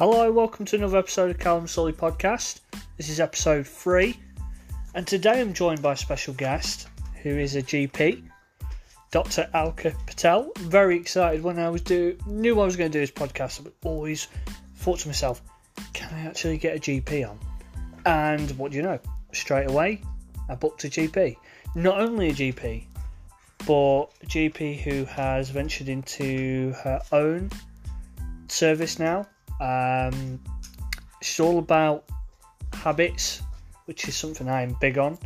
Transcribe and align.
Hello, 0.00 0.32
welcome 0.32 0.64
to 0.64 0.76
another 0.76 0.96
episode 0.96 1.30
of 1.30 1.38
Callum 1.38 1.66
Sully 1.66 1.92
Podcast. 1.92 2.60
This 2.96 3.10
is 3.10 3.20
episode 3.20 3.66
three, 3.66 4.18
and 4.94 5.06
today 5.06 5.42
I'm 5.42 5.52
joined 5.52 5.82
by 5.82 5.92
a 5.92 5.96
special 5.96 6.32
guest 6.32 6.88
who 7.22 7.28
is 7.28 7.54
a 7.54 7.60
GP, 7.60 8.22
Dr. 9.10 9.50
Alka 9.52 9.92
Patel. 10.06 10.52
Very 10.60 10.96
excited 10.96 11.42
when 11.42 11.58
I 11.58 11.68
was 11.68 11.82
do 11.82 12.16
knew 12.24 12.58
I 12.60 12.64
was 12.64 12.78
going 12.78 12.90
to 12.90 12.98
do 12.98 13.02
this 13.02 13.10
podcast, 13.10 13.62
but 13.62 13.74
always 13.84 14.28
thought 14.76 15.00
to 15.00 15.08
myself, 15.08 15.42
can 15.92 16.14
I 16.14 16.20
actually 16.20 16.56
get 16.56 16.76
a 16.76 16.80
GP 16.80 17.28
on? 17.28 17.38
And 18.06 18.50
what 18.52 18.70
do 18.70 18.78
you 18.78 18.82
know? 18.82 18.98
Straight 19.32 19.68
away, 19.68 20.00
I 20.48 20.54
booked 20.54 20.82
a 20.84 20.88
GP. 20.88 21.36
Not 21.74 22.00
only 22.00 22.30
a 22.30 22.32
GP, 22.32 22.86
but 23.66 24.04
a 24.22 24.26
GP 24.26 24.80
who 24.80 25.04
has 25.04 25.50
ventured 25.50 25.90
into 25.90 26.72
her 26.84 27.02
own 27.12 27.50
service 28.48 28.98
now. 28.98 29.26
Um, 29.60 30.40
it's 31.20 31.38
all 31.38 31.58
about 31.58 32.04
habits, 32.72 33.42
which 33.84 34.08
is 34.08 34.16
something 34.16 34.48
I'm 34.48 34.76
big 34.80 34.98
on. 34.98 35.18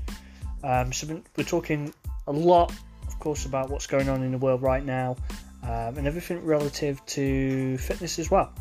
Um, 0.63 0.93
so 0.93 1.23
we're 1.37 1.45
talking 1.45 1.93
a 2.27 2.33
lot, 2.33 2.73
of 3.07 3.19
course, 3.19 3.47
about 3.47 3.71
what's 3.71 3.87
going 3.87 4.09
on 4.09 4.23
in 4.23 4.33
the 4.33 4.39
world 4.39 4.63
right 4.63 4.85
now 4.85 5.17
um, 5.63 5.97
and 5.97 6.07
everything 6.07 6.45
relative 6.45 7.05
to 7.07 7.79
fitness 7.79 8.19
as 8.19 8.31
well. 8.31 8.53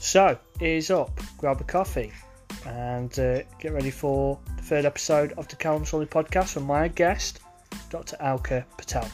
So, 0.00 0.38
ears 0.60 0.90
up, 0.90 1.20
grab 1.38 1.60
a 1.60 1.64
coffee, 1.64 2.12
and 2.66 3.16
uh, 3.18 3.42
get 3.60 3.72
ready 3.72 3.90
for 3.90 4.38
the 4.56 4.62
third 4.62 4.84
episode 4.84 5.32
of 5.32 5.48
the 5.48 5.56
Callum 5.56 5.84
Sully 5.84 6.06
podcast 6.06 6.54
with 6.54 6.64
my 6.64 6.88
guest, 6.88 7.40
Dr. 7.90 8.16
Alka 8.20 8.66
Patel. 8.76 9.08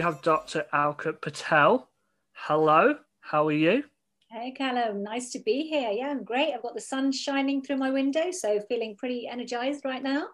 We 0.00 0.04
have 0.04 0.22
Dr. 0.22 0.64
Alka 0.72 1.12
Patel. 1.12 1.90
Hello, 2.32 2.94
how 3.20 3.46
are 3.46 3.52
you? 3.52 3.84
Hey, 4.30 4.50
Callum, 4.50 5.02
nice 5.02 5.30
to 5.32 5.40
be 5.40 5.64
here. 5.68 5.90
Yeah, 5.90 6.08
I'm 6.08 6.24
great. 6.24 6.54
I've 6.54 6.62
got 6.62 6.74
the 6.74 6.80
sun 6.80 7.12
shining 7.12 7.60
through 7.60 7.76
my 7.76 7.90
window, 7.90 8.30
so 8.30 8.58
feeling 8.66 8.96
pretty 8.96 9.28
energized 9.28 9.84
right 9.84 10.02
now. 10.02 10.28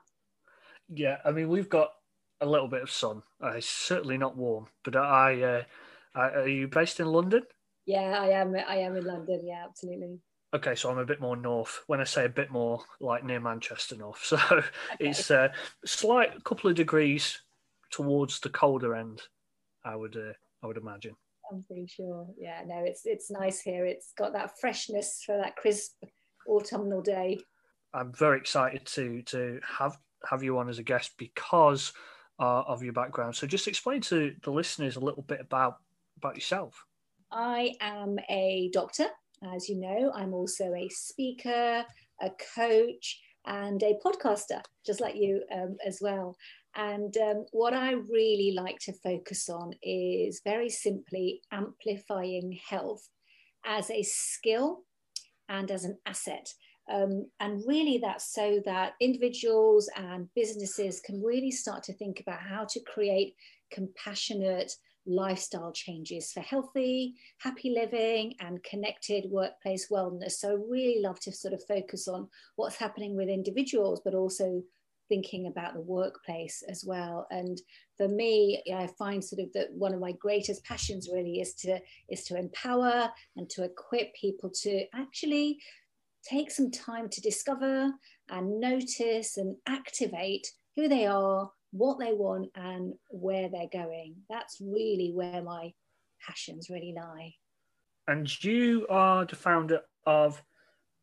Yeah, 0.89 1.17
I 1.25 1.33
mean, 1.33 1.48
we've 1.48 1.69
got 1.69 1.91
a 2.41 2.47
little 2.47 2.69
bit 2.69 2.83
of 2.83 2.92
sun. 2.92 3.25
Uh, 3.42 3.55
it's 3.56 3.69
certainly 3.69 4.17
not 4.17 4.36
warm, 4.36 4.69
but 4.84 4.95
I, 4.95 5.42
uh, 5.42 5.62
I, 6.14 6.28
are 6.28 6.48
you 6.48 6.69
based 6.69 7.01
in 7.01 7.06
London? 7.08 7.42
Yeah, 7.86 8.20
I 8.20 8.28
am. 8.41 8.55
I 8.55 8.77
am 8.77 8.95
in 8.95 9.05
London. 9.05 9.41
Yeah, 9.45 9.64
absolutely. 9.64 10.20
Okay, 10.55 10.77
so 10.77 10.92
I'm 10.92 10.98
a 10.98 11.05
bit 11.05 11.20
more 11.20 11.36
north. 11.36 11.83
When 11.89 12.01
I 12.01 12.05
say 12.05 12.25
a 12.25 12.28
bit 12.28 12.53
more, 12.53 12.84
like 13.01 13.25
near 13.25 13.41
Manchester 13.41 13.97
north, 13.97 14.20
so 14.25 14.39
okay. 14.48 14.64
it's 15.01 15.28
a 15.33 15.41
uh, 15.41 15.48
slight 15.84 16.45
couple 16.45 16.70
of 16.70 16.77
degrees 16.77 17.41
towards 17.91 18.39
the 18.39 18.48
colder 18.48 18.95
end 18.95 19.23
I 19.87 19.97
would 19.97 20.17
uh, 20.17 20.33
I 20.62 20.67
would 20.67 20.77
imagine. 20.77 21.15
I'm 21.51 21.62
pretty 21.62 21.87
sure. 21.87 22.27
Yeah, 22.37 22.62
no, 22.67 22.83
it's 22.84 23.03
it's 23.05 23.31
nice 23.31 23.61
here. 23.61 23.87
It's 23.87 24.12
got 24.19 24.33
that 24.33 24.59
freshness 24.59 25.23
for 25.25 25.37
that 25.39 25.56
crisp 25.56 25.92
autumnal 26.48 27.03
day. 27.03 27.39
I'm 27.95 28.12
very 28.12 28.39
excited 28.39 28.84
to 28.87 29.23
to 29.23 29.61
have 29.79 29.97
have 30.29 30.42
you 30.42 30.59
on 30.59 30.69
as 30.69 30.79
a 30.79 30.83
guest 30.83 31.12
because 31.19 31.92
uh, 32.39 32.63
of 32.63 32.83
your 32.83 32.92
background. 32.92 33.36
So 33.36 33.46
just 33.46 33.69
explain 33.69 34.01
to 34.02 34.35
the 34.42 34.51
listeners 34.51 34.96
a 34.96 35.01
little 35.01 35.23
bit 35.23 35.41
about 35.41 35.77
about 36.17 36.35
yourself. 36.35 36.85
I 37.30 37.75
am 37.80 38.19
a 38.29 38.70
doctor, 38.73 39.07
as 39.55 39.69
you 39.69 39.79
know. 39.79 40.13
I'm 40.14 40.35
also 40.35 40.75
a 40.75 40.89
speaker, 40.89 41.85
a 42.20 42.30
coach, 42.55 43.20
and 43.46 43.83
a 43.83 43.95
podcaster, 44.05 44.61
just 44.85 45.01
like 45.01 45.17
you 45.17 45.42
um, 45.52 45.77
as 45.86 45.98
well. 46.01 46.36
And 46.77 47.17
um, 47.17 47.47
what 47.53 47.73
I 47.73 47.92
really 47.92 48.53
like 48.55 48.79
to 48.81 48.92
focus 48.92 49.48
on 49.48 49.73
is 49.83 50.42
very 50.45 50.69
simply 50.69 51.41
amplifying 51.51 52.59
health 52.69 53.09
as 53.64 53.91
a 53.91 54.03
skill 54.03 54.83
and 55.48 55.70
as 55.70 55.85
an 55.85 55.98
asset. 56.05 56.53
Um, 56.92 57.27
and 57.41 57.63
really, 57.67 57.98
that's 57.98 58.33
so 58.33 58.61
that 58.67 58.92
individuals 59.01 59.91
and 59.97 60.29
businesses 60.37 61.01
can 61.01 61.23
really 61.23 61.51
start 61.51 61.83
to 61.85 61.95
think 61.95 62.20
about 62.20 62.41
how 62.41 62.67
to 62.69 62.81
create 62.81 63.35
compassionate 63.73 64.73
lifestyle 65.07 65.73
changes 65.73 66.33
for 66.33 66.41
healthy, 66.41 67.14
happy 67.39 67.70
living, 67.70 68.35
and 68.41 68.63
connected 68.63 69.25
workplace 69.31 69.89
wellness. 69.91 70.33
So, 70.33 70.51
I 70.51 70.70
really 70.70 71.01
love 71.01 71.19
to 71.20 71.33
sort 71.33 71.55
of 71.55 71.64
focus 71.67 72.07
on 72.07 72.29
what's 72.55 72.77
happening 72.77 73.17
with 73.17 73.29
individuals, 73.29 74.01
but 74.05 74.14
also 74.14 74.63
thinking 75.08 75.46
about 75.46 75.74
the 75.74 75.80
workplace 75.80 76.62
as 76.68 76.84
well. 76.86 77.27
And 77.30 77.61
for 77.96 78.08
me, 78.08 78.62
I 78.74 78.89
find 78.98 79.22
sort 79.22 79.42
of 79.42 79.52
that 79.55 79.72
one 79.72 79.94
of 79.94 80.00
my 80.00 80.12
greatest 80.12 80.64
passions 80.64 81.08
really 81.12 81.40
is 81.40 81.55
to 81.55 81.78
is 82.08 82.24
to 82.24 82.36
empower 82.36 83.08
and 83.36 83.48
to 83.50 83.64
equip 83.64 84.14
people 84.14 84.50
to 84.62 84.84
actually 84.95 85.58
take 86.24 86.50
some 86.50 86.70
time 86.70 87.08
to 87.08 87.20
discover 87.20 87.92
and 88.30 88.61
notice 88.61 89.36
and 89.36 89.56
activate 89.66 90.50
who 90.74 90.89
they 90.89 91.06
are, 91.06 91.50
what 91.70 91.98
they 91.98 92.12
want, 92.12 92.50
and 92.55 92.95
where 93.08 93.48
they're 93.48 93.68
going. 93.72 94.16
That's 94.28 94.58
really 94.61 95.12
where 95.14 95.42
my 95.42 95.72
passions 96.27 96.68
really 96.68 96.95
lie. 96.96 97.34
And 98.08 98.45
you 98.45 98.86
are 98.89 99.24
the 99.24 99.36
founder 99.36 99.80
of 100.05 100.42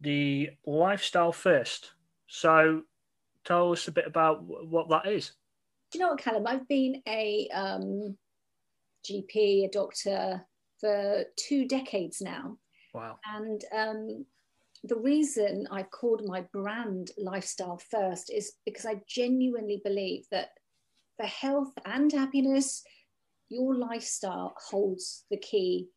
the 0.01 0.49
Lifestyle 0.65 1.31
First. 1.31 1.91
So 2.27 2.83
tell 3.45 3.71
us 3.71 3.87
a 3.87 3.91
bit 3.91 4.07
about 4.07 4.43
what 4.43 4.89
that 4.89 5.07
is. 5.07 5.31
Do 5.91 5.99
you 5.99 6.05
know 6.05 6.11
what, 6.11 6.21
Callum? 6.21 6.47
I've 6.47 6.67
been 6.67 7.01
a 7.07 7.47
um, 7.53 8.17
GP, 9.05 9.65
a 9.65 9.69
doctor 9.71 10.45
for 10.79 11.23
two 11.37 11.67
decades 11.67 12.21
now. 12.21 12.57
Wow. 12.93 13.17
And 13.25 13.63
um, 13.75 14.25
the 14.83 14.97
reason 14.97 15.67
I've 15.71 15.91
called 15.91 16.23
my 16.25 16.41
brand 16.51 17.11
Lifestyle 17.17 17.81
First 17.89 18.31
is 18.31 18.53
because 18.65 18.85
I 18.85 19.01
genuinely 19.07 19.81
believe 19.83 20.25
that 20.31 20.49
for 21.17 21.25
health 21.25 21.73
and 21.85 22.11
happiness, 22.11 22.83
your 23.49 23.75
lifestyle 23.75 24.55
holds 24.57 25.25
the 25.29 25.37
key 25.37 25.87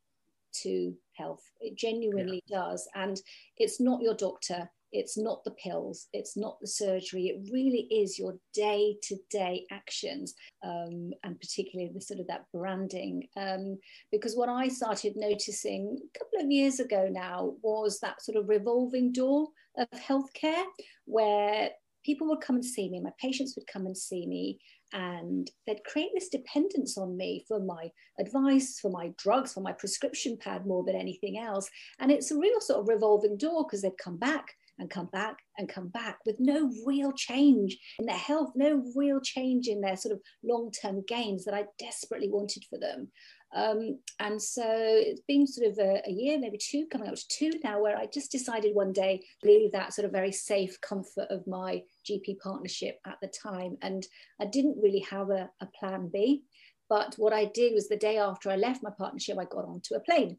to 0.63 0.95
health. 1.15 1.43
It 1.61 1.77
genuinely 1.77 2.43
yeah. 2.47 2.59
does. 2.59 2.89
And 2.95 3.21
it's 3.57 3.81
not 3.81 4.03
your 4.03 4.15
doctor, 4.15 4.71
it's 4.97 5.19
not 5.19 5.45
the 5.45 5.51
pills, 5.53 6.09
it's 6.15 6.37
not 6.37 6.59
the 6.61 6.67
surgery. 6.67 7.27
It 7.27 7.51
really 7.53 7.87
is 7.91 8.19
your 8.19 8.35
day 8.55 8.97
to 9.03 9.17
day 9.31 9.67
actions, 9.71 10.35
um, 10.65 11.13
and 11.23 11.39
particularly 11.39 11.93
the 11.93 12.01
sort 12.01 12.19
of 12.21 12.27
that 12.29 12.47
branding. 12.53 13.29
Um, 13.37 13.79
because 14.11 14.35
what 14.35 14.49
I 14.49 14.69
started 14.69 15.13
noticing 15.17 15.99
a 16.03 16.19
couple 16.19 16.41
of 16.41 16.51
years 16.51 16.81
ago 16.81 17.09
now 17.11 17.53
was 17.63 18.01
that 18.01 18.23
sort 18.23 18.39
of 18.39 18.49
revolving 18.49 19.13
door 19.13 19.49
of 19.77 19.89
healthcare 19.91 20.65
where 21.05 21.71
people 22.05 22.27
would 22.29 22.41
come 22.41 22.57
and 22.57 22.65
see 22.65 22.89
me, 22.89 23.01
my 23.01 23.11
patients 23.21 23.55
would 23.57 23.67
come 23.67 23.85
and 23.85 23.97
see 23.97 24.27
me, 24.27 24.59
and 24.95 25.51
they'd 25.67 25.85
create 25.85 26.11
this 26.15 26.31
dependence 26.31 26.97
on 26.97 27.17
me 27.17 27.45
for 27.47 27.61
my 27.61 27.91
advice, 28.19 28.79
for 28.81 28.91
my 28.91 29.13
drugs, 29.19 29.53
for 29.53 29.61
my 29.61 29.73
prescription 29.73 30.39
pad 30.41 30.65
more 30.65 30.85
than 30.85 30.97
anything 30.97 31.39
else. 31.39 31.69
And 31.99 32.11
it's 32.11 32.31
a 32.31 32.39
real 32.39 32.61
sort 32.61 32.81
of 32.81 32.89
revolving 32.89 33.37
door 33.37 33.65
because 33.65 33.83
they'd 33.83 33.99
come 33.99 34.17
back 34.17 34.55
and 34.79 34.91
come 34.91 35.07
back 35.07 35.39
and 35.59 35.69
come 35.69 35.89
back 35.89 36.19
with 36.27 36.37
no 36.39 36.71
real 36.87 37.13
change 37.13 37.77
in 37.99 38.07
their 38.07 38.17
health, 38.17 38.53
no 38.55 38.85
real 38.95 39.21
change 39.21 39.69
in 39.69 39.81
their 39.81 39.97
sort 39.97 40.13
of 40.13 40.21
long 40.45 40.71
term 40.71 41.03
gains 41.07 41.45
that 41.45 41.55
I 41.55 41.65
desperately 41.79 42.29
wanted 42.29 42.65
for 42.69 42.79
them. 42.79 43.09
Um, 43.55 44.01
and 44.19 44.43
so 44.43 44.65
it's 44.67 45.23
been 45.27 45.47
sort 45.47 45.71
of 45.71 45.79
a, 45.79 46.03
a, 46.07 46.11
year, 46.11 46.39
maybe 46.39 46.59
two, 46.59 46.87
coming 46.91 47.09
up 47.09 47.15
to 47.15 47.29
two 47.29 47.53
now, 47.65 47.81
where 47.81 47.97
I 47.97 48.07
just 48.07 48.33
decided 48.33 48.75
one 48.75 48.93
day 48.93 49.25
leave 49.45 49.73
that 49.73 49.95
sort 49.95 50.05
of 50.05 50.13
very 50.13 50.33
safe 50.33 50.79
comfort 50.81 51.29
of 51.31 51.47
my 51.47 51.83
GP 52.09 52.39
partnership 52.41 52.99
at 53.07 53.17
the 53.23 53.29
time. 53.29 53.79
And 53.83 54.07
I 54.41 54.47
didn't 54.47 54.81
really 54.83 55.07
have 55.11 55.31
a, 55.31 55.49
a 55.61 55.67
plan 55.79 56.11
B. 56.13 56.43
But 56.89 57.15
what 57.17 57.33
I 57.33 57.47
did 57.47 57.73
was 57.73 57.89
the 57.89 57.97
day 57.97 58.19
after 58.19 58.51
I 58.51 58.57
left 58.57 58.83
my 58.83 58.91
partnership, 58.97 59.39
I 59.39 59.45
got 59.45 59.65
onto 59.65 59.95
a 59.95 60.01
plane 60.01 60.37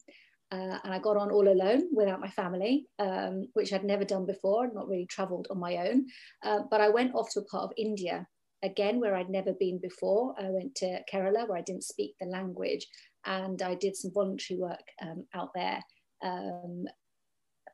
uh, 0.51 0.79
and 0.83 0.93
I 0.93 0.99
got 0.99 1.17
on 1.17 1.31
all 1.31 1.47
alone 1.47 1.89
without 1.93 2.21
my 2.21 2.29
family, 2.29 2.87
um, 2.99 3.47
which 3.53 3.73
I'd 3.73 3.83
never 3.83 4.05
done 4.05 4.25
before. 4.25 4.71
Not 4.71 4.87
really 4.87 5.05
traveled 5.05 5.47
on 5.49 5.59
my 5.59 5.77
own. 5.77 6.05
Uh, 6.43 6.59
but 6.71 6.79
I 6.79 6.89
went 6.89 7.15
off 7.15 7.29
to 7.31 7.41
a 7.41 7.45
part 7.45 7.65
of 7.65 7.73
India, 7.77 8.25
again, 8.63 8.99
where 8.99 9.15
I'd 9.15 9.29
never 9.29 9.53
been 9.53 9.79
before. 9.79 10.35
I 10.39 10.49
went 10.49 10.75
to 10.75 10.99
Kerala, 11.11 11.47
where 11.47 11.57
I 11.57 11.63
didn't 11.63 11.83
speak 11.83 12.15
the 12.19 12.27
language, 12.27 12.87
and 13.25 13.61
I 13.61 13.75
did 13.75 13.97
some 13.97 14.11
voluntary 14.13 14.59
work 14.59 14.83
um, 15.01 15.25
out 15.33 15.49
there 15.53 15.83
um, 16.23 16.85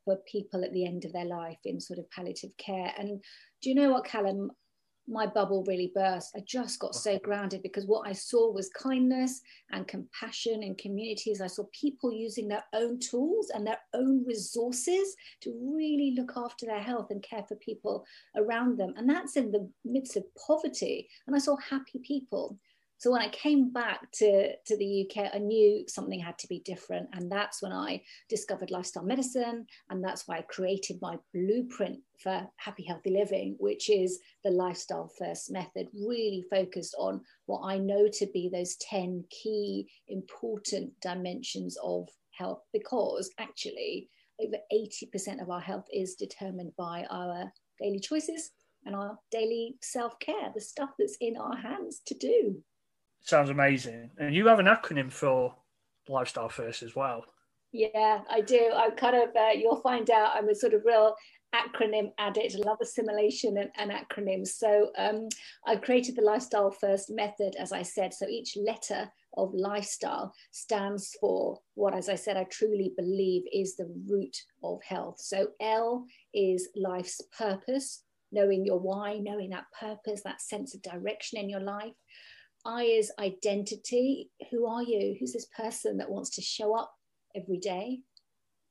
for 0.03 0.17
people 0.27 0.63
at 0.63 0.73
the 0.73 0.85
end 0.85 1.05
of 1.05 1.13
their 1.13 1.25
life 1.25 1.59
in 1.65 1.79
sort 1.79 1.99
of 1.99 2.09
palliative 2.09 2.57
care. 2.57 2.91
And 2.97 3.23
do 3.61 3.69
you 3.69 3.75
know 3.75 3.91
what, 3.91 4.05
Callum? 4.05 4.49
My 5.07 5.27
bubble 5.27 5.63
really 5.67 5.91
burst. 5.93 6.31
I 6.35 6.41
just 6.45 6.79
got 6.79 6.95
so 6.95 7.19
grounded 7.19 7.61
because 7.61 7.85
what 7.85 8.07
I 8.07 8.13
saw 8.13 8.51
was 8.51 8.69
kindness 8.69 9.41
and 9.71 9.87
compassion 9.87 10.63
in 10.63 10.75
communities. 10.75 11.41
I 11.41 11.47
saw 11.47 11.65
people 11.71 12.11
using 12.11 12.47
their 12.47 12.63
own 12.73 12.99
tools 12.99 13.51
and 13.53 13.65
their 13.65 13.79
own 13.93 14.23
resources 14.25 15.15
to 15.41 15.53
really 15.75 16.13
look 16.17 16.33
after 16.37 16.65
their 16.65 16.81
health 16.81 17.07
and 17.09 17.21
care 17.21 17.43
for 17.47 17.55
people 17.57 18.05
around 18.35 18.77
them. 18.77 18.93
And 18.97 19.09
that's 19.09 19.35
in 19.35 19.51
the 19.51 19.69
midst 19.83 20.15
of 20.15 20.23
poverty. 20.35 21.09
And 21.27 21.35
I 21.35 21.39
saw 21.39 21.57
happy 21.57 21.99
people. 22.05 22.57
So 22.97 23.11
when 23.11 23.21
I 23.21 23.27
came 23.29 23.71
back 23.71 24.09
to, 24.13 24.55
to 24.55 24.77
the 24.77 25.05
UK, 25.05 25.31
I 25.33 25.37
knew 25.37 25.83
something 25.87 26.19
had 26.19 26.37
to 26.39 26.47
be 26.47 26.59
different. 26.59 27.09
And 27.11 27.29
that's 27.29 27.61
when 27.61 27.73
I 27.73 28.01
discovered 28.29 28.71
lifestyle 28.71 29.03
medicine. 29.03 29.65
And 29.89 30.01
that's 30.01 30.25
why 30.25 30.37
I 30.37 30.41
created 30.43 30.99
my 31.01 31.17
blueprint 31.33 31.99
for 32.21 32.47
happy, 32.55 32.83
healthy 32.83 33.11
living, 33.11 33.57
which 33.59 33.89
is 33.89 34.19
the 34.45 34.51
lifestyle 34.51 35.11
first 35.19 35.51
method, 35.51 35.87
really 35.93 36.45
focused 36.49 36.95
on 36.97 37.19
what 37.45 37.63
I 37.65 37.77
know 37.77 38.07
to 38.07 38.27
be 38.33 38.47
those 38.47 38.77
10 38.77 39.25
key 39.29 39.89
important 40.07 40.93
dimensions 41.01 41.77
of 41.83 42.07
health, 42.31 42.61
because 42.71 43.29
actually, 43.37 44.09
over 44.41 44.57
80% 44.73 45.41
of 45.41 45.49
our 45.49 45.59
health 45.59 45.85
is 45.91 46.15
determined 46.15 46.71
by 46.77 47.05
our 47.09 47.51
daily 47.79 47.99
choices 47.99 48.51
and 48.85 48.95
our 48.95 49.17
daily 49.31 49.75
self 49.81 50.17
care, 50.19 50.51
the 50.53 50.61
stuff 50.61 50.91
that's 50.97 51.17
in 51.19 51.37
our 51.37 51.55
hands 51.55 52.01
to 52.07 52.15
do 52.15 52.63
sounds 53.23 53.49
amazing. 53.49 54.11
And 54.17 54.35
you 54.35 54.47
have 54.47 54.59
an 54.59 54.67
acronym 54.67 55.11
for 55.11 55.55
Lifestyle 56.07 56.49
First 56.49 56.83
as 56.83 56.95
well. 56.95 57.25
Yeah, 57.71 58.21
I 58.29 58.41
do. 58.41 58.69
I'm 58.75 58.95
kind 58.95 59.15
of, 59.15 59.35
uh, 59.35 59.49
you'll 59.55 59.81
find 59.81 60.09
out 60.11 60.35
I'm 60.35 60.49
a 60.49 60.55
sort 60.55 60.73
of 60.73 60.83
real 60.85 61.15
acronym 61.55 62.11
addict. 62.19 62.55
Love 62.55 62.77
assimilation 62.81 63.57
and, 63.57 63.71
and 63.77 63.91
acronyms. 63.91 64.49
So 64.49 64.91
um, 64.97 65.27
I've 65.65 65.81
created 65.81 66.15
the 66.15 66.21
Lifestyle 66.21 66.69
First 66.69 67.09
method, 67.09 67.55
as 67.59 67.71
I 67.71 67.81
said. 67.81 68.13
So 68.13 68.27
each 68.27 68.55
letter 68.57 69.09
of 69.37 69.51
lifestyle 69.55 70.31
stands 70.51 71.15
for 71.19 71.59
what, 71.73 71.95
as 71.95 72.09
I 72.09 72.15
said, 72.15 72.37
I 72.37 72.43
truly 72.45 72.93
believe 72.95 73.43
is 73.51 73.75
the 73.75 73.91
root 74.07 74.37
of 74.63 74.79
health. 74.83 75.19
So 75.19 75.47
L 75.59 76.05
is 76.33 76.69
life's 76.75 77.21
purpose, 77.35 78.03
knowing 78.31 78.65
your 78.65 78.79
why, 78.79 79.17
knowing 79.17 79.49
that 79.51 79.65
purpose, 79.79 80.21
that 80.23 80.41
sense 80.41 80.75
of 80.75 80.81
direction 80.83 81.39
in 81.39 81.49
your 81.49 81.61
life. 81.61 81.93
I 82.65 82.83
is 82.83 83.11
identity. 83.19 84.29
Who 84.51 84.67
are 84.67 84.83
you? 84.83 85.15
Who's 85.19 85.33
this 85.33 85.47
person 85.57 85.97
that 85.97 86.09
wants 86.09 86.29
to 86.31 86.41
show 86.41 86.75
up 86.77 86.93
every 87.35 87.57
day? 87.57 87.99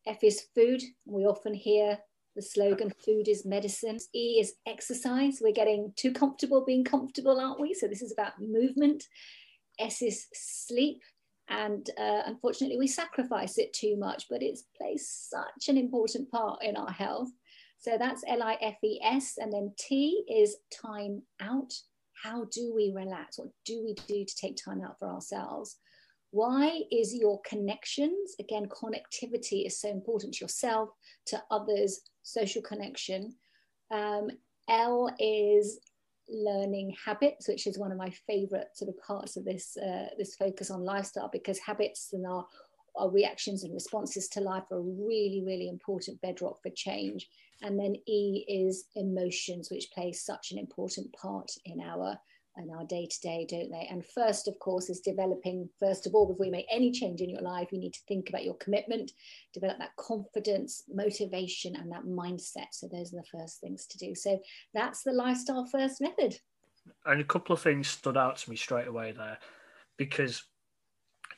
F 0.07 0.25
is 0.25 0.47
food. 0.55 0.83
We 1.05 1.27
often 1.27 1.55
hear 1.55 1.99
the 2.35 2.43
slogan 2.43 2.93
food 3.05 3.29
is 3.29 3.45
medicine. 3.45 3.99
E 4.15 4.41
is 4.41 4.55
exercise. 4.67 5.39
We're 5.41 5.53
getting 5.53 5.93
too 5.97 6.13
comfortable 6.13 6.65
being 6.65 6.85
comfortable, 6.85 7.39
aren't 7.39 7.61
we? 7.61 7.75
So 7.75 7.87
this 7.87 8.03
is 8.03 8.13
about 8.13 8.41
movement. 8.41 9.05
S 9.79 10.03
is 10.03 10.27
sleep. 10.33 11.03
And 11.49 11.89
uh, 11.99 12.23
unfortunately, 12.25 12.79
we 12.79 12.87
sacrifice 12.87 13.59
it 13.59 13.75
too 13.75 13.97
much, 13.97 14.27
but 14.31 14.43
it 14.43 14.59
plays 14.77 15.09
such 15.09 15.69
an 15.69 15.77
important 15.77 16.31
part 16.31 16.63
in 16.63 16.77
our 16.77 16.91
health. 16.91 17.29
So 17.79 17.99
that's 17.99 18.25
L 18.27 18.43
I 18.43 18.57
F 18.63 18.77
E 18.83 19.01
S. 19.05 19.35
And 19.39 19.53
then 19.53 19.75
T 19.79 20.25
is 20.29 20.57
time 20.71 21.23
out 21.41 21.75
how 22.23 22.45
do 22.53 22.73
we 22.75 22.93
relax? 22.95 23.39
What 23.39 23.49
do 23.65 23.83
we 23.85 23.95
do 24.07 24.25
to 24.25 24.37
take 24.37 24.57
time 24.57 24.83
out 24.83 24.99
for 24.99 25.09
ourselves? 25.09 25.79
Y 26.33 26.83
is 26.91 27.15
your 27.15 27.41
connections, 27.43 28.35
again, 28.41 28.67
connectivity 28.67 29.67
is 29.67 29.81
so 29.81 29.91
important 29.91 30.35
to 30.35 30.45
yourself, 30.45 30.89
to 31.27 31.43
others, 31.51 32.01
social 32.23 32.63
connection. 32.63 33.35
Um, 33.91 34.31
L 34.69 35.15
is 35.19 35.81
learning 36.29 36.95
habits, 37.05 37.49
which 37.49 37.67
is 37.67 37.79
one 37.79 37.93
of 37.93 37.99
my 37.99 38.11
favorite 38.27 38.69
sort 38.75 38.89
of 38.89 38.99
parts 39.03 39.37
of 39.37 39.45
this, 39.45 39.77
uh, 39.77 40.07
this 40.17 40.37
focus 40.37 40.71
on 40.71 40.85
lifestyle, 40.85 41.29
because 41.31 41.59
habits 41.59 42.11
and 42.15 42.27
our, 42.27 42.47
our 42.97 43.11
reactions 43.11 43.65
and 43.65 43.75
responses 43.75 44.29
to 44.29 44.41
life 44.41 44.65
are 44.71 44.81
really, 44.81 45.43
really 45.45 45.69
important 45.69 46.21
bedrock 46.23 46.63
for 46.63 46.71
change. 46.71 47.29
And 47.63 47.79
then 47.79 47.95
E 48.07 48.45
is 48.49 48.87
emotions, 48.97 49.71
which 49.71 49.91
play 49.95 50.13
such 50.13 50.53
an 50.53 50.59
important 50.59 51.13
part 51.13 51.51
in 51.65 51.81
our 51.81 52.19
in 52.59 52.71
our 52.71 52.85
day 52.85 53.07
to 53.07 53.21
day, 53.21 53.47
don't 53.49 53.71
they? 53.71 53.89
And 53.91 54.05
first, 54.05 54.47
of 54.47 54.59
course, 54.59 54.91
is 54.91 55.01
developing. 55.01 55.71
First 55.81 56.07
of 56.07 56.15
all, 56.15 56.27
before 56.27 56.45
you 56.45 56.53
make 56.53 56.67
any 56.71 56.93
change 56.93 57.21
in 57.23 57.31
your 57.31 57.41
life, 57.41 57.69
you 57.73 57.79
need 57.79 57.95
to 57.95 58.03
think 58.07 58.29
about 58.29 58.45
your 58.45 58.57
commitment, 58.57 59.13
develop 59.55 59.79
that 59.79 59.97
confidence, 59.97 60.83
motivation, 60.93 61.77
and 61.77 61.91
that 61.91 62.05
mindset. 62.05 62.67
So 62.73 62.89
those 62.89 63.15
are 63.15 63.17
the 63.17 63.39
first 63.39 63.61
things 63.61 63.87
to 63.87 63.99
do. 63.99 64.15
So 64.15 64.39
that's 64.75 65.03
the 65.03 65.13
lifestyle 65.13 65.65
first 65.65 66.01
method. 66.01 66.39
And 67.07 67.21
a 67.21 67.25
couple 67.25 67.55
of 67.55 67.63
things 67.63 67.89
stood 67.89 68.17
out 68.17 68.37
to 68.39 68.51
me 68.51 68.57
straight 68.57 68.89
away 68.89 69.13
there, 69.13 69.39
because 69.97 70.43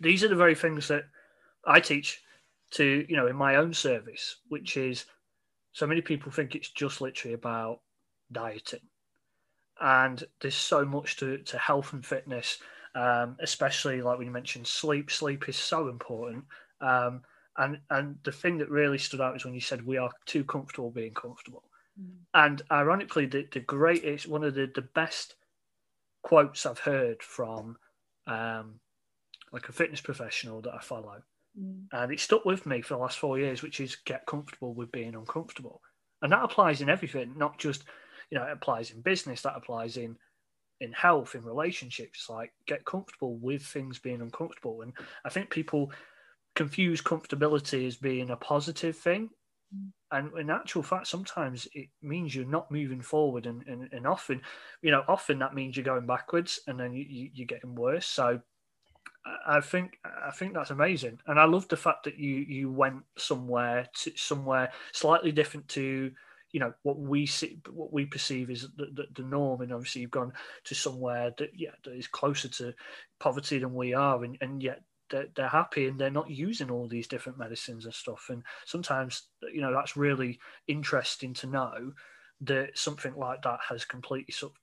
these 0.01 0.25
are 0.25 0.29
the 0.29 0.35
very 0.35 0.55
things 0.55 0.89
that 0.89 1.05
I 1.65 1.81
teach 1.81 2.23
to 2.73 3.07
you 3.09 3.17
know 3.17 3.29
in 3.29 3.37
my 3.37 3.57
own 3.57 3.73
service, 3.73 4.37
which 4.49 4.77
is 4.77 5.05
so 5.75 5.87
many 5.87 6.01
people 6.01 6.33
think 6.33 6.55
it's 6.55 6.71
just 6.71 7.01
literally 7.01 7.35
about 7.35 7.81
dieting. 8.33 8.81
And 9.81 10.23
there's 10.41 10.55
so 10.55 10.85
much 10.85 11.17
to, 11.17 11.39
to 11.39 11.59
health 11.59 11.93
and 11.93 12.07
fitness, 12.07 12.59
um, 12.95 13.37
especially 13.41 14.01
like 14.01 14.17
when 14.17 14.29
you 14.29 14.33
mentioned 14.33 14.69
sleep. 14.69 15.11
Sleep 15.11 15.49
is 15.49 15.57
so 15.57 15.89
important. 15.89 16.45
Um, 16.81 17.23
and 17.57 17.79
and 17.91 18.17
the 18.23 18.33
thing 18.33 18.59
that 18.59 18.71
really 18.71 18.99
stood 18.99 19.21
out 19.21 19.37
is 19.37 19.45
when 19.45 19.55
you 19.55 19.61
said 19.61 19.85
we 19.85 19.97
are 19.97 20.11
too 20.27 20.45
comfortable 20.45 20.91
being 20.91 21.13
comfortable. 21.13 21.65
Mm. 22.01 22.15
And 22.35 22.63
ironically, 22.71 23.27
the, 23.27 23.47
the 23.53 23.61
greatest, 23.61 24.29
one 24.29 24.45
of 24.45 24.55
the, 24.55 24.71
the 24.73 24.83
best 24.83 25.35
quotes 26.23 26.67
I've 26.67 26.79
heard 26.79 27.21
from 27.21 27.77
um, 28.29 28.81
like 29.53 29.69
a 29.69 29.73
fitness 29.73 30.01
professional 30.01 30.61
that 30.63 30.75
I 30.75 30.81
follow 30.81 31.23
Mm. 31.61 31.87
And 31.93 32.13
it 32.13 32.21
stuck 32.21 32.45
with 32.45 32.67
me 32.67 32.83
for 32.83 32.95
the 32.95 33.01
last 33.01 33.19
four 33.19 33.39
years, 33.39 33.63
which 33.63 33.81
is 33.81 33.97
get 33.97 34.27
comfortable 34.27 34.75
with 34.75 34.91
being 34.93 35.15
uncomfortable. 35.15 35.81
And 36.23 36.33
that 36.33 36.45
applies 36.45 36.81
in 36.81 36.89
everything, 36.89 37.35
not 37.37 37.59
just, 37.59 37.85
you 38.31 38.39
know, 38.39 38.45
it 38.45 38.53
applies 38.53 38.91
in 38.91 39.01
business, 39.03 39.43
that 39.43 39.57
applies 39.57 39.97
in 39.97 40.17
in 40.81 40.93
health, 40.93 41.35
in 41.35 41.45
relationships, 41.45 42.29
like 42.29 42.53
get 42.67 42.85
comfortable 42.85 43.37
with 43.37 43.63
things 43.63 43.99
being 43.99 44.21
uncomfortable. 44.21 44.83
And 44.83 44.93
I 45.25 45.29
think 45.29 45.49
people 45.49 45.93
confuse 46.57 47.01
comfortability 47.01 47.87
as 47.87 47.97
being 47.97 48.31
a 48.31 48.37
positive 48.37 48.97
thing. 48.97 49.31
Mm. 49.75 49.91
And 50.11 50.39
in 50.39 50.51
actual 50.51 50.83
fact, 50.83 51.07
sometimes 51.07 51.69
it 51.75 51.89
means 52.03 52.35
you're 52.35 52.45
not 52.45 52.71
moving 52.71 53.01
forward, 53.01 53.47
and, 53.47 53.63
and, 53.67 53.89
and 53.93 54.07
often, 54.07 54.41
you 54.83 54.91
know, 54.91 55.05
often 55.09 55.39
that 55.39 55.55
means 55.55 55.77
you're 55.77 55.85
going 55.85 56.07
backwards, 56.07 56.61
and 56.67 56.79
then 56.79 56.93
you, 56.93 57.05
you, 57.09 57.31
you're 57.33 57.47
getting 57.47 57.75
worse. 57.75 58.07
So 58.07 58.41
I 59.47 59.61
think 59.61 59.99
I 60.05 60.31
think 60.31 60.55
that's 60.55 60.71
amazing, 60.71 61.19
and 61.27 61.41
I 61.41 61.45
love 61.45 61.67
the 61.69 61.77
fact 61.77 62.05
that 62.05 62.19
you 62.19 62.37
you 62.37 62.71
went 62.71 63.03
somewhere 63.17 63.89
to 64.03 64.13
somewhere 64.17 64.71
slightly 64.93 65.33
different 65.33 65.67
to 65.69 66.13
you 66.53 66.61
know 66.61 66.73
what 66.83 66.99
we 66.99 67.27
see 67.27 67.59
what 67.71 67.93
we 67.93 68.07
perceive 68.07 68.49
is 68.49 68.69
the, 68.77 68.87
the, 68.95 69.07
the, 69.17 69.23
norm. 69.23 69.61
And 69.61 69.73
obviously 69.73 70.03
you've 70.03 70.11
gone 70.13 70.33
to 70.65 70.75
somewhere 70.75 71.35
that 71.39 71.51
yeah 71.55 71.73
that 71.85 71.95
is 71.97 72.07
closer 72.07 72.49
to 72.49 72.73
poverty 73.19 73.59
than 73.59 73.75
we 73.75 73.93
are 73.93 74.23
and, 74.23 74.39
and 74.41 74.63
yet 74.63 74.83
they're, 75.11 75.27
they're 75.35 75.49
happy 75.49 75.89
and 75.89 75.99
they're 75.99 76.11
not 76.11 76.31
using 76.31 76.71
all 76.71 76.87
these 76.87 77.09
different 77.09 77.39
medicines 77.39 77.87
and 77.87 77.95
stuff. 77.95 78.27
And 78.31 78.45
sometimes 78.67 79.25
you 79.53 79.63
know 79.63 79.73
that's 79.73 79.97
really 79.97 80.39
interesting 80.69 81.35
to 81.35 81.49
know 81.49 81.93
that 82.43 82.79
something 82.79 83.17
like 83.17 83.43
that 83.43 83.59
has 83.69 83.85
completely 83.85 84.33
sort 84.33 84.53
of 84.53 84.59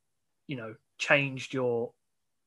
you 0.48 0.56
know 0.56 0.76
changed 0.98 1.54
your 1.54 1.92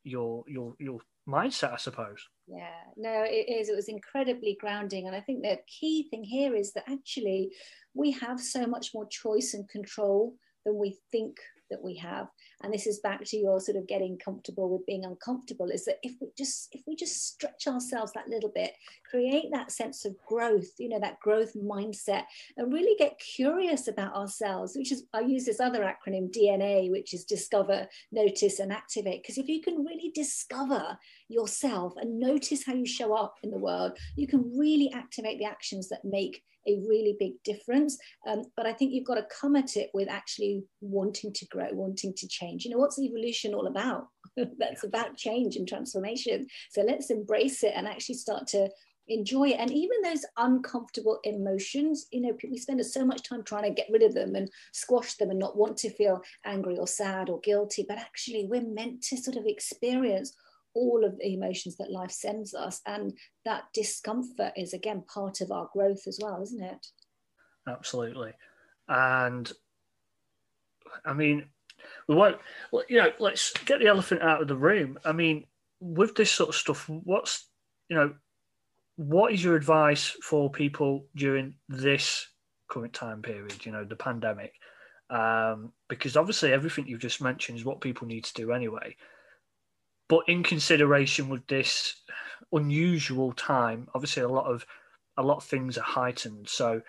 your 0.05 0.45
your 0.47 0.75
your 0.79 1.01
mindset, 1.29 1.73
I 1.73 1.77
suppose. 1.77 2.27
Yeah, 2.47 2.69
no, 2.97 3.25
it 3.27 3.49
is. 3.49 3.69
It 3.69 3.77
was 3.77 3.89
incredibly 3.89 4.57
grounding. 4.61 5.07
And 5.07 5.17
I 5.17 5.21
think 5.21 5.43
the 5.43 5.59
key 5.67 6.09
thing 6.11 6.25
here 6.25 6.55
is 6.55 6.73
that 6.73 6.85
actually 6.89 7.53
we 7.95 8.13
have 8.13 8.41
so 8.41 8.67
much 8.67 8.91
more 8.95 9.07
choice 9.09 9.55
and 9.55 9.69
control 9.69 10.35
than 10.65 10.79
we 10.79 10.99
think 11.11 11.39
that 11.75 11.83
we 11.83 11.97
have. 11.97 12.29
And 12.63 12.73
this 12.73 12.87
is 12.87 13.01
back 13.01 13.25
to 13.25 13.37
your 13.37 13.61
sort 13.61 13.77
of 13.77 13.89
getting 13.89 14.17
comfortable 14.17 14.71
with 14.71 14.87
being 14.87 15.05
uncomfortable 15.05 15.69
is 15.71 15.85
that 15.87 15.99
if 16.05 16.15
we 16.21 16.29
just 16.39 16.69
if 16.73 16.83
we 16.87 16.95
just 16.95 17.35
stretch 17.35 17.67
ourselves 17.67 18.13
that 18.13 18.29
little 18.29 18.53
bit 18.55 18.73
create 19.11 19.47
that 19.53 19.71
sense 19.71 20.05
of 20.05 20.15
growth 20.27 20.71
you 20.79 20.89
know 20.89 21.01
that 21.01 21.21
growth 21.21 21.53
mindset 21.55 22.23
and 22.57 22.73
really 22.73 22.97
get 22.97 23.19
curious 23.19 23.89
about 23.89 24.15
ourselves 24.15 24.75
which 24.77 24.93
is 24.93 25.05
i 25.13 25.21
use 25.21 25.45
this 25.45 25.61
other 25.61 25.81
acronym 25.81 26.31
dna 26.35 26.91
which 26.91 27.13
is 27.13 27.25
discover 27.25 27.87
notice 28.13 28.61
and 28.61 28.73
activate. 28.73 29.23
Because 29.23 29.39
if 29.39 29.49
you 29.49 29.61
can 29.61 29.85
really 29.85 30.11
discover 30.15 30.99
yourself 31.29 31.95
and 31.97 32.19
notice 32.19 32.65
how 32.65 32.75
you 32.75 32.87
show 32.87 33.15
up 33.15 33.35
in 33.43 33.51
the 33.51 33.59
world 33.59 33.93
you 34.17 34.27
can 34.27 34.53
really 34.57 34.91
activate 34.93 35.39
the 35.39 35.45
actions 35.45 35.89
that 35.89 36.05
make 36.05 36.43
a 36.67 36.81
really 36.89 37.17
big 37.19 37.33
difference. 37.45 37.99
Um, 38.27 38.43
but 38.57 38.67
I 38.67 38.73
think 38.73 38.93
you've 38.93 39.07
got 39.07 39.17
to 39.17 39.27
come 39.41 39.57
at 39.57 39.77
it 39.77 39.91
with 39.95 40.09
actually 40.09 40.65
wanting 40.81 41.33
to 41.33 41.47
grow, 41.47 41.69
wanting 41.73 42.15
to 42.17 42.29
change. 42.29 42.65
You 42.65 42.73
know, 42.73 42.79
what's 42.79 42.99
evolution 42.99 43.55
all 43.55 43.67
about? 43.67 44.09
That's 44.37 44.85
about 44.85 45.17
change 45.17 45.57
and 45.57 45.69
transformation. 45.69 46.47
So 46.71 46.83
let's 46.83 47.11
embrace 47.11 47.63
it 47.63 47.73
and 47.75 47.87
actually 47.87 48.17
start 48.17 48.47
to 48.49 48.69
enjoy 49.09 49.49
it 49.49 49.61
and 49.61 49.71
even 49.71 50.01
those 50.03 50.25
uncomfortable 50.39 51.19
emotions 51.25 52.07
you 52.11 52.23
know 52.23 52.33
we 52.51 52.57
spend 52.57 52.85
so 52.85 53.05
much 53.05 53.23
time 53.23 53.43
trying 53.45 53.65
to 53.65 53.71
get 53.71 53.87
rid 53.91 54.03
of 54.03 54.15
them 54.15 54.35
and 54.35 54.51
squash 54.73 55.15
them 55.15 55.29
and 55.29 55.39
not 55.39 55.59
want 55.59 55.77
to 55.77 55.91
feel 55.91 56.23
angry 56.47 56.79
or 56.79 56.87
sad 56.87 57.29
or 57.29 57.39
guilty 57.41 57.85
but 57.87 57.99
actually 57.99 58.47
we're 58.49 58.63
meant 58.63 59.03
to 59.03 59.17
sort 59.17 59.37
of 59.37 59.45
experience 59.45 60.35
all 60.75 61.05
of 61.05 61.17
the 61.19 61.35
emotions 61.35 61.77
that 61.77 61.91
life 61.91 62.11
sends 62.11 62.55
us 62.55 62.81
and 62.87 63.17
that 63.45 63.65
discomfort 63.73 64.53
is 64.57 64.73
again 64.73 65.03
part 65.13 65.41
of 65.41 65.51
our 65.51 65.69
growth 65.73 66.07
as 66.07 66.19
well 66.23 66.43
isn't 66.43 66.63
it 66.63 66.87
absolutely 67.69 68.33
and 68.89 69.53
i 71.05 71.13
mean 71.13 71.45
we 72.09 72.15
won't 72.15 72.39
you 72.89 72.99
know 72.99 73.11
let's 73.19 73.53
get 73.65 73.79
the 73.79 73.87
elephant 73.87 74.23
out 74.23 74.43
of 74.43 74.49
the 74.49 74.57
room 74.57 74.99
i 75.05 75.13
mean 75.13 75.45
with 75.81 76.15
this 76.15 76.31
sort 76.31 76.49
of 76.49 76.55
stuff 76.55 76.89
what's 76.89 77.49
you 77.89 77.97
know 77.97 78.15
what 78.97 79.33
is 79.33 79.43
your 79.43 79.57
advice 79.57 80.17
for 80.23 80.51
people 80.51 81.07
during 81.17 81.55
this 81.69 82.29
current 82.69 82.93
time 82.93 83.23
period, 83.23 83.65
you 83.67 83.73
know, 83.73 83.85
the 83.85 83.97
pandemic? 83.97 84.53
Um, 85.11 85.73
because 85.89 86.17
obviously 86.17 86.53
everything 86.53 86.87
you've 86.87 87.01
just 87.01 87.21
mentioned 87.21 87.59
is 87.59 87.65
what 87.65 87.81
people 87.81 88.07
need 88.07 88.25
to 88.25 88.35
do 88.35 88.53
anyway. 88.53 88.97
But 90.15 90.29
in 90.29 90.45
consideration 90.45 91.29
with 91.29 91.45
this 91.49 91.97
unusual 92.53 93.33
time, 93.33 93.89
obviously 93.97 94.23
a 94.23 94.29
lot 94.29 94.47
of 94.47 94.65
a 95.17 95.23
lot 95.25 95.39
of 95.39 95.43
things 95.43 95.77
are 95.77 95.83
heightened. 95.83 96.49
So 96.49 96.83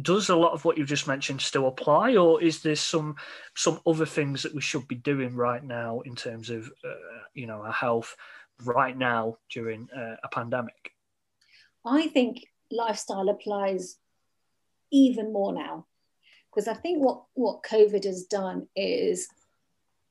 does 0.00 0.28
a 0.28 0.34
lot 0.34 0.50
of 0.52 0.64
what 0.64 0.76
you've 0.76 0.88
just 0.88 1.06
mentioned 1.06 1.40
still 1.40 1.68
apply, 1.68 2.16
or 2.16 2.42
is 2.42 2.60
there 2.60 2.74
some 2.74 3.14
some 3.54 3.78
other 3.86 4.06
things 4.06 4.42
that 4.42 4.56
we 4.56 4.60
should 4.60 4.88
be 4.88 4.96
doing 4.96 5.36
right 5.36 5.62
now 5.62 6.00
in 6.00 6.16
terms 6.16 6.50
of 6.50 6.66
uh, 6.84 7.22
you 7.32 7.46
know 7.46 7.62
our 7.62 7.70
health 7.70 8.16
right 8.64 8.98
now 8.98 9.38
during 9.48 9.88
uh, 9.96 10.16
a 10.24 10.28
pandemic? 10.28 10.90
I 11.86 12.08
think 12.08 12.44
lifestyle 12.72 13.28
applies 13.28 13.98
even 14.90 15.32
more 15.32 15.52
now 15.52 15.86
because 16.50 16.66
I 16.66 16.74
think 16.74 17.04
what, 17.04 17.22
what 17.34 17.62
COVID 17.62 18.02
has 18.02 18.24
done 18.24 18.66
is 18.74 19.28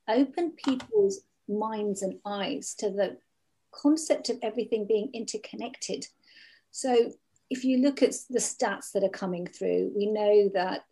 open 0.08 0.52
people's 0.52 1.20
minds 1.52 2.02
and 2.02 2.20
eyes 2.26 2.74
to 2.80 2.90
the 2.90 3.18
concept 3.72 4.30
of 4.30 4.38
everything 4.42 4.86
being 4.86 5.10
interconnected. 5.14 6.08
So 6.72 7.12
if 7.50 7.66
you 7.66 7.80
look 7.80 8.02
at 8.02 8.16
the 8.30 8.40
stats 8.40 8.92
that 8.94 9.04
are 9.04 9.10
coming 9.10 9.48
through, 9.48 9.92
we 9.96 10.06
know 10.06 10.50
that 10.54 10.86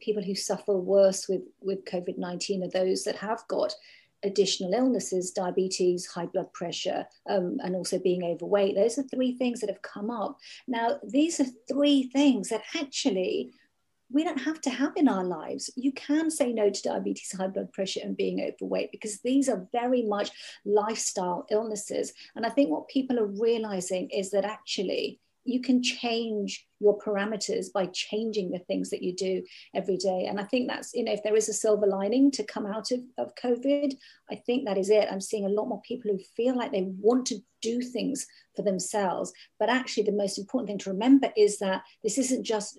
people 0.00 0.22
who 0.22 0.34
suffer 0.34 0.76
worse 0.76 1.28
with, 1.28 1.42
with 1.60 1.84
COVID 1.84 2.18
19 2.18 2.64
are 2.64 2.68
those 2.68 3.04
that 3.04 3.16
have 3.16 3.46
got 3.48 3.74
additional 4.22 4.74
illnesses, 4.74 5.30
diabetes, 5.30 6.06
high 6.06 6.26
blood 6.26 6.52
pressure, 6.52 7.06
um, 7.28 7.58
and 7.62 7.74
also 7.74 7.98
being 7.98 8.22
overweight. 8.22 8.74
Those 8.74 8.98
are 8.98 9.02
three 9.04 9.36
things 9.36 9.60
that 9.60 9.70
have 9.70 9.82
come 9.82 10.10
up. 10.10 10.38
Now, 10.68 10.98
these 11.02 11.40
are 11.40 11.46
three 11.68 12.04
things 12.04 12.50
that 12.50 12.62
actually 12.78 13.52
we 14.12 14.24
don't 14.24 14.40
have 14.40 14.60
to 14.62 14.70
have 14.70 14.92
in 14.96 15.08
our 15.08 15.24
lives. 15.24 15.70
You 15.76 15.92
can 15.92 16.30
say 16.30 16.52
no 16.52 16.70
to 16.70 16.82
diabetes, 16.82 17.32
high 17.36 17.48
blood 17.48 17.72
pressure, 17.72 18.00
and 18.02 18.16
being 18.16 18.40
overweight 18.40 18.90
because 18.92 19.20
these 19.20 19.48
are 19.48 19.68
very 19.72 20.02
much 20.02 20.30
lifestyle 20.64 21.46
illnesses. 21.50 22.12
And 22.36 22.44
I 22.44 22.50
think 22.50 22.70
what 22.70 22.88
people 22.88 23.18
are 23.18 23.26
realizing 23.26 24.10
is 24.10 24.30
that 24.30 24.44
actually 24.44 25.20
you 25.44 25.60
can 25.60 25.82
change 25.82 26.66
your 26.80 26.98
parameters 26.98 27.72
by 27.72 27.86
changing 27.86 28.50
the 28.50 28.58
things 28.58 28.90
that 28.90 29.02
you 29.02 29.14
do 29.14 29.42
every 29.74 29.96
day. 29.96 30.26
And 30.28 30.38
I 30.38 30.44
think 30.44 30.68
that's, 30.68 30.92
you 30.94 31.04
know, 31.04 31.12
if 31.12 31.22
there 31.22 31.36
is 31.36 31.48
a 31.48 31.54
silver 31.54 31.86
lining 31.86 32.30
to 32.32 32.44
come 32.44 32.66
out 32.66 32.90
of, 32.90 33.00
of 33.18 33.34
COVID, 33.42 33.94
I 34.30 34.34
think 34.34 34.66
that 34.66 34.78
is 34.78 34.90
it. 34.90 35.08
I'm 35.10 35.20
seeing 35.20 35.46
a 35.46 35.50
lot 35.50 35.68
more 35.68 35.80
people 35.82 36.10
who 36.10 36.18
feel 36.36 36.56
like 36.56 36.72
they 36.72 36.88
want 36.98 37.26
to 37.26 37.38
do 37.62 37.80
things 37.80 38.26
for 38.54 38.62
themselves. 38.62 39.32
But 39.58 39.70
actually, 39.70 40.04
the 40.04 40.12
most 40.12 40.38
important 40.38 40.68
thing 40.68 40.78
to 40.78 40.90
remember 40.90 41.30
is 41.36 41.58
that 41.58 41.82
this 42.02 42.18
isn't 42.18 42.44
just 42.44 42.78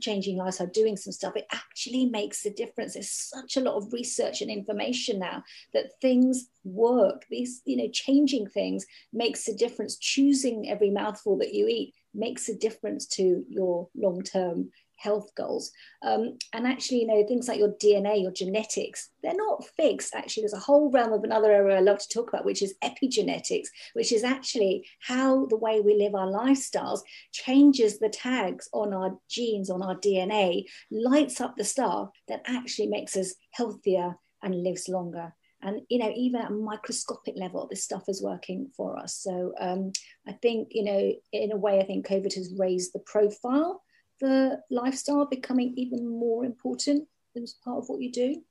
changing 0.00 0.36
lifestyle, 0.36 0.66
doing 0.68 0.96
some 0.96 1.12
stuff, 1.12 1.36
it 1.36 1.46
actually 1.52 2.06
makes 2.06 2.44
a 2.44 2.50
difference. 2.50 2.94
There's 2.94 3.10
such 3.10 3.56
a 3.56 3.60
lot 3.60 3.76
of 3.76 3.92
research 3.92 4.40
and 4.40 4.50
information 4.50 5.18
now 5.18 5.44
that 5.72 6.00
things 6.00 6.48
work. 6.64 7.24
These, 7.30 7.62
you 7.64 7.76
know, 7.76 7.88
changing 7.92 8.48
things 8.48 8.86
makes 9.12 9.46
a 9.48 9.54
difference. 9.54 9.96
Choosing 9.96 10.68
every 10.68 10.90
mouthful 10.90 11.38
that 11.38 11.54
you 11.54 11.68
eat 11.68 11.94
makes 12.14 12.48
a 12.48 12.56
difference 12.56 13.06
to 13.06 13.44
your 13.48 13.88
long-term 13.94 14.70
health 15.00 15.34
goals. 15.34 15.72
Um, 16.02 16.36
and 16.52 16.66
actually, 16.66 17.00
you 17.00 17.06
know, 17.06 17.24
things 17.26 17.48
like 17.48 17.58
your 17.58 17.72
DNA, 17.82 18.22
your 18.22 18.32
genetics, 18.32 19.10
they're 19.22 19.34
not 19.34 19.64
fixed. 19.76 20.14
Actually, 20.14 20.42
there's 20.42 20.52
a 20.52 20.58
whole 20.58 20.90
realm 20.90 21.12
of 21.12 21.24
another 21.24 21.50
area 21.50 21.78
I 21.78 21.80
love 21.80 21.98
to 21.98 22.08
talk 22.08 22.28
about, 22.28 22.44
which 22.44 22.62
is 22.62 22.74
epigenetics, 22.82 23.68
which 23.94 24.12
is 24.12 24.24
actually 24.24 24.86
how 25.00 25.46
the 25.46 25.56
way 25.56 25.80
we 25.80 25.96
live 25.96 26.14
our 26.14 26.26
lifestyles 26.26 27.00
changes 27.32 27.98
the 27.98 28.10
tags 28.10 28.68
on 28.72 28.92
our 28.92 29.18
genes, 29.28 29.70
on 29.70 29.82
our 29.82 29.96
DNA, 29.96 30.64
lights 30.90 31.40
up 31.40 31.56
the 31.56 31.64
star 31.64 32.10
that 32.28 32.42
actually 32.46 32.88
makes 32.88 33.16
us 33.16 33.34
healthier 33.52 34.16
and 34.42 34.62
lives 34.62 34.88
longer 34.88 35.34
and 35.62 35.82
you 35.90 35.98
know 35.98 36.10
even 36.16 36.40
at 36.40 36.50
a 36.50 36.54
microscopic 36.54 37.34
level 37.36 37.66
this 37.70 37.84
stuff 37.84 38.04
is 38.08 38.22
working 38.22 38.70
for 38.74 38.98
us 38.98 39.14
so 39.14 39.52
um, 39.60 39.92
i 40.26 40.32
think 40.32 40.68
you 40.70 40.82
know 40.82 41.12
in 41.32 41.52
a 41.52 41.56
way 41.56 41.78
i 41.78 41.84
think 41.84 42.06
covid 42.06 42.34
has 42.34 42.54
raised 42.58 42.94
the 42.94 43.00
profile 43.00 43.82
the 44.20 44.62
lifestyle 44.70 45.26
becoming 45.26 45.74
even 45.76 46.06
more 46.06 46.44
important 46.44 47.08
as 47.36 47.54
part 47.64 47.78
of 47.78 47.88
what 47.88 48.00
you 48.00 48.12
do? 48.12 48.42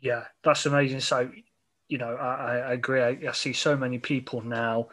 Yeah, 0.00 0.24
that's 0.42 0.66
amazing. 0.66 1.00
So, 1.00 1.30
you 1.88 1.98
know, 1.98 2.14
I, 2.16 2.56
I 2.58 2.72
agree. 2.72 3.00
I, 3.00 3.18
I, 3.28 3.32
see 3.32 3.52
so 3.52 3.76
many 3.76 3.98
people 3.98 4.40
now 4.40 4.88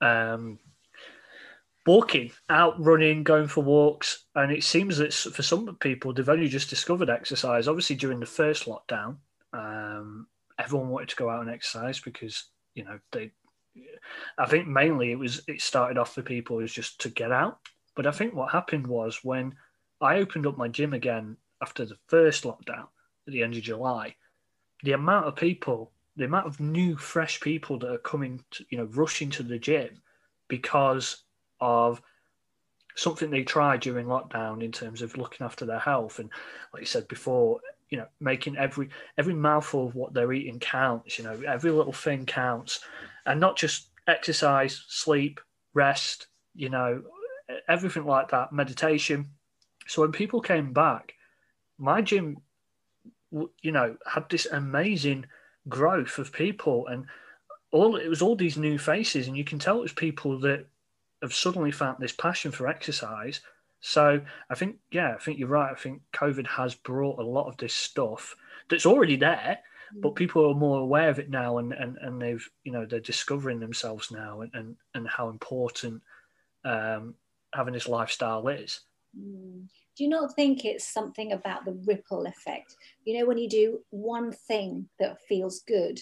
um, 0.00 0.58
walking, 1.86 2.30
out 2.50 2.82
running, 2.82 3.22
going 3.22 3.48
for 3.48 3.62
walks. 3.62 4.24
And 4.34 4.52
it 4.52 4.64
seems 4.64 4.98
that 4.98 5.12
for 5.12 5.42
some 5.42 5.74
people, 5.76 6.12
they've 6.12 6.28
only 6.28 6.48
just 6.48 6.70
discovered 6.70 7.08
exercise. 7.08 7.68
Obviously, 7.68 7.96
during 7.96 8.20
the 8.20 8.26
first 8.26 8.66
lockdown, 8.66 9.16
um, 9.52 10.26
everyone 10.58 10.90
wanted 10.90 11.08
to 11.10 11.16
go 11.16 11.30
out 11.30 11.42
and 11.42 11.50
exercise 11.50 12.00
because, 12.00 12.44
you 12.74 12.84
know, 12.84 12.98
they, 13.12 13.30
I 14.36 14.46
think 14.46 14.68
mainly 14.68 15.10
it 15.10 15.18
was, 15.18 15.42
it 15.48 15.60
started 15.60 15.98
off 15.98 16.14
for 16.14 16.22
people 16.22 16.56
was 16.56 16.72
just 16.72 17.00
to 17.00 17.08
get 17.08 17.32
out 17.32 17.58
but 17.94 18.06
I 18.06 18.10
think 18.10 18.34
what 18.34 18.52
happened 18.52 18.86
was 18.86 19.20
when 19.22 19.54
I 20.00 20.16
opened 20.16 20.46
up 20.46 20.58
my 20.58 20.68
gym 20.68 20.92
again 20.92 21.36
after 21.62 21.84
the 21.84 21.96
first 22.08 22.44
lockdown 22.44 22.88
at 23.26 23.32
the 23.32 23.42
end 23.42 23.54
of 23.54 23.62
July, 23.62 24.16
the 24.82 24.92
amount 24.92 25.26
of 25.26 25.36
people, 25.36 25.92
the 26.16 26.24
amount 26.24 26.46
of 26.46 26.60
new, 26.60 26.96
fresh 26.96 27.40
people 27.40 27.78
that 27.78 27.90
are 27.90 27.98
coming, 27.98 28.42
to, 28.52 28.64
you 28.68 28.78
know, 28.78 28.88
rushing 28.92 29.30
to 29.30 29.42
the 29.42 29.58
gym 29.58 30.02
because 30.48 31.22
of 31.60 32.02
something 32.96 33.30
they 33.30 33.42
tried 33.42 33.80
during 33.80 34.06
lockdown 34.06 34.62
in 34.62 34.70
terms 34.70 35.02
of 35.02 35.16
looking 35.16 35.44
after 35.44 35.64
their 35.64 35.78
health 35.78 36.18
and, 36.18 36.30
like 36.72 36.80
you 36.80 36.86
said 36.86 37.08
before, 37.08 37.60
you 37.90 37.98
know, 37.98 38.06
making 38.20 38.56
every 38.56 38.88
every 39.18 39.34
mouthful 39.34 39.86
of 39.86 39.94
what 39.94 40.12
they're 40.12 40.32
eating 40.32 40.58
counts. 40.58 41.18
You 41.18 41.24
know, 41.24 41.40
every 41.46 41.70
little 41.70 41.92
thing 41.92 42.26
counts, 42.26 42.80
and 43.26 43.40
not 43.40 43.56
just 43.56 43.88
exercise, 44.06 44.84
sleep, 44.88 45.40
rest. 45.74 46.26
You 46.56 46.70
know, 46.70 47.02
everything 47.68 48.04
like 48.04 48.30
that, 48.30 48.52
meditation. 48.52 49.30
So 49.86 50.02
when 50.02 50.12
people 50.12 50.40
came 50.40 50.72
back, 50.72 51.14
my 51.78 52.00
gym, 52.00 52.38
you 53.62 53.72
know, 53.72 53.96
had 54.06 54.28
this 54.30 54.46
amazing 54.46 55.26
growth 55.68 56.18
of 56.18 56.32
people, 56.32 56.86
and 56.86 57.06
all 57.70 57.96
it 57.96 58.08
was 58.08 58.22
all 58.22 58.36
these 58.36 58.56
new 58.56 58.78
faces, 58.78 59.26
and 59.26 59.36
you 59.36 59.44
can 59.44 59.58
tell 59.58 59.78
it 59.78 59.82
was 59.82 59.92
people 59.92 60.38
that 60.40 60.66
have 61.22 61.34
suddenly 61.34 61.72
found 61.72 61.96
this 61.98 62.12
passion 62.12 62.52
for 62.52 62.68
exercise. 62.68 63.40
So 63.80 64.20
I 64.48 64.54
think, 64.54 64.76
yeah, 64.90 65.14
I 65.14 65.18
think 65.22 65.38
you're 65.38 65.48
right. 65.48 65.72
I 65.72 65.74
think 65.74 66.02
COVID 66.14 66.46
has 66.46 66.74
brought 66.74 67.18
a 67.18 67.22
lot 67.26 67.48
of 67.48 67.56
this 67.58 67.74
stuff 67.74 68.34
that's 68.70 68.86
already 68.86 69.16
there, 69.16 69.58
but 69.96 70.12
mm. 70.12 70.16
people 70.16 70.50
are 70.50 70.54
more 70.54 70.80
aware 70.80 71.10
of 71.10 71.18
it 71.18 71.28
now, 71.28 71.58
and 71.58 71.72
and, 71.72 71.98
and 71.98 72.22
they've, 72.22 72.48
you 72.62 72.72
know, 72.72 72.86
they're 72.86 73.00
discovering 73.00 73.60
themselves 73.60 74.10
now, 74.10 74.40
and 74.40 74.50
and, 74.54 74.76
and 74.94 75.08
how 75.08 75.28
important 75.28 76.00
um, 76.64 77.14
having 77.54 77.74
this 77.74 77.88
lifestyle 77.88 78.46
is. 78.48 78.80
Mm. 79.18 79.68
Do 79.96 80.02
you 80.02 80.10
not 80.10 80.34
think 80.34 80.64
it's 80.64 80.86
something 80.86 81.32
about 81.32 81.64
the 81.64 81.78
ripple 81.86 82.26
effect? 82.26 82.74
You 83.04 83.18
know, 83.18 83.26
when 83.26 83.38
you 83.38 83.48
do 83.48 83.80
one 83.90 84.32
thing 84.32 84.88
that 84.98 85.22
feels 85.28 85.60
good, 85.60 86.00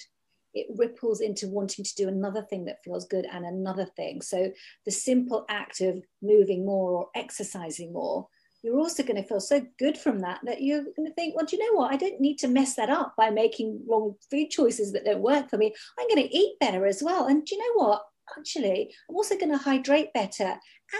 it 0.54 0.66
ripples 0.76 1.20
into 1.20 1.48
wanting 1.48 1.84
to 1.84 1.94
do 1.94 2.08
another 2.08 2.42
thing 2.42 2.64
that 2.66 2.82
feels 2.84 3.06
good 3.06 3.26
and 3.30 3.44
another 3.44 3.84
thing. 3.84 4.22
So 4.22 4.50
the 4.84 4.90
simple 4.90 5.44
act 5.48 5.80
of 5.80 6.02
moving 6.22 6.64
more 6.64 6.92
or 6.92 7.08
exercising 7.14 7.92
more, 7.92 8.28
you're 8.62 8.78
also 8.78 9.02
going 9.02 9.20
to 9.20 9.28
feel 9.28 9.40
so 9.40 9.66
good 9.78 9.98
from 9.98 10.20
that 10.20 10.40
that 10.44 10.62
you're 10.62 10.84
going 10.84 11.06
to 11.06 11.14
think, 11.14 11.34
well, 11.34 11.44
do 11.44 11.56
you 11.56 11.66
know 11.66 11.78
what? 11.78 11.92
I 11.92 11.96
don't 11.96 12.20
need 12.20 12.38
to 12.38 12.48
mess 12.48 12.76
that 12.76 12.90
up 12.90 13.14
by 13.16 13.28
making 13.30 13.82
wrong 13.88 14.14
food 14.30 14.50
choices 14.50 14.92
that 14.92 15.04
don't 15.04 15.20
work 15.20 15.50
for 15.50 15.58
me. 15.58 15.74
I'm 15.98 16.08
going 16.08 16.28
to 16.28 16.36
eat 16.36 16.58
better 16.60 16.86
as 16.86 17.02
well. 17.02 17.26
And 17.26 17.44
do 17.44 17.54
you 17.54 17.60
know 17.60 17.86
what? 17.86 18.02
Actually, 18.38 18.94
I'm 19.08 19.16
also 19.16 19.36
going 19.36 19.52
to 19.52 19.58
hydrate 19.58 20.12
better. 20.12 20.56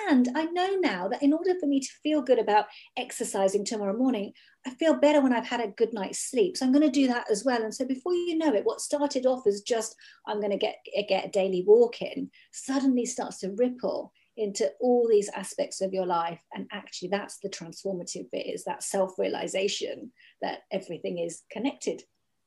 And 0.09 0.29
I 0.35 0.47
know 0.47 0.77
now 0.77 1.09
that 1.09 1.23
in 1.23 1.33
order 1.33 1.55
for 1.61 1.67
me 1.67 1.81
to 1.81 1.89
feel 2.03 2.23
good 2.23 2.39
about 2.39 2.67
exercising 2.97 3.65
tomorrow 3.65 3.97
morning, 3.97 4.33
I 4.67 4.71
feel 4.71 4.95
better 4.95 5.21
when 5.21 5.33
I've 5.33 5.47
had 5.47 5.61
a 5.61 5.69
good 5.69 5.93
night's 5.93 6.31
sleep. 6.31 6.57
So 6.57 6.65
I'm 6.65 6.73
going 6.73 6.85
to 6.85 6.91
do 6.91 7.09
that 7.09 7.31
as 7.31 7.45
well. 7.45 7.63
And 7.63 7.75
so 7.75 7.85
before 7.85 8.15
you 8.15 8.39
know 8.39 8.55
it, 8.55 8.65
what 8.65 8.81
started 8.81 9.27
off 9.27 9.47
as 9.47 9.61
just 9.61 9.95
I'm 10.27 10.41
going 10.41 10.53
to 10.53 10.57
get 10.57 10.77
get 11.09 11.27
a 11.27 11.31
daily 11.31 11.65
walk 11.67 12.01
in 12.01 12.31
suddenly 12.53 13.05
starts 13.05 13.41
to 13.41 13.55
ripple 13.57 14.13
into 14.37 14.71
all 14.81 15.07
these 15.09 15.29
aspects 15.35 15.81
of 15.81 15.93
your 15.93 16.07
life 16.07 16.41
and 16.55 16.67
actually 16.73 17.09
that's 17.09 17.39
the 17.39 17.51
transformative 17.51 18.31
bit 18.31 18.47
is 18.47 18.65
that 18.65 18.83
self-realization 18.83 20.11
that 20.41 20.61
everything 20.71 21.19
is 21.19 21.43
connected 21.51 22.03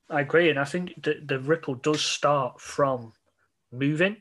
i 0.10 0.22
agree 0.22 0.50
and 0.50 0.58
i 0.58 0.64
think 0.64 0.94
the, 1.04 1.22
the 1.28 1.40
ripple 1.40 1.76
does 1.76 2.04
start 2.04 2.60
from 2.60 3.14
moving 3.72 4.18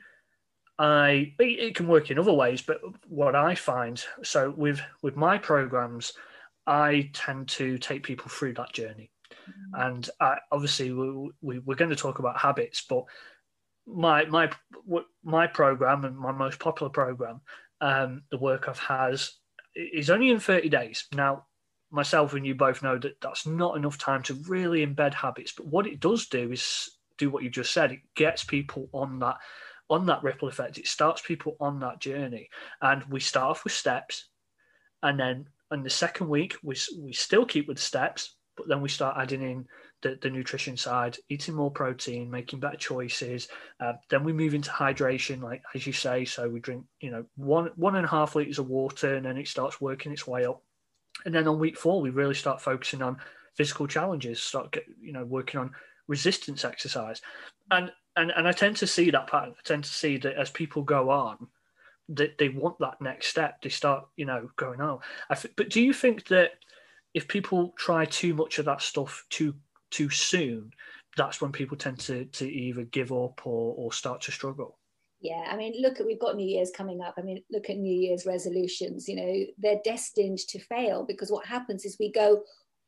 i 0.79 1.33
it 1.39 1.75
can 1.75 1.87
work 1.87 2.11
in 2.11 2.19
other 2.19 2.33
ways 2.33 2.63
but 2.63 2.81
what 3.09 3.37
i 3.37 3.55
find 3.55 4.05
so 4.23 4.51
with 4.57 4.81
with 5.03 5.17
my 5.17 5.39
programs 5.39 6.13
i 6.67 7.09
tend 7.13 7.49
to 7.49 7.79
take 7.79 8.03
people 8.03 8.29
through 8.29 8.53
that 8.53 8.73
journey 8.73 9.11
mm-hmm. 9.33 9.87
and 9.87 10.11
I, 10.21 10.37
obviously 10.51 10.93
we, 10.93 11.31
we, 11.43 11.59
we're 11.61 11.77
going 11.77 11.91
to 11.91 11.97
talk 11.97 12.19
about 12.19 12.39
habits 12.39 12.85
but 12.89 13.05
my 13.87 14.25
my 14.27 14.51
my 15.23 15.47
program 15.47 16.05
and 16.05 16.17
my 16.17 16.33
most 16.33 16.59
popular 16.59 16.91
program, 16.91 17.41
um, 17.81 18.23
the 18.31 18.39
work 18.39 18.69
I've 18.69 18.79
has 18.79 19.33
is 19.75 20.11
only 20.11 20.31
in 20.31 20.41
thirty 20.41 20.69
days. 20.69 21.07
Now, 21.13 21.47
myself 21.91 22.35
and 22.35 22.47
you 22.47 22.55
both 22.55 22.83
know 22.83 22.99
that 22.99 23.21
that's 23.21 23.47
not 23.47 23.77
enough 23.77 23.99
time 23.99 24.23
to 24.25 24.35
really 24.49 24.87
embed 24.87 25.15
habits. 25.15 25.53
But 25.53 25.67
what 25.67 25.87
it 25.87 26.01
does 26.01 26.27
do 26.27 26.53
is 26.53 26.91
do 27.19 27.31
what 27.31 27.43
you 27.43 27.51
just 27.51 27.73
said. 27.73 27.93
It 27.93 28.01
gets 28.17 28.45
people 28.45 28.89
on 28.93 29.19
that 29.21 29.37
on 29.91 30.07
that 30.07 30.23
ripple 30.23 30.49
effect. 30.49 30.79
It 30.79 30.87
starts 30.87 31.23
people 31.23 31.57
on 31.61 31.81
that 31.81 32.01
journey, 32.01 32.49
and 32.81 33.05
we 33.05 33.21
start 33.21 33.51
off 33.51 33.65
with 33.65 33.73
steps, 33.73 34.27
and 35.03 35.19
then 35.19 35.47
in 35.73 35.83
the 35.83 35.91
second 35.91 36.29
week 36.29 36.57
we 36.63 36.77
we 36.99 37.13
still 37.13 37.45
keep 37.45 37.69
with 37.69 37.77
the 37.77 37.83
steps, 37.83 38.37
but 38.57 38.69
then 38.69 38.81
we 38.81 38.89
start 38.89 39.17
adding 39.19 39.43
in 39.43 39.67
the, 40.03 40.19
the 40.21 40.31
nutrition 40.31 40.77
side, 40.77 41.17
eating 41.29 41.55
more 41.55 41.71
protein, 41.71 42.31
making 42.31 42.61
better 42.61 42.77
choices. 42.77 43.49
Uh, 43.81 43.95
then 44.11 44.23
we 44.23 44.33
move 44.33 44.55
into 44.55 44.71
hydration, 44.71 45.43
like 45.43 45.63
as 45.75 45.87
you 45.87 45.93
say. 45.93 46.25
So 46.25 46.49
we 46.49 46.61
drink, 46.61 46.85
you 47.01 47.11
know, 47.11 47.25
one 47.37 47.71
one 47.77 47.97
and 47.97 48.05
a 48.05 48.09
half 48.09 48.37
liters 48.37 48.59
of 48.59 48.69
water, 48.69 49.17
and 49.17 49.27
then 49.27 49.39
it 49.39 49.49
starts 49.49 49.81
working 49.81 50.13
its 50.13 50.27
way 50.27 50.45
up. 50.45 50.63
And 51.25 51.35
then 51.35 51.49
on 51.49 51.59
week 51.59 51.77
four, 51.77 52.01
we 52.01 52.11
really 52.11 52.35
start 52.35 52.61
focusing 52.61 53.03
on 53.03 53.17
physical 53.57 53.87
challenges, 53.87 54.43
start 54.43 54.73
get, 54.73 54.85
you 55.01 55.13
know 55.13 55.25
working 55.25 55.59
on 55.59 55.73
resistance 56.07 56.65
exercise, 56.65 57.23
and 57.71 57.91
and 58.17 58.33
and 58.37 58.49
I 58.49 58.53
tend 58.53 58.77
to 58.77 58.87
see 58.87 59.11
that 59.11 59.27
pattern. 59.27 59.55
I 59.59 59.63
tend 59.65 59.85
to 59.85 59.91
see 59.91 60.17
that 60.19 60.37
as 60.37 60.51
people 60.51 60.83
go 60.83 61.11
on, 61.11 61.49
that 62.11 62.39
they 62.39 62.49
want 62.49 62.79
that 62.81 63.01
next 63.01 63.29
step. 63.29 63.63
They 63.63 63.69
start, 63.69 64.07
you 64.17 64.27
know, 64.27 64.51
going 64.57 64.81
on. 64.81 65.01
Oh. 65.31 65.43
but 65.57 65.71
do 65.71 65.81
you 65.81 65.93
think 65.93 66.27
that 66.29 66.53
if 67.15 67.29
people 67.29 67.73
try 67.79 68.05
too 68.05 68.35
much 68.35 68.59
of 68.59 68.65
that 68.67 68.83
stuff 68.83 69.25
too 69.31 69.55
too 69.91 70.11
soon, 70.11 70.73
that's 71.17 71.41
when 71.41 71.53
people 71.53 71.77
tend 71.77 71.99
to 72.01 72.25
to 72.27 72.51
either 72.51 72.83
give 72.85 73.13
up 73.13 73.47
or 73.47 73.75
or 73.77 73.93
start 73.93 74.21
to 74.23 74.33
struggle. 74.33 74.79
Yeah, 75.21 75.47
I 75.51 75.57
mean, 75.57 75.81
look 75.81 76.01
at 76.01 76.07
we've 76.07 76.21
got 76.21 76.37
New 76.37 76.47
Year's 76.47 76.71
coming 76.71 77.01
up. 77.01 77.15
I 77.17 77.23
mean, 77.23 77.43
look 77.51 77.71
at 77.71 77.79
New 77.79 77.95
Year's 77.95 78.27
resolutions. 78.27 79.09
You 79.09 79.17
know, 79.17 79.45
they're 79.57 79.81
destined 79.83 80.39
to 80.49 80.59
fail 80.59 81.05
because 81.05 81.31
what 81.31 81.47
happens 81.47 81.85
is 81.85 81.97
we 81.99 82.13
go 82.13 82.43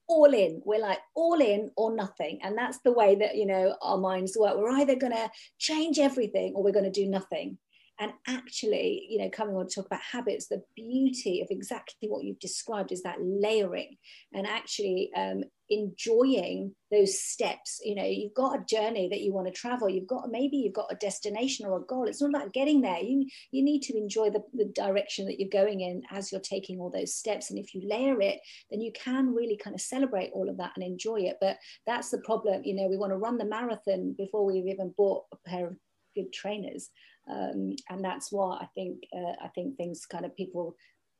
all 0.09 0.33
in. 0.33 0.63
We're 0.65 0.81
like 0.81 1.01
all 1.15 1.41
in 1.41 1.71
or 1.77 1.95
nothing, 1.95 2.41
and 2.43 2.57
that's 2.57 2.79
the 2.79 2.93
way 2.93 3.17
that 3.17 3.37
you 3.37 3.47
know 3.47 3.77
our 3.83 3.99
minds 3.99 4.37
work. 4.39 4.57
We're 4.57 4.79
either 4.79 4.97
going 4.97 5.13
to 5.13 5.31
change 5.59 5.99
everything 5.99 6.55
or 6.55 6.63
we're 6.63 6.73
going 6.73 6.91
to 6.91 7.03
do 7.03 7.09
nothing 7.09 7.59
and 7.99 8.13
actually 8.27 9.07
you 9.09 9.19
know 9.19 9.31
coming 9.31 9.57
on 9.57 9.67
to 9.67 9.75
talk 9.75 9.87
about 9.87 10.01
habits 10.01 10.49
the 10.49 10.63
beauty 10.75 11.41
of 11.41 11.49
exactly 11.51 12.09
what 12.09 12.25
you've 12.25 12.39
described 12.39 12.93
is 12.93 13.03
that 13.03 13.17
layering 13.21 13.97
and 14.33 14.47
actually 14.47 15.11
um, 15.17 15.43
enjoying 15.69 16.75
those 16.91 17.21
steps. 17.21 17.81
You 17.85 17.95
know 17.95 18.05
you've 18.05 18.35
got 18.35 18.59
a 18.59 18.65
journey 18.65 19.09
that 19.09 19.21
you 19.21 19.33
want 19.33 19.47
to 19.47 19.53
travel. 19.53 19.89
You've 19.89 20.07
got 20.07 20.31
maybe 20.31 20.57
you've 20.57 20.73
got 20.73 20.93
a 20.93 20.97
destination 20.97 21.67
or 21.67 21.79
a 21.79 21.85
goal. 21.85 22.07
It's 22.07 22.21
not 22.21 22.31
about 22.31 22.53
getting 22.53 22.81
there. 22.81 22.99
You 22.99 23.27
you 23.51 23.63
need 23.63 23.83
to 23.83 23.97
enjoy 23.97 24.31
the, 24.31 24.43
the 24.55 24.67
direction 24.67 25.27
that 25.27 25.41
you're 25.41 25.49
going 25.49 25.81
in 25.81 26.03
as 26.11 26.31
you're 26.31 26.41
taking 26.41 26.79
all 26.79 26.91
those 26.91 27.15
steps. 27.15 27.51
And 27.51 27.59
if 27.59 27.75
you 27.75 27.83
layer 27.89 28.21
it 28.21 28.41
then 28.71 28.81
you 28.81 28.93
can 28.93 29.35
really 29.35 29.57
kind 29.57 29.75
of 29.75 29.81
celebrate 29.81 30.31
all 30.33 30.49
of 30.49 30.59
that 30.59 30.73
and 30.77 30.85
enjoy 30.85 31.21
it. 31.21 31.37
But 31.41 31.57
that's 31.87 32.11
the 32.11 32.19
problem. 32.19 32.63
You 32.65 32.75
know 32.75 32.89
we 32.89 32.97
want 32.97 33.13
to 33.13 33.19
run 33.19 33.39
the 33.39 33.45
marathon 33.45 34.15
before 34.17 34.45
we've 34.45 34.67
even 34.67 34.95
bought 34.97 35.25
a 35.33 35.49
pair 35.49 35.67
of 35.67 35.77
good 36.15 36.33
trainers. 36.33 36.91
Um, 37.29 37.75
and 37.91 38.05
that's 38.05 38.31
why 38.31 38.59
I 38.61 38.67
think 38.75 38.99
uh, 39.15 39.35
I 39.45 39.49
think 39.49 39.77
things 39.77 40.07
kind 40.07 40.25
of 40.25 40.37
people 40.37 40.77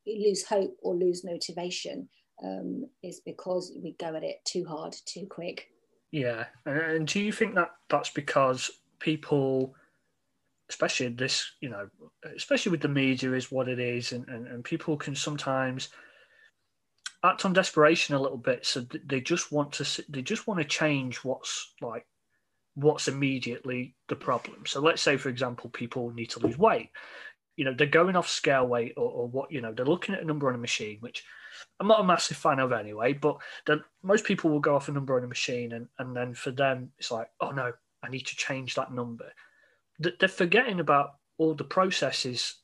lose 0.07 0.45
hope 0.45 0.77
or 0.83 0.95
lose 0.95 1.25
motivation 1.25 2.09
um, 2.43 2.89
is 3.03 3.21
because 3.21 3.73
we 3.83 3.93
go 3.93 4.15
at 4.15 4.23
it 4.23 4.45
too 4.45 4.65
hard, 4.65 4.95
too 5.07 5.27
quick. 5.29 5.69
Yeah, 6.13 6.47
and 6.65 7.07
do 7.07 7.21
you 7.21 7.33
think 7.33 7.55
that 7.55 7.73
that's 7.89 8.11
because 8.11 8.71
people, 9.01 9.75
especially 10.71 11.09
this, 11.09 11.53
you 11.61 11.69
know, 11.69 11.89
especially 12.37 12.71
with 12.71 12.81
the 12.81 12.89
media, 12.89 13.33
is 13.33 13.51
what 13.51 13.69
it 13.69 13.79
is, 13.79 14.13
and, 14.13 14.27
and, 14.29 14.47
and 14.47 14.65
people 14.65 14.97
can 14.97 15.15
sometimes 15.15 15.89
act 17.25 17.45
on 17.45 17.53
desperation 17.53 18.15
a 18.15 18.21
little 18.21 18.39
bit, 18.39 18.65
so 18.65 18.87
they 19.05 19.21
just 19.21 19.51
want 19.51 19.73
to 19.73 20.05
they 20.09 20.23
just 20.23 20.47
want 20.47 20.61
to 20.61 20.65
change 20.65 21.19
what's 21.19 21.75
like 21.81 22.07
what's 22.75 23.09
immediately 23.09 23.95
the 24.09 24.17
problem. 24.17 24.65
So 24.67 24.81
let's 24.81 25.03
say, 25.03 25.17
for 25.17 25.29
example, 25.29 25.71
people 25.71 26.13
need 26.13 26.31
to 26.31 26.41
lose 26.41 26.59
weight. 26.59 26.91
You 27.57 27.65
know, 27.65 27.75
they're 27.75 27.87
going 27.87 28.17
off 28.17 28.29
scale 28.29 28.67
weight 28.67 28.95
or, 28.97 29.11
or 29.11 29.29
what, 29.29 29.51
you 29.51 29.61
know, 29.61 29.73
they're 29.73 29.87
looking 29.87 30.15
at 30.15 30.23
a 30.23 30.27
number 30.27 30.49
on 30.49 30.55
a 30.55 30.59
machine, 30.59 30.99
which 31.01 31.25
I'm 31.81 31.89
not 31.89 32.01
a 32.01 32.05
massive 32.05 32.37
fan 32.37 32.59
of 32.59 32.73
anyway, 32.73 33.13
but 33.13 33.39
then 33.67 33.83
most 34.03 34.25
people 34.25 34.51
will 34.51 34.61
go 34.61 34.77
off 34.77 34.89
a 34.89 34.93
number 34.93 35.17
on 35.17 35.25
a 35.25 35.29
machine 35.29 35.73
and, 35.73 35.89
and 35.99 36.15
then 36.15 36.35
for 36.35 36.51
them, 36.51 36.93
it's 36.99 37.11
like, 37.11 37.29
oh 37.41 37.51
no, 37.51 37.73
I 38.03 38.09
need 38.09 38.27
to 38.27 38.37
change 38.37 38.75
that 38.75 38.93
number. 38.93 39.33
They're 39.99 40.29
forgetting 40.29 40.81
about 40.81 41.15
all 41.39 41.55
the 41.55 41.65
processes 41.65 42.57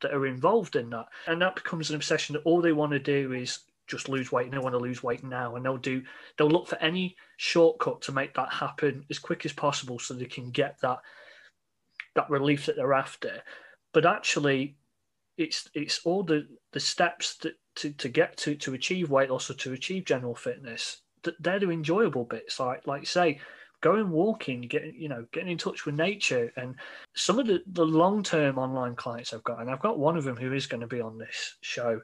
that 0.00 0.14
are 0.14 0.26
involved 0.26 0.76
in 0.76 0.90
that. 0.90 1.06
And 1.26 1.42
that 1.42 1.56
becomes 1.56 1.90
an 1.90 1.96
obsession 1.96 2.34
that 2.34 2.44
all 2.44 2.60
they 2.60 2.72
want 2.72 2.92
to 2.92 2.98
do 2.98 3.32
is 3.32 3.60
just 3.88 4.08
lose 4.08 4.30
weight 4.30 4.44
and 4.44 4.52
they 4.52 4.58
want 4.58 4.74
to 4.74 4.78
lose 4.78 5.02
weight 5.02 5.24
now 5.24 5.56
and 5.56 5.64
they'll 5.64 5.78
do 5.78 6.02
they'll 6.36 6.50
look 6.50 6.68
for 6.68 6.76
any 6.76 7.16
shortcut 7.38 8.02
to 8.02 8.12
make 8.12 8.34
that 8.34 8.52
happen 8.52 9.04
as 9.08 9.18
quick 9.18 9.46
as 9.46 9.52
possible 9.52 9.98
so 9.98 10.12
they 10.12 10.26
can 10.26 10.50
get 10.50 10.78
that 10.82 10.98
that 12.14 12.28
relief 12.28 12.66
that 12.66 12.76
they're 12.76 12.92
after 12.92 13.42
but 13.92 14.06
actually 14.06 14.76
it's 15.36 15.68
it's 15.74 16.00
all 16.04 16.22
the 16.22 16.46
the 16.72 16.80
steps 16.80 17.36
that 17.36 17.54
to, 17.76 17.90
to 17.92 18.08
get 18.08 18.36
to 18.36 18.54
to 18.54 18.74
achieve 18.74 19.10
weight 19.10 19.30
loss 19.30 19.50
or 19.50 19.54
to 19.54 19.72
achieve 19.72 20.04
general 20.04 20.34
fitness 20.34 21.02
that 21.22 21.40
they're 21.42 21.60
the 21.60 21.70
enjoyable 21.70 22.24
bits 22.24 22.58
like 22.60 22.86
like 22.86 23.06
say 23.06 23.38
going 23.80 24.10
walking 24.10 24.62
getting 24.62 24.94
you 24.94 25.08
know 25.08 25.24
getting 25.32 25.50
in 25.50 25.58
touch 25.58 25.86
with 25.86 25.94
nature 25.94 26.52
and 26.56 26.74
some 27.14 27.38
of 27.38 27.46
the 27.46 27.62
the 27.72 27.84
long-term 27.84 28.58
online 28.58 28.96
clients 28.96 29.32
i've 29.32 29.44
got 29.44 29.60
and 29.60 29.70
i've 29.70 29.80
got 29.80 29.98
one 29.98 30.16
of 30.16 30.24
them 30.24 30.36
who 30.36 30.52
is 30.52 30.66
going 30.66 30.80
to 30.80 30.86
be 30.88 31.00
on 31.00 31.16
this 31.16 31.56
show 31.60 32.00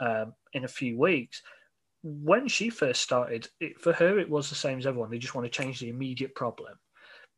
um, 0.00 0.34
in 0.52 0.64
a 0.64 0.68
few 0.68 0.98
weeks. 0.98 1.42
When 2.02 2.46
she 2.48 2.70
first 2.70 3.02
started, 3.02 3.48
it, 3.60 3.80
for 3.80 3.92
her 3.92 4.18
it 4.18 4.30
was 4.30 4.48
the 4.48 4.54
same 4.54 4.78
as 4.78 4.86
everyone. 4.86 5.10
They 5.10 5.18
just 5.18 5.34
want 5.34 5.44
to 5.46 5.50
change 5.62 5.80
the 5.80 5.88
immediate 5.88 6.34
problem. 6.34 6.74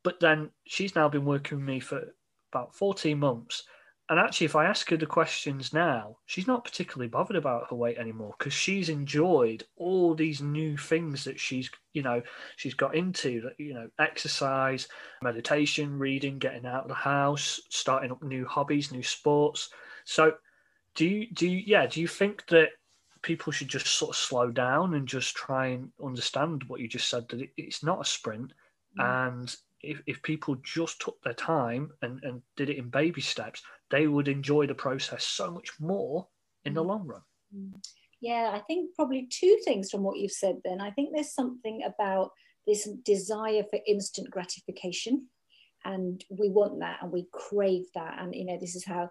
But 0.03 0.21
then 0.21 0.51
she's 0.67 0.95
now 0.95 1.09
been 1.09 1.25
working 1.25 1.59
with 1.59 1.67
me 1.67 1.81
for 1.81 2.15
about 2.53 2.75
14 2.75 3.19
months. 3.19 3.65
And 4.11 4.19
actually, 4.19 4.47
if 4.47 4.57
I 4.57 4.67
ask 4.67 4.91
her 4.91 4.97
the 4.97 5.07
questions 5.07 5.73
now, 5.73 6.17
she's 6.27 6.49
not 6.49 6.65
particularly 6.65 7.09
bothered 7.09 7.37
about 7.37 7.71
her 7.71 7.77
weight 7.77 7.97
anymore 7.97 8.35
because 8.39 8.53
she's 8.53 8.89
enjoyed 8.89 9.65
all 9.77 10.15
these 10.15 10.43
new 10.43 10.77
things 10.77 11.25
that 11.25 11.39
she's, 11.41 11.71
you 11.93 12.03
know, 12.03 12.21
she's 12.57 12.75
got 12.75 12.97
into, 12.97 13.49
you 13.57 13.73
know, 13.73 13.89
exercise, 14.01 14.89
meditation, 15.23 15.99
reading, 15.99 16.39
getting 16.39 16.67
out 16.67 16.83
of 16.83 16.89
the 16.89 16.95
house, 16.95 17.61
starting 17.71 18.11
up 18.11 18.23
new 18.23 18.45
hobbies, 18.45 18.91
new 18.91 19.03
sports. 19.03 19.71
So 20.05 20.35
do 20.95 21.07
you 21.07 21.27
do 21.33 21.49
you, 21.49 21.63
yeah 21.67 21.87
do 21.87 22.01
you 22.01 22.09
think 22.09 22.47
that 22.49 22.71
people 23.23 23.53
should 23.53 23.69
just 23.69 23.87
sort 23.87 24.11
of 24.11 24.17
slow 24.17 24.51
down 24.51 24.95
and 24.95 25.07
just 25.07 25.35
try 25.35 25.69
and 25.69 25.91
understand 26.03 26.65
what 26.67 26.81
you 26.81 26.89
just 26.89 27.09
said 27.09 27.29
that 27.29 27.41
it, 27.41 27.51
it's 27.57 27.83
not 27.83 28.01
a 28.01 28.05
sprint 28.05 28.53
mm. 28.99 29.29
and 29.31 29.57
if, 29.83 30.01
if 30.07 30.23
people 30.23 30.57
just 30.57 31.01
took 31.01 31.23
their 31.23 31.35
time 31.35 31.91
and, 32.03 32.23
and 32.23 32.43
did 32.57 32.69
it 32.69 32.77
in 32.77 32.89
baby 32.89 33.21
steps 33.21 33.63
they 33.91 34.07
would 34.07 34.29
enjoy 34.29 34.67
the 34.67 34.75
process 34.75 35.25
so 35.25 35.51
much 35.51 35.73
more 35.81 36.27
in 36.65 36.75
the 36.75 36.83
mm. 36.83 36.87
long 36.87 37.07
run 37.07 37.23
mm. 37.57 37.73
yeah 38.21 38.51
i 38.55 38.59
think 38.61 38.95
probably 38.95 39.27
two 39.31 39.59
things 39.65 39.91
from 39.91 40.03
what 40.03 40.19
you've 40.19 40.31
said 40.31 40.57
then 40.65 40.81
i 40.81 40.91
think 40.91 41.11
there's 41.13 41.35
something 41.35 41.83
about 41.85 42.31
this 42.67 42.89
desire 43.05 43.65
for 43.71 43.79
instant 43.87 44.31
gratification 44.31 45.27
and 45.85 46.25
we 46.31 46.49
want 46.49 46.81
that 46.81 46.99
and 47.03 47.11
we 47.11 47.27
crave 47.33 47.85
that 47.95 48.17
and 48.21 48.35
you 48.35 48.45
know 48.45 48.59
this 48.61 48.77
is 48.77 48.85
how 48.85 49.09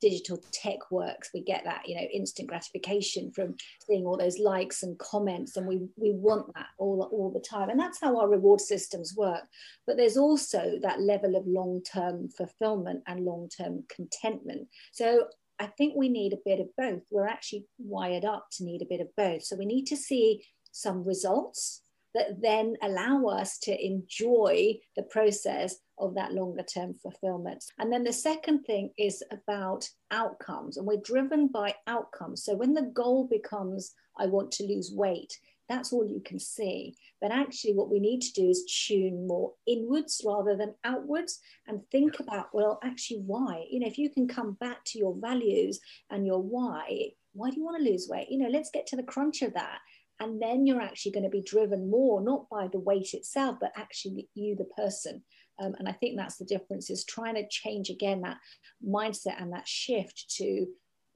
digital 0.00 0.38
tech 0.52 0.78
works 0.90 1.30
we 1.32 1.40
get 1.40 1.64
that 1.64 1.82
you 1.86 1.96
know 1.96 2.06
instant 2.12 2.46
gratification 2.46 3.32
from 3.32 3.54
seeing 3.86 4.04
all 4.04 4.16
those 4.16 4.38
likes 4.38 4.82
and 4.82 4.98
comments 4.98 5.56
and 5.56 5.66
we 5.66 5.88
we 5.96 6.12
want 6.12 6.52
that 6.54 6.66
all 6.78 7.08
all 7.12 7.30
the 7.30 7.40
time. 7.40 7.70
And 7.70 7.78
that's 7.78 8.00
how 8.00 8.18
our 8.18 8.28
reward 8.28 8.60
systems 8.60 9.14
work. 9.16 9.42
But 9.86 9.96
there's 9.96 10.16
also 10.16 10.78
that 10.82 11.00
level 11.00 11.36
of 11.36 11.46
long-term 11.46 12.28
fulfillment 12.30 13.02
and 13.06 13.24
long-term 13.24 13.84
contentment. 13.94 14.68
So 14.92 15.26
i 15.60 15.66
think 15.66 15.94
we 15.94 16.08
need 16.08 16.32
a 16.32 16.44
bit 16.44 16.60
of 16.60 16.66
both. 16.76 17.02
We're 17.10 17.28
actually 17.28 17.66
wired 17.78 18.24
up 18.24 18.46
to 18.52 18.64
need 18.64 18.82
a 18.82 18.92
bit 18.92 19.00
of 19.00 19.08
both. 19.16 19.44
So 19.44 19.56
we 19.56 19.66
need 19.66 19.86
to 19.86 19.96
see 19.96 20.44
some 20.72 21.04
results 21.04 21.82
that 22.14 22.42
then 22.42 22.76
allow 22.82 23.26
us 23.26 23.58
to 23.58 23.86
enjoy 23.92 24.78
the 24.96 25.02
process 25.04 25.76
of 25.98 26.14
that 26.14 26.32
longer 26.32 26.62
term 26.62 26.94
fulfillment. 26.94 27.64
And 27.78 27.92
then 27.92 28.04
the 28.04 28.12
second 28.12 28.64
thing 28.64 28.90
is 28.98 29.22
about 29.30 29.88
outcomes, 30.10 30.76
and 30.76 30.86
we're 30.86 31.00
driven 31.02 31.48
by 31.48 31.74
outcomes. 31.86 32.44
So 32.44 32.54
when 32.54 32.74
the 32.74 32.90
goal 32.94 33.28
becomes, 33.30 33.94
I 34.18 34.26
want 34.26 34.52
to 34.52 34.64
lose 34.64 34.92
weight, 34.92 35.38
that's 35.68 35.92
all 35.92 36.06
you 36.06 36.20
can 36.24 36.38
see. 36.38 36.94
But 37.20 37.32
actually, 37.32 37.74
what 37.74 37.90
we 37.90 37.98
need 38.00 38.20
to 38.22 38.32
do 38.32 38.48
is 38.48 38.84
tune 38.86 39.26
more 39.26 39.52
inwards 39.66 40.20
rather 40.24 40.56
than 40.56 40.74
outwards 40.84 41.40
and 41.66 41.80
think 41.90 42.20
about, 42.20 42.48
well, 42.52 42.78
actually, 42.82 43.20
why? 43.26 43.64
You 43.70 43.80
know, 43.80 43.86
if 43.86 43.98
you 43.98 44.10
can 44.10 44.28
come 44.28 44.52
back 44.60 44.84
to 44.86 44.98
your 44.98 45.14
values 45.18 45.80
and 46.10 46.26
your 46.26 46.42
why, 46.42 47.12
why 47.32 47.50
do 47.50 47.56
you 47.56 47.64
want 47.64 47.82
to 47.82 47.90
lose 47.90 48.08
weight? 48.10 48.28
You 48.30 48.38
know, 48.38 48.48
let's 48.48 48.70
get 48.70 48.86
to 48.88 48.96
the 48.96 49.02
crunch 49.02 49.42
of 49.42 49.54
that. 49.54 49.78
And 50.20 50.40
then 50.40 50.66
you're 50.66 50.80
actually 50.80 51.12
going 51.12 51.24
to 51.24 51.30
be 51.30 51.42
driven 51.42 51.90
more, 51.90 52.20
not 52.20 52.48
by 52.48 52.68
the 52.68 52.78
weight 52.78 53.14
itself, 53.14 53.56
but 53.60 53.72
actually 53.76 54.28
you, 54.34 54.54
the 54.54 54.64
person. 54.64 55.24
Um, 55.62 55.74
and 55.78 55.88
I 55.88 55.92
think 55.92 56.16
that's 56.16 56.36
the 56.36 56.44
difference 56.44 56.90
is 56.90 57.04
trying 57.04 57.34
to 57.36 57.48
change 57.48 57.90
again 57.90 58.22
that 58.22 58.38
mindset 58.86 59.40
and 59.40 59.52
that 59.52 59.68
shift 59.68 60.34
to 60.36 60.66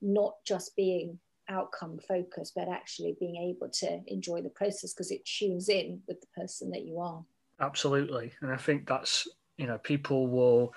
not 0.00 0.34
just 0.46 0.76
being 0.76 1.18
outcome 1.48 1.98
focused, 2.06 2.54
but 2.54 2.68
actually 2.68 3.16
being 3.18 3.36
able 3.36 3.68
to 3.68 4.00
enjoy 4.06 4.42
the 4.42 4.50
process 4.50 4.92
because 4.92 5.10
it 5.10 5.24
tunes 5.24 5.68
in 5.68 6.00
with 6.06 6.20
the 6.20 6.26
person 6.40 6.70
that 6.70 6.84
you 6.84 7.00
are. 7.00 7.24
Absolutely. 7.60 8.32
And 8.40 8.52
I 8.52 8.56
think 8.56 8.86
that's, 8.86 9.26
you 9.56 9.66
know, 9.66 9.78
people 9.78 10.28
will 10.28 10.74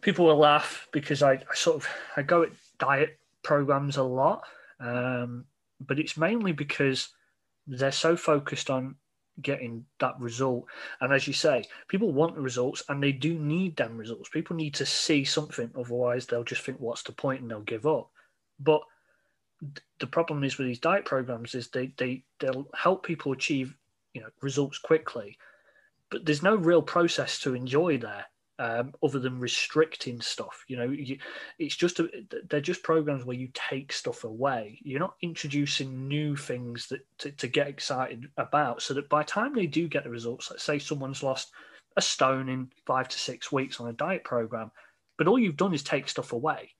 people 0.00 0.26
will 0.26 0.38
laugh 0.38 0.88
because 0.92 1.22
I, 1.22 1.32
I 1.32 1.54
sort 1.54 1.76
of 1.76 1.88
I 2.16 2.22
go 2.22 2.42
at 2.44 2.52
diet 2.78 3.18
programs 3.42 3.96
a 3.96 4.02
lot. 4.02 4.44
Um, 4.80 5.44
but 5.80 5.98
it's 5.98 6.16
mainly 6.16 6.52
because 6.52 7.10
they're 7.66 7.92
so 7.92 8.16
focused 8.16 8.70
on 8.70 8.94
getting 9.42 9.84
that 9.98 10.18
result. 10.18 10.66
And 11.00 11.12
as 11.12 11.26
you 11.26 11.32
say, 11.32 11.64
people 11.88 12.12
want 12.12 12.34
the 12.34 12.40
results 12.40 12.82
and 12.88 13.02
they 13.02 13.12
do 13.12 13.38
need 13.38 13.76
them 13.76 13.96
results. 13.96 14.28
People 14.28 14.56
need 14.56 14.74
to 14.74 14.86
see 14.86 15.24
something, 15.24 15.70
otherwise 15.76 16.26
they'll 16.26 16.44
just 16.44 16.62
think, 16.62 16.78
what's 16.78 17.02
the 17.02 17.12
point? 17.12 17.42
And 17.42 17.50
they'll 17.50 17.60
give 17.60 17.86
up. 17.86 18.10
But 18.58 18.82
the 19.98 20.06
problem 20.06 20.44
is 20.44 20.58
with 20.58 20.66
these 20.66 20.78
diet 20.78 21.04
programs 21.04 21.54
is 21.54 21.68
they, 21.68 21.92
they 21.96 22.22
they'll 22.40 22.68
help 22.74 23.04
people 23.04 23.32
achieve 23.32 23.74
you 24.12 24.20
know 24.20 24.28
results 24.40 24.78
quickly, 24.78 25.38
but 26.10 26.24
there's 26.24 26.42
no 26.42 26.56
real 26.56 26.82
process 26.82 27.38
to 27.40 27.54
enjoy 27.54 27.98
there 27.98 28.26
um, 28.58 28.92
other 29.02 29.18
than 29.18 29.38
restricting 29.38 30.20
stuff. 30.20 30.64
You 30.68 30.76
know, 30.76 30.90
you, 30.90 31.18
it's 31.58 31.76
just 31.76 32.00
a, 32.00 32.08
they're 32.48 32.60
just 32.60 32.82
programs 32.82 33.24
where 33.24 33.36
you 33.36 33.48
take 33.52 33.92
stuff 33.92 34.24
away. 34.24 34.78
You're 34.82 35.00
not 35.00 35.16
introducing 35.22 36.08
new 36.08 36.36
things 36.36 36.88
that 36.88 37.00
to, 37.18 37.32
to 37.32 37.48
get 37.48 37.68
excited 37.68 38.26
about, 38.36 38.82
so 38.82 38.94
that 38.94 39.08
by 39.08 39.22
the 39.22 39.28
time 39.28 39.54
they 39.54 39.66
do 39.66 39.88
get 39.88 40.04
the 40.04 40.10
results, 40.10 40.50
let's 40.50 40.62
say 40.62 40.78
someone's 40.78 41.22
lost 41.22 41.50
a 41.96 42.02
stone 42.02 42.48
in 42.48 42.70
five 42.86 43.08
to 43.08 43.18
six 43.18 43.50
weeks 43.50 43.80
on 43.80 43.88
a 43.88 43.92
diet 43.92 44.24
program, 44.24 44.70
but 45.18 45.26
all 45.26 45.38
you've 45.38 45.56
done 45.56 45.74
is 45.74 45.82
take 45.82 46.08
stuff 46.08 46.32
away. 46.32 46.70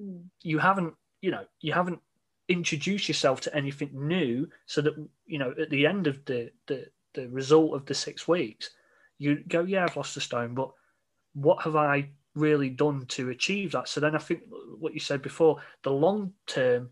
Mm. 0.00 0.24
You 0.42 0.58
haven't, 0.58 0.94
you 1.20 1.30
know, 1.30 1.44
you 1.60 1.72
haven't 1.72 2.00
introduced 2.48 3.08
yourself 3.08 3.40
to 3.42 3.54
anything 3.54 3.90
new, 3.94 4.48
so 4.66 4.80
that 4.82 4.94
you 5.26 5.38
know 5.38 5.54
at 5.60 5.70
the 5.70 5.86
end 5.86 6.06
of 6.06 6.24
the 6.24 6.50
the 6.66 6.86
the 7.14 7.28
result 7.28 7.74
of 7.74 7.86
the 7.86 7.94
six 7.94 8.28
weeks, 8.28 8.70
you 9.18 9.42
go, 9.48 9.62
yeah, 9.62 9.84
I've 9.84 9.96
lost 9.96 10.16
a 10.16 10.20
stone, 10.20 10.54
but 10.54 10.70
what 11.36 11.62
have 11.62 11.76
I 11.76 12.08
really 12.34 12.70
done 12.70 13.04
to 13.08 13.30
achieve 13.30 13.72
that? 13.72 13.88
So 13.88 14.00
then 14.00 14.16
I 14.16 14.18
think 14.18 14.40
what 14.78 14.94
you 14.94 15.00
said 15.00 15.22
before, 15.22 15.58
the 15.82 15.90
long 15.90 16.32
term 16.46 16.90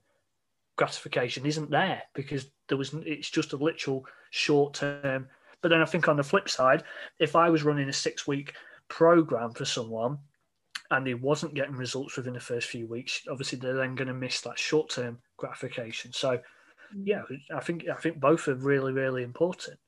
gratification 0.76 1.46
isn't 1.46 1.70
there 1.70 2.02
because 2.14 2.46
there 2.68 2.78
was 2.78 2.94
it's 3.06 3.30
just 3.30 3.54
a 3.54 3.56
literal 3.56 4.06
short 4.30 4.74
term. 4.74 5.26
But 5.62 5.70
then 5.70 5.80
I 5.80 5.86
think 5.86 6.08
on 6.08 6.16
the 6.16 6.22
flip 6.22 6.48
side, 6.48 6.84
if 7.18 7.34
I 7.34 7.48
was 7.48 7.62
running 7.62 7.88
a 7.88 7.92
six 7.92 8.26
week 8.26 8.54
program 8.88 9.52
for 9.52 9.64
someone 9.64 10.18
and 10.90 11.06
he 11.06 11.14
wasn't 11.14 11.54
getting 11.54 11.74
results 11.74 12.16
within 12.16 12.34
the 12.34 12.40
first 12.40 12.68
few 12.68 12.86
weeks, 12.86 13.22
obviously 13.30 13.58
they're 13.58 13.74
then 13.74 13.94
going 13.94 14.08
to 14.08 14.14
miss 14.14 14.42
that 14.42 14.58
short 14.58 14.90
term 14.90 15.18
gratification. 15.38 16.12
So 16.12 16.36
mm. 16.94 17.02
yeah, 17.04 17.22
I 17.54 17.60
think 17.60 17.86
I 17.88 17.96
think 17.96 18.20
both 18.20 18.46
are 18.48 18.54
really 18.54 18.92
really 18.92 19.22
important 19.22 19.78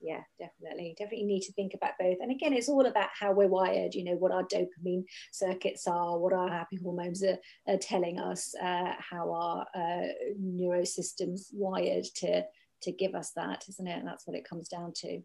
yeah 0.00 0.20
definitely. 0.38 0.94
Definitely 0.98 1.26
need 1.26 1.42
to 1.42 1.52
think 1.52 1.74
about 1.74 1.92
both. 1.98 2.18
And 2.20 2.30
again 2.30 2.52
it's 2.52 2.68
all 2.68 2.86
about 2.86 3.10
how 3.18 3.32
we're 3.32 3.48
wired 3.48 3.94
you 3.94 4.04
know 4.04 4.14
what 4.14 4.32
our 4.32 4.44
dopamine 4.44 5.04
circuits 5.32 5.86
are 5.86 6.18
what 6.18 6.32
our 6.32 6.48
happy 6.48 6.78
hormones 6.82 7.22
are, 7.22 7.38
are 7.66 7.78
telling 7.78 8.18
us 8.18 8.54
uh, 8.60 8.94
how 8.98 9.32
our 9.32 9.66
uh, 9.74 10.08
neurosystems 10.40 11.48
wired 11.52 12.04
to 12.16 12.44
to 12.82 12.92
give 12.92 13.14
us 13.14 13.32
that 13.36 13.64
isn't 13.68 13.86
it? 13.86 13.98
And 13.98 14.06
that's 14.06 14.26
what 14.26 14.36
it 14.36 14.48
comes 14.48 14.68
down 14.68 14.92
to. 14.96 15.20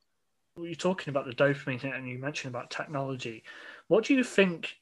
You're 0.58 0.76
talking 0.76 1.12
about 1.12 1.26
the 1.26 1.34
dopamine 1.34 1.96
and 1.96 2.08
you 2.08 2.18
mentioned 2.18 2.54
about 2.54 2.70
technology. 2.70 3.44
What 3.88 4.06
do 4.06 4.14
you 4.14 4.24
think 4.24 4.78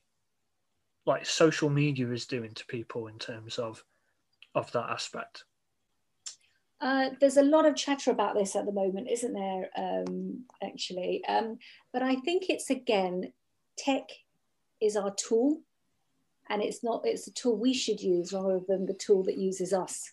like 1.05 1.25
social 1.25 1.69
media 1.69 2.09
is 2.11 2.25
doing 2.25 2.53
to 2.53 2.65
people 2.65 3.07
in 3.07 3.17
terms 3.19 3.59
of 3.59 3.83
of 4.55 4.71
that 4.71 4.89
aspect 4.89 5.45
uh, 6.81 7.09
there's 7.19 7.37
a 7.37 7.43
lot 7.43 7.65
of 7.65 7.75
chatter 7.75 8.11
about 8.11 8.35
this 8.35 8.55
at 8.55 8.65
the 8.65 8.71
moment, 8.71 9.09
isn't 9.09 9.33
there? 9.33 9.69
Um, 9.77 10.43
actually, 10.61 11.23
um, 11.27 11.57
but 11.91 12.03
I 12.03 12.15
think 12.15 12.49
it's 12.49 12.69
again, 12.69 13.31
tech 13.77 14.09
is 14.81 14.95
our 14.95 15.13
tool, 15.15 15.61
and 16.49 16.61
it's 16.61 16.83
not. 16.83 17.01
It's 17.05 17.27
a 17.27 17.33
tool 17.33 17.57
we 17.57 17.73
should 17.73 18.01
use 18.01 18.33
rather 18.33 18.59
than 18.67 18.85
the 18.85 18.93
tool 18.93 19.23
that 19.23 19.37
uses 19.37 19.73
us 19.73 20.11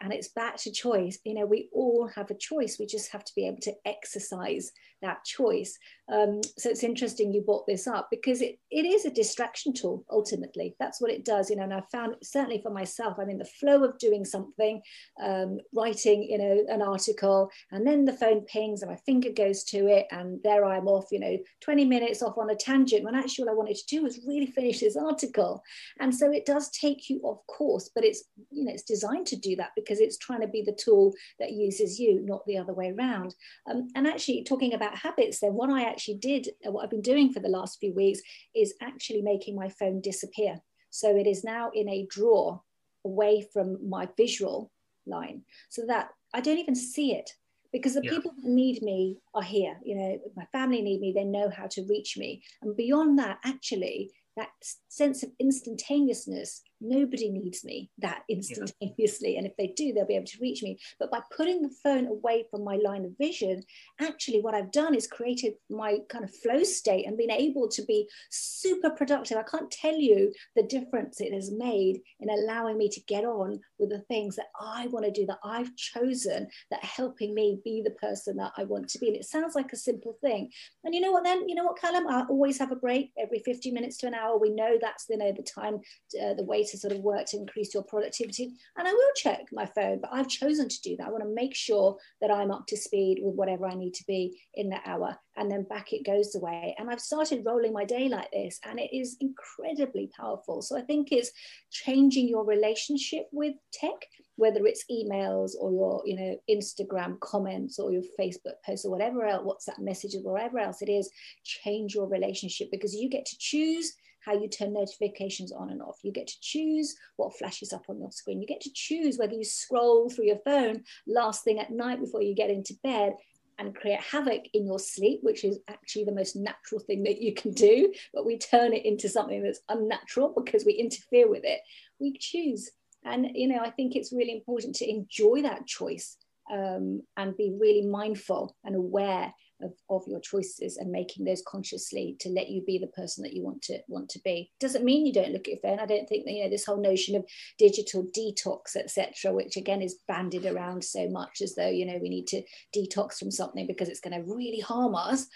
and 0.00 0.12
it's 0.12 0.28
back 0.28 0.56
to 0.56 0.70
choice 0.70 1.18
you 1.24 1.34
know 1.34 1.46
we 1.46 1.68
all 1.72 2.08
have 2.14 2.30
a 2.30 2.34
choice 2.34 2.78
we 2.78 2.86
just 2.86 3.12
have 3.12 3.24
to 3.24 3.34
be 3.34 3.46
able 3.46 3.60
to 3.60 3.74
exercise 3.84 4.72
that 5.02 5.24
choice 5.24 5.78
um, 6.10 6.40
so 6.56 6.70
it's 6.70 6.82
interesting 6.82 7.32
you 7.32 7.42
brought 7.42 7.66
this 7.66 7.86
up 7.86 8.08
because 8.10 8.40
it, 8.40 8.58
it 8.70 8.86
is 8.86 9.04
a 9.04 9.10
distraction 9.10 9.72
tool 9.72 10.04
ultimately 10.10 10.74
that's 10.80 11.00
what 11.00 11.10
it 11.10 11.24
does 11.24 11.50
you 11.50 11.56
know 11.56 11.62
and 11.62 11.74
i 11.74 11.80
found 11.92 12.14
certainly 12.22 12.60
for 12.62 12.70
myself 12.70 13.18
i'm 13.18 13.30
in 13.30 13.38
the 13.38 13.44
flow 13.44 13.84
of 13.84 13.98
doing 13.98 14.24
something 14.24 14.80
um, 15.22 15.58
writing 15.74 16.22
you 16.22 16.38
know 16.38 16.64
an 16.68 16.82
article 16.82 17.50
and 17.72 17.86
then 17.86 18.04
the 18.04 18.12
phone 18.12 18.40
pings 18.42 18.82
and 18.82 18.90
my 18.90 18.96
finger 18.96 19.30
goes 19.30 19.64
to 19.64 19.86
it 19.86 20.06
and 20.10 20.40
there 20.42 20.64
i'm 20.64 20.88
off 20.88 21.06
you 21.12 21.20
know 21.20 21.36
20 21.60 21.84
minutes 21.84 22.22
off 22.22 22.38
on 22.38 22.50
a 22.50 22.56
tangent 22.56 23.04
when 23.04 23.14
actually 23.14 23.44
what 23.44 23.52
i 23.52 23.56
wanted 23.56 23.76
to 23.76 23.86
do 23.86 24.02
was 24.02 24.20
really 24.26 24.46
finish 24.60 24.80
this 24.80 24.96
article 24.96 25.62
and 26.00 26.14
so 26.14 26.32
it 26.32 26.46
does 26.46 26.70
take 26.70 27.10
you 27.10 27.20
off 27.22 27.46
course 27.46 27.90
but 27.94 28.04
it's 28.04 28.24
you 28.50 28.64
know 28.64 28.72
it's 28.72 28.82
designed 28.82 29.26
to 29.26 29.36
do 29.36 29.54
that 29.56 29.70
because 29.76 29.90
because 29.90 30.06
it's 30.06 30.18
trying 30.18 30.40
to 30.40 30.48
be 30.48 30.62
the 30.62 30.72
tool 30.72 31.12
that 31.38 31.52
uses 31.52 31.98
you, 31.98 32.20
not 32.24 32.44
the 32.46 32.56
other 32.56 32.72
way 32.72 32.94
around. 32.96 33.34
Um, 33.68 33.88
and 33.94 34.06
actually, 34.06 34.44
talking 34.44 34.74
about 34.74 34.96
habits, 34.96 35.40
then 35.40 35.54
what 35.54 35.70
I 35.70 35.82
actually 35.82 35.99
did, 36.08 36.48
uh, 36.66 36.70
what 36.70 36.84
I've 36.84 36.90
been 36.90 37.02
doing 37.02 37.32
for 37.32 37.40
the 37.40 37.48
last 37.48 37.78
few 37.80 37.92
weeks, 37.94 38.20
is 38.54 38.74
actually 38.80 39.22
making 39.22 39.56
my 39.56 39.68
phone 39.68 40.00
disappear. 40.00 40.60
So 40.90 41.16
it 41.16 41.26
is 41.26 41.44
now 41.44 41.70
in 41.74 41.88
a 41.88 42.06
drawer 42.10 42.62
away 43.04 43.46
from 43.52 43.88
my 43.88 44.08
visual 44.16 44.70
line 45.06 45.42
so 45.68 45.86
that 45.86 46.10
I 46.34 46.40
don't 46.40 46.58
even 46.58 46.74
see 46.74 47.14
it 47.14 47.30
because 47.72 47.94
the 47.94 48.02
yeah. 48.04 48.10
people 48.10 48.32
that 48.36 48.48
need 48.48 48.82
me 48.82 49.18
are 49.34 49.42
here. 49.42 49.78
You 49.84 49.96
know, 49.96 50.18
my 50.36 50.44
family 50.52 50.82
need 50.82 51.00
me, 51.00 51.12
they 51.12 51.24
know 51.24 51.50
how 51.50 51.66
to 51.68 51.86
reach 51.88 52.16
me. 52.16 52.42
And 52.62 52.76
beyond 52.76 53.18
that, 53.18 53.38
actually, 53.44 54.10
that 54.36 54.50
sense 54.88 55.22
of 55.22 55.30
instantaneousness 55.38 56.62
nobody 56.80 57.30
needs 57.30 57.64
me 57.64 57.90
that 57.98 58.22
instantaneously 58.28 59.32
yeah. 59.32 59.38
and 59.38 59.46
if 59.46 59.56
they 59.56 59.68
do 59.76 59.92
they'll 59.92 60.06
be 60.06 60.16
able 60.16 60.26
to 60.26 60.38
reach 60.40 60.62
me. 60.62 60.78
But 60.98 61.10
by 61.10 61.20
putting 61.36 61.62
the 61.62 61.74
phone 61.82 62.06
away 62.06 62.46
from 62.50 62.64
my 62.64 62.76
line 62.76 63.04
of 63.04 63.16
vision 63.18 63.62
actually 64.00 64.40
what 64.40 64.54
i've 64.54 64.72
done 64.72 64.94
is 64.94 65.06
created 65.06 65.54
my 65.68 65.98
kind 66.08 66.24
of 66.24 66.34
flow 66.36 66.62
state 66.62 67.06
and 67.06 67.16
been 67.16 67.30
able 67.30 67.68
to 67.68 67.82
be 67.84 68.08
super 68.30 68.90
productive. 68.90 69.36
I 69.36 69.42
can't 69.42 69.70
tell 69.70 69.94
you 69.94 70.32
the 70.56 70.62
difference 70.62 71.20
it 71.20 71.32
has 71.34 71.50
made 71.50 72.00
in 72.20 72.30
allowing 72.30 72.78
me 72.78 72.88
to 72.88 73.00
get 73.06 73.24
on 73.24 73.60
with 73.78 73.90
the 73.90 74.00
things 74.00 74.36
that 74.36 74.46
i 74.60 74.86
want 74.88 75.04
to 75.04 75.10
do 75.10 75.26
that 75.26 75.38
i've 75.44 75.74
chosen 75.76 76.46
that 76.70 76.82
are 76.82 76.86
helping 76.86 77.34
me 77.34 77.60
be 77.64 77.82
the 77.82 77.90
person 77.92 78.36
that 78.36 78.52
i 78.56 78.64
want 78.64 78.88
to 78.88 78.98
be. 78.98 79.08
And 79.08 79.16
it 79.16 79.24
sounds 79.24 79.54
like 79.54 79.72
a 79.72 79.76
simple 79.76 80.16
thing. 80.20 80.50
And 80.84 80.94
you 80.94 81.00
know 81.00 81.12
what 81.12 81.24
then? 81.24 81.48
You 81.48 81.54
know 81.54 81.64
what 81.64 81.78
callum? 81.78 82.06
I 82.08 82.24
always 82.28 82.58
have 82.58 82.72
a 82.72 82.76
break 82.76 83.12
every 83.18 83.40
50 83.40 83.70
minutes 83.72 83.98
to 83.98 84.06
an 84.06 84.14
hour. 84.14 84.38
We 84.38 84.50
know 84.50 84.78
that's 84.80 85.06
you 85.08 85.18
know 85.18 85.32
the 85.32 85.42
time 85.42 85.80
uh, 86.22 86.34
the 86.34 86.44
way 86.44 86.64
to 86.70 86.78
sort 86.78 86.92
of 86.92 87.00
work 87.00 87.26
to 87.26 87.36
increase 87.36 87.74
your 87.74 87.82
productivity. 87.82 88.54
And 88.76 88.88
I 88.88 88.92
will 88.92 89.12
check 89.16 89.46
my 89.52 89.66
phone, 89.66 90.00
but 90.00 90.10
I've 90.12 90.28
chosen 90.28 90.68
to 90.68 90.80
do 90.82 90.96
that. 90.96 91.06
I 91.06 91.10
want 91.10 91.24
to 91.24 91.34
make 91.34 91.54
sure 91.54 91.96
that 92.20 92.30
I'm 92.30 92.50
up 92.50 92.66
to 92.68 92.76
speed 92.76 93.20
with 93.22 93.34
whatever 93.34 93.66
I 93.66 93.74
need 93.74 93.94
to 93.94 94.04
be 94.06 94.40
in 94.54 94.70
that 94.70 94.82
hour. 94.86 95.16
And 95.36 95.50
then 95.50 95.64
back 95.64 95.92
it 95.92 96.04
goes 96.04 96.34
away. 96.34 96.74
And 96.78 96.90
I've 96.90 97.00
started 97.00 97.44
rolling 97.44 97.72
my 97.72 97.84
day 97.84 98.08
like 98.08 98.30
this, 98.32 98.60
and 98.64 98.78
it 98.78 98.96
is 98.96 99.16
incredibly 99.20 100.10
powerful. 100.18 100.62
So 100.62 100.76
I 100.76 100.82
think 100.82 101.12
it's 101.12 101.30
changing 101.70 102.28
your 102.28 102.44
relationship 102.44 103.26
with 103.32 103.54
tech 103.72 104.06
whether 104.40 104.64
it's 104.64 104.86
emails 104.90 105.52
or 105.60 105.70
your 105.70 106.02
you 106.06 106.16
know 106.16 106.34
instagram 106.48 107.20
comments 107.20 107.78
or 107.78 107.92
your 107.92 108.02
facebook 108.18 108.54
posts 108.64 108.86
or 108.86 108.90
whatever 108.90 109.26
else 109.26 109.44
whatsapp 109.44 109.78
messages 109.78 110.24
or 110.24 110.32
whatever 110.32 110.58
else 110.58 110.80
it 110.80 110.88
is 110.88 111.10
change 111.44 111.94
your 111.94 112.08
relationship 112.08 112.68
because 112.72 112.94
you 112.94 113.10
get 113.10 113.26
to 113.26 113.36
choose 113.38 113.92
how 114.24 114.34
you 114.34 114.48
turn 114.48 114.72
notifications 114.72 115.52
on 115.52 115.70
and 115.70 115.82
off. 115.82 115.98
You 116.02 116.12
get 116.12 116.26
to 116.28 116.40
choose 116.40 116.96
what 117.16 117.36
flashes 117.36 117.72
up 117.72 117.84
on 117.88 117.98
your 117.98 118.10
screen. 118.10 118.40
You 118.40 118.46
get 118.46 118.60
to 118.62 118.72
choose 118.72 119.18
whether 119.18 119.34
you 119.34 119.44
scroll 119.44 120.08
through 120.10 120.26
your 120.26 120.40
phone 120.44 120.84
last 121.06 121.44
thing 121.44 121.58
at 121.58 121.70
night 121.70 122.00
before 122.00 122.22
you 122.22 122.34
get 122.34 122.50
into 122.50 122.74
bed 122.82 123.14
and 123.58 123.74
create 123.74 124.00
havoc 124.00 124.44
in 124.54 124.66
your 124.66 124.78
sleep, 124.78 125.20
which 125.22 125.44
is 125.44 125.58
actually 125.68 126.04
the 126.04 126.12
most 126.12 126.34
natural 126.34 126.80
thing 126.80 127.02
that 127.02 127.20
you 127.20 127.34
can 127.34 127.52
do, 127.52 127.92
but 128.14 128.24
we 128.24 128.38
turn 128.38 128.72
it 128.72 128.86
into 128.86 129.08
something 129.08 129.42
that's 129.42 129.60
unnatural 129.68 130.32
because 130.34 130.64
we 130.64 130.72
interfere 130.72 131.28
with 131.28 131.44
it, 131.44 131.60
we 131.98 132.16
choose. 132.18 132.70
And, 133.04 133.28
you 133.34 133.48
know, 133.48 133.60
I 133.60 133.70
think 133.70 133.94
it's 133.94 134.12
really 134.12 134.32
important 134.32 134.76
to 134.76 134.90
enjoy 134.90 135.42
that 135.42 135.66
choice 135.66 136.16
um, 136.50 137.02
and 137.16 137.36
be 137.36 137.54
really 137.58 137.86
mindful 137.86 138.56
and 138.64 138.74
aware 138.74 139.32
of, 139.62 139.72
of 139.88 140.02
your 140.06 140.20
choices 140.20 140.76
and 140.76 140.90
making 140.90 141.24
those 141.24 141.42
consciously 141.46 142.16
to 142.20 142.28
let 142.28 142.48
you 142.48 142.62
be 142.62 142.78
the 142.78 142.86
person 142.88 143.22
that 143.24 143.32
you 143.32 143.42
want 143.42 143.62
to 143.62 143.78
want 143.88 144.08
to 144.10 144.20
be. 144.24 144.50
Doesn't 144.60 144.84
mean 144.84 145.06
you 145.06 145.12
don't 145.12 145.32
look 145.32 145.48
at 145.48 145.54
your 145.54 145.60
phone. 145.60 145.80
I 145.80 145.86
don't 145.86 146.08
think 146.08 146.24
that 146.24 146.32
you 146.32 146.44
know 146.44 146.50
this 146.50 146.64
whole 146.64 146.80
notion 146.80 147.16
of 147.16 147.24
digital 147.58 148.06
detox 148.16 148.76
etc 148.76 149.32
which 149.32 149.56
again 149.56 149.82
is 149.82 149.98
banded 150.08 150.46
around 150.46 150.84
so 150.84 151.08
much 151.08 151.40
as 151.40 151.54
though 151.54 151.68
you 151.68 151.86
know 151.86 151.98
we 152.00 152.08
need 152.08 152.26
to 152.28 152.42
detox 152.76 153.18
from 153.18 153.30
something 153.30 153.66
because 153.66 153.88
it's 153.88 154.00
going 154.00 154.14
to 154.14 154.32
really 154.32 154.60
harm 154.60 154.94
us. 154.94 155.26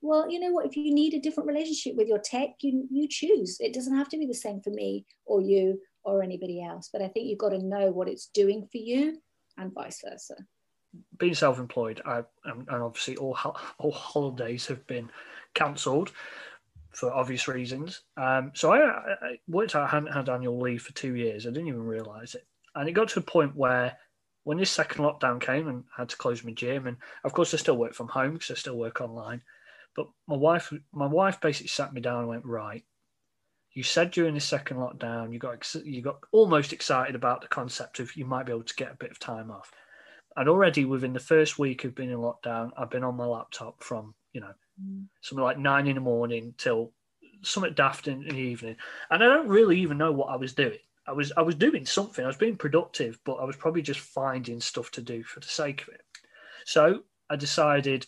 Well 0.00 0.30
you 0.30 0.40
know 0.40 0.52
what? 0.52 0.66
If 0.66 0.76
you 0.76 0.94
need 0.94 1.14
a 1.14 1.20
different 1.20 1.48
relationship 1.48 1.96
with 1.96 2.08
your 2.08 2.18
tech 2.18 2.50
you 2.60 2.86
you 2.90 3.08
choose. 3.08 3.58
It 3.60 3.74
doesn't 3.74 3.96
have 3.96 4.08
to 4.10 4.18
be 4.18 4.26
the 4.26 4.34
same 4.34 4.60
for 4.60 4.70
me 4.70 5.06
or 5.26 5.40
you 5.40 5.80
or 6.04 6.22
anybody 6.22 6.62
else 6.62 6.88
but 6.92 7.02
i 7.02 7.08
think 7.08 7.26
you've 7.26 7.38
got 7.38 7.50
to 7.50 7.58
know 7.58 7.90
what 7.90 8.08
it's 8.08 8.26
doing 8.26 8.68
for 8.70 8.78
you 8.78 9.18
and 9.56 9.72
vice 9.72 10.02
versa 10.04 10.34
being 11.18 11.34
self-employed, 11.34 12.02
I, 12.04 12.24
and 12.44 12.68
obviously 12.68 13.16
all 13.16 13.36
all 13.78 13.92
holidays 13.92 14.66
have 14.66 14.86
been 14.86 15.10
cancelled 15.54 16.12
for 16.92 17.12
obvious 17.12 17.48
reasons. 17.48 18.02
Um, 18.16 18.52
so 18.54 18.72
I, 18.72 18.78
I, 18.78 19.38
worked 19.48 19.74
out 19.74 19.84
I 19.84 19.88
hadn't 19.88 20.12
had 20.12 20.28
annual 20.28 20.60
leave 20.60 20.82
for 20.82 20.92
two 20.92 21.14
years. 21.14 21.46
I 21.46 21.50
didn't 21.50 21.68
even 21.68 21.86
realise 21.86 22.34
it, 22.34 22.46
and 22.74 22.88
it 22.88 22.92
got 22.92 23.08
to 23.10 23.20
a 23.20 23.22
point 23.22 23.56
where 23.56 23.96
when 24.44 24.58
this 24.58 24.70
second 24.70 25.04
lockdown 25.04 25.40
came 25.40 25.68
and 25.68 25.84
I 25.96 26.02
had 26.02 26.10
to 26.10 26.16
close 26.16 26.44
my 26.44 26.52
gym, 26.52 26.86
and 26.86 26.96
of 27.24 27.32
course 27.32 27.54
I 27.54 27.56
still 27.56 27.76
work 27.76 27.94
from 27.94 28.08
home 28.08 28.34
because 28.34 28.50
I 28.50 28.54
still 28.54 28.76
work 28.76 29.00
online. 29.00 29.42
But 29.96 30.06
my 30.26 30.36
wife, 30.36 30.72
my 30.92 31.06
wife 31.06 31.40
basically 31.40 31.68
sat 31.68 31.92
me 31.92 32.00
down 32.00 32.20
and 32.20 32.28
went, 32.28 32.44
right. 32.44 32.84
You 33.72 33.82
said 33.82 34.10
during 34.10 34.34
the 34.34 34.40
second 34.40 34.76
lockdown 34.76 35.32
you 35.32 35.40
got 35.40 35.74
you 35.84 36.00
got 36.00 36.18
almost 36.30 36.72
excited 36.72 37.16
about 37.16 37.40
the 37.40 37.48
concept 37.48 37.98
of 37.98 38.14
you 38.14 38.24
might 38.24 38.46
be 38.46 38.52
able 38.52 38.62
to 38.62 38.74
get 38.76 38.92
a 38.92 38.96
bit 38.96 39.10
of 39.10 39.18
time 39.18 39.50
off 39.50 39.72
and 40.36 40.48
already 40.48 40.84
within 40.84 41.12
the 41.12 41.20
first 41.20 41.58
week 41.58 41.84
of 41.84 41.94
being 41.94 42.10
in 42.10 42.18
lockdown, 42.18 42.70
I've 42.76 42.90
been 42.90 43.04
on 43.04 43.16
my 43.16 43.26
laptop 43.26 43.82
from, 43.82 44.14
you 44.32 44.40
know, 44.40 44.52
mm. 44.82 45.04
something 45.20 45.44
like 45.44 45.58
nine 45.58 45.86
in 45.86 45.94
the 45.94 46.00
morning 46.00 46.54
till 46.58 46.92
something 47.42 47.74
daft 47.74 48.08
in 48.08 48.22
the 48.22 48.34
evening. 48.34 48.76
And 49.10 49.22
I 49.22 49.28
don't 49.28 49.48
really 49.48 49.80
even 49.80 49.98
know 49.98 50.12
what 50.12 50.30
I 50.30 50.36
was 50.36 50.52
doing. 50.52 50.78
I 51.06 51.12
was 51.12 51.32
I 51.36 51.42
was 51.42 51.54
doing 51.54 51.84
something. 51.86 52.24
I 52.24 52.28
was 52.28 52.36
being 52.36 52.56
productive, 52.56 53.18
but 53.24 53.34
I 53.34 53.44
was 53.44 53.56
probably 53.56 53.82
just 53.82 54.00
finding 54.00 54.60
stuff 54.60 54.90
to 54.92 55.02
do 55.02 55.22
for 55.22 55.40
the 55.40 55.46
sake 55.46 55.82
of 55.82 55.88
it. 55.88 56.00
So 56.64 57.00
I 57.28 57.36
decided 57.36 58.06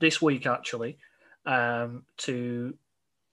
this 0.00 0.20
week 0.20 0.46
actually 0.46 0.98
um, 1.46 2.04
to 2.18 2.74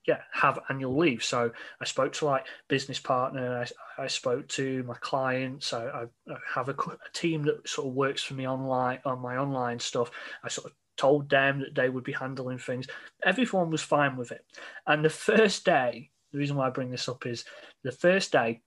yeah 0.06 0.20
have 0.32 0.58
annual 0.70 0.96
leave. 0.96 1.22
So 1.22 1.50
i 1.80 1.84
spoke 1.84 2.12
to 2.14 2.26
like 2.26 2.46
business 2.68 2.98
partner 2.98 3.64
i, 3.98 4.02
I 4.02 4.06
spoke 4.06 4.48
to 4.48 4.82
my 4.84 4.94
clients 5.00 5.72
I, 5.72 5.86
I, 5.86 6.34
have 6.54 6.68
a, 6.68 6.72
a, 6.72 7.12
team 7.12 7.42
that 7.44 7.68
sort 7.68 7.88
of 7.88 7.94
works 7.94 8.22
for 8.22 8.34
me 8.34 8.46
online 8.46 9.00
on 9.04 9.20
my 9.20 9.36
online 9.36 9.78
stuff. 9.78 10.10
I 10.44 10.48
sort 10.48 10.66
of 10.66 10.72
told 10.96 11.28
them 11.28 11.60
that 11.60 11.74
they 11.74 11.90
would 11.90 12.04
be 12.04 12.12
handling 12.12 12.58
things. 12.58 12.86
Everyone 13.24 13.70
was 13.70 13.82
fine 13.82 14.16
with 14.16 14.32
it. 14.32 14.44
And 14.86 15.04
the 15.04 15.10
first 15.10 15.64
day 15.64 16.10
the 16.32 16.38
reason 16.38 16.56
why 16.56 16.66
i 16.66 16.70
bring 16.70 16.90
this 16.90 17.08
up 17.08 17.26
is 17.26 17.44
the 17.82 17.92
first 17.92 18.32
day 18.32 18.60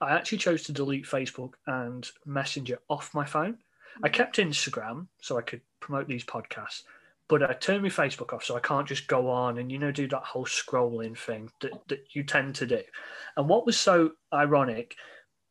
i 0.00 0.10
actually 0.10 0.38
chose 0.38 0.62
to 0.64 0.72
delete 0.72 1.06
facebook 1.06 1.52
and 1.66 2.08
messenger 2.26 2.78
off 2.88 3.14
my 3.14 3.24
phone. 3.24 3.58
I 4.02 4.08
mm. 4.08 4.12
kept 4.12 4.36
instagram 4.36 5.06
so 5.20 5.38
i 5.38 5.42
could 5.42 5.62
promote 5.80 6.08
these 6.08 6.24
podcasts 6.24 6.82
but 7.30 7.48
I 7.48 7.52
turn 7.52 7.82
my 7.82 7.88
Facebook 7.88 8.32
off 8.32 8.42
so 8.42 8.56
I 8.56 8.60
can't 8.60 8.88
just 8.88 9.06
go 9.06 9.30
on 9.30 9.58
and 9.58 9.70
you 9.70 9.78
know 9.78 9.92
do 9.92 10.08
that 10.08 10.24
whole 10.24 10.46
scrolling 10.46 11.16
thing 11.16 11.48
that, 11.60 11.70
that 11.86 12.00
you 12.12 12.24
tend 12.24 12.56
to 12.56 12.66
do. 12.66 12.82
And 13.36 13.48
what 13.48 13.64
was 13.64 13.78
so 13.78 14.10
ironic 14.34 14.96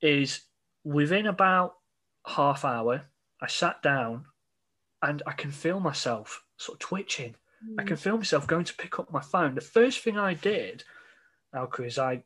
is 0.02 0.42
within 0.84 1.26
about 1.26 1.76
half 2.28 2.66
hour, 2.66 3.04
I 3.42 3.48
sat 3.48 3.82
down 3.82 4.26
and 5.02 5.24
I 5.26 5.32
can 5.32 5.52
feel 5.52 5.80
myself 5.80 6.44
sort 6.58 6.76
of 6.76 6.80
twitching. 6.80 7.36
Mm. 7.66 7.80
I 7.80 7.84
can 7.86 7.96
mm. 7.96 8.00
feel 8.00 8.18
myself 8.18 8.46
going 8.46 8.66
to 8.66 8.76
pick 8.76 9.00
up 9.00 9.10
my 9.14 9.22
phone. 9.22 9.56
The 9.56 9.62
first 9.62 10.02
thing 10.02 10.18
I 10.18 10.34
did, 10.34 10.84
Alka, 11.56 11.84
is 11.84 11.98
I 11.98 12.24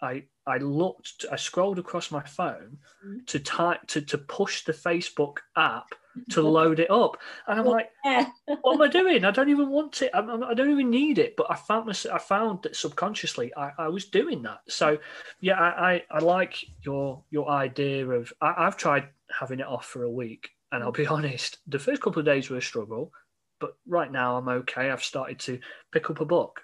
I 0.00 0.24
I 0.46 0.58
looked, 0.58 1.24
I 1.30 1.36
scrolled 1.36 1.80
across 1.80 2.12
my 2.12 2.22
phone 2.22 2.78
mm. 3.04 3.26
to 3.26 3.40
type 3.40 3.80
to, 3.88 4.00
to 4.02 4.18
push 4.18 4.64
the 4.64 4.72
Facebook 4.72 5.38
app 5.56 5.92
to 6.30 6.42
load 6.42 6.80
it 6.80 6.90
up. 6.90 7.18
And 7.46 7.60
I'm 7.60 7.66
like, 7.66 7.90
what 8.62 8.74
am 8.74 8.82
I 8.82 8.88
doing? 8.88 9.24
I 9.24 9.30
don't 9.30 9.48
even 9.48 9.68
want 9.70 10.02
it. 10.02 10.10
I'm, 10.14 10.28
I'm, 10.28 10.42
I 10.44 10.54
do 10.54 10.64
not 10.64 10.72
even 10.72 10.90
need 10.90 11.18
it. 11.18 11.34
But 11.36 11.46
I 11.50 11.56
found 11.56 11.90
I 12.12 12.18
found 12.18 12.62
that 12.62 12.76
subconsciously 12.76 13.52
I, 13.56 13.70
I 13.78 13.88
was 13.88 14.06
doing 14.06 14.42
that. 14.42 14.60
So 14.68 14.98
yeah, 15.40 15.58
I, 15.58 15.92
I, 15.92 16.02
I 16.10 16.18
like 16.18 16.56
your 16.82 17.22
your 17.30 17.48
idea 17.48 18.08
of 18.08 18.32
I, 18.40 18.54
I've 18.58 18.76
tried 18.76 19.08
having 19.38 19.60
it 19.60 19.66
off 19.66 19.86
for 19.86 20.04
a 20.04 20.10
week, 20.10 20.50
and 20.70 20.82
I'll 20.82 20.92
be 20.92 21.06
honest, 21.18 21.58
the 21.66 21.78
first 21.78 22.02
couple 22.02 22.20
of 22.20 22.26
days 22.26 22.50
were 22.50 22.58
a 22.58 22.62
struggle. 22.62 23.12
But 23.60 23.76
right 23.86 24.10
now 24.10 24.36
I'm 24.36 24.48
okay. 24.48 24.90
I've 24.90 25.04
started 25.04 25.38
to 25.40 25.60
pick 25.92 26.10
up 26.10 26.20
a 26.20 26.24
book. 26.24 26.62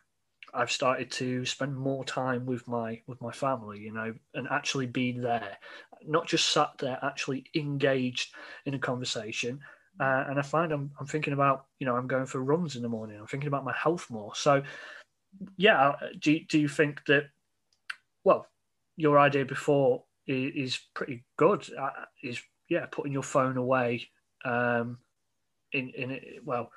I've 0.54 0.70
started 0.70 1.11
to 1.12 1.44
spend 1.44 1.76
more 1.76 2.04
time 2.04 2.46
with 2.46 2.66
my 2.68 3.00
with 3.06 3.20
my 3.20 3.32
family, 3.32 3.80
you 3.80 3.92
know, 3.92 4.14
and 4.34 4.48
actually 4.50 4.87
be 4.87 5.12
there 5.12 5.58
not 6.06 6.26
just 6.26 6.48
sat 6.48 6.70
there, 6.78 6.98
actually 7.02 7.44
engaged 7.54 8.34
in 8.66 8.74
a 8.74 8.78
conversation. 8.78 9.61
Uh, 10.00 10.24
and 10.28 10.38
I 10.38 10.42
find 10.42 10.72
I'm, 10.72 10.90
I'm 11.00 11.06
thinking 11.06 11.32
about, 11.32 11.66
you 11.80 11.87
know, 11.87 11.96
I'm 11.96 12.06
going 12.06 12.26
for 12.26 12.42
runs 12.42 12.76
in 12.76 12.82
the 12.82 12.88
morning. 12.88 13.18
I'm 13.18 13.26
thinking 13.26 13.48
about 13.48 13.64
my 13.64 13.74
health 13.74 14.08
more. 14.11 14.34
So, 14.34 14.62
yeah, 15.56 15.88
uh, 15.88 15.96
do, 16.18 16.38
do 16.48 16.58
you 16.58 16.68
think 16.68 17.04
that, 17.06 17.24
well, 18.24 18.46
your 18.96 19.18
idea 19.18 19.44
before 19.44 20.04
is, 20.26 20.78
pretty 20.94 21.24
good? 21.37 21.68
Uh, 21.76 21.90
is, 22.22 22.40
yeah, 22.68 22.87
putting 22.87 23.12
your 23.12 23.22
phone 23.22 23.56
away 23.56 24.08
um, 24.44 24.98
in, 25.72 25.90
in 25.90 26.20
well, 26.44 26.70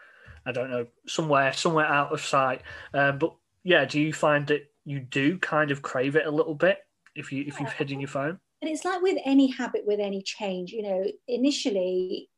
I 0.45 0.51
don't 0.51 0.71
know, 0.71 0.87
somewhere, 1.07 1.53
somewhere 1.53 1.85
out 1.85 2.11
of 2.11 2.21
sight. 2.21 2.63
Um, 2.93 3.19
but 3.19 3.35
yeah, 3.63 3.85
do 3.85 3.99
you 3.99 4.13
find 4.13 4.47
that 4.47 4.71
you 4.85 4.99
do 4.99 5.37
kind 5.37 5.71
of 5.71 5.81
crave 5.81 6.15
it 6.15 6.25
a 6.25 6.31
little 6.31 6.55
bit 6.55 6.79
if 7.15 7.31
you 7.31 7.43
if 7.47 7.59
you've 7.59 7.73
hidden 7.73 7.99
your 7.99 8.07
phone? 8.07 8.39
and 8.61 8.69
it's 8.69 8.85
like 8.85 9.01
with 9.01 9.17
any 9.25 9.47
habit 9.47 9.81
with 9.85 9.99
any 9.99 10.21
change 10.21 10.71
you 10.71 10.83
know 10.83 11.03
initially 11.27 12.29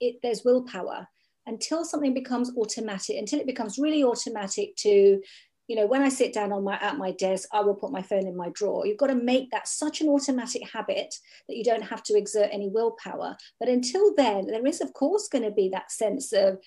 it, 0.00 0.16
there's 0.22 0.44
willpower. 0.44 1.08
Until 1.46 1.84
something 1.84 2.12
becomes 2.12 2.52
automatic 2.58 3.16
until 3.16 3.40
it 3.40 3.46
becomes 3.46 3.78
really 3.78 4.04
automatic 4.04 4.76
to 4.76 5.22
you 5.66 5.76
know 5.76 5.86
when 5.86 6.02
i 6.02 6.10
sit 6.10 6.34
down 6.34 6.52
on 6.52 6.62
my 6.62 6.78
at 6.78 6.98
my 6.98 7.10
desk 7.12 7.48
i 7.54 7.60
will 7.62 7.74
put 7.74 7.90
my 7.90 8.02
phone 8.02 8.26
in 8.26 8.36
my 8.36 8.50
drawer. 8.50 8.86
You've 8.86 8.98
got 8.98 9.06
to 9.06 9.14
make 9.14 9.50
that 9.50 9.66
such 9.66 10.02
an 10.02 10.08
automatic 10.08 10.70
habit 10.70 11.14
that 11.48 11.56
you 11.56 11.64
don't 11.64 11.82
have 11.82 12.02
to 12.04 12.18
exert 12.18 12.50
any 12.52 12.68
willpower. 12.68 13.34
But 13.58 13.70
until 13.70 14.14
then 14.14 14.46
there 14.46 14.66
is 14.66 14.82
of 14.82 14.92
course 14.92 15.28
going 15.28 15.44
to 15.44 15.50
be 15.50 15.70
that 15.70 15.90
sense 15.90 16.34
of 16.34 16.58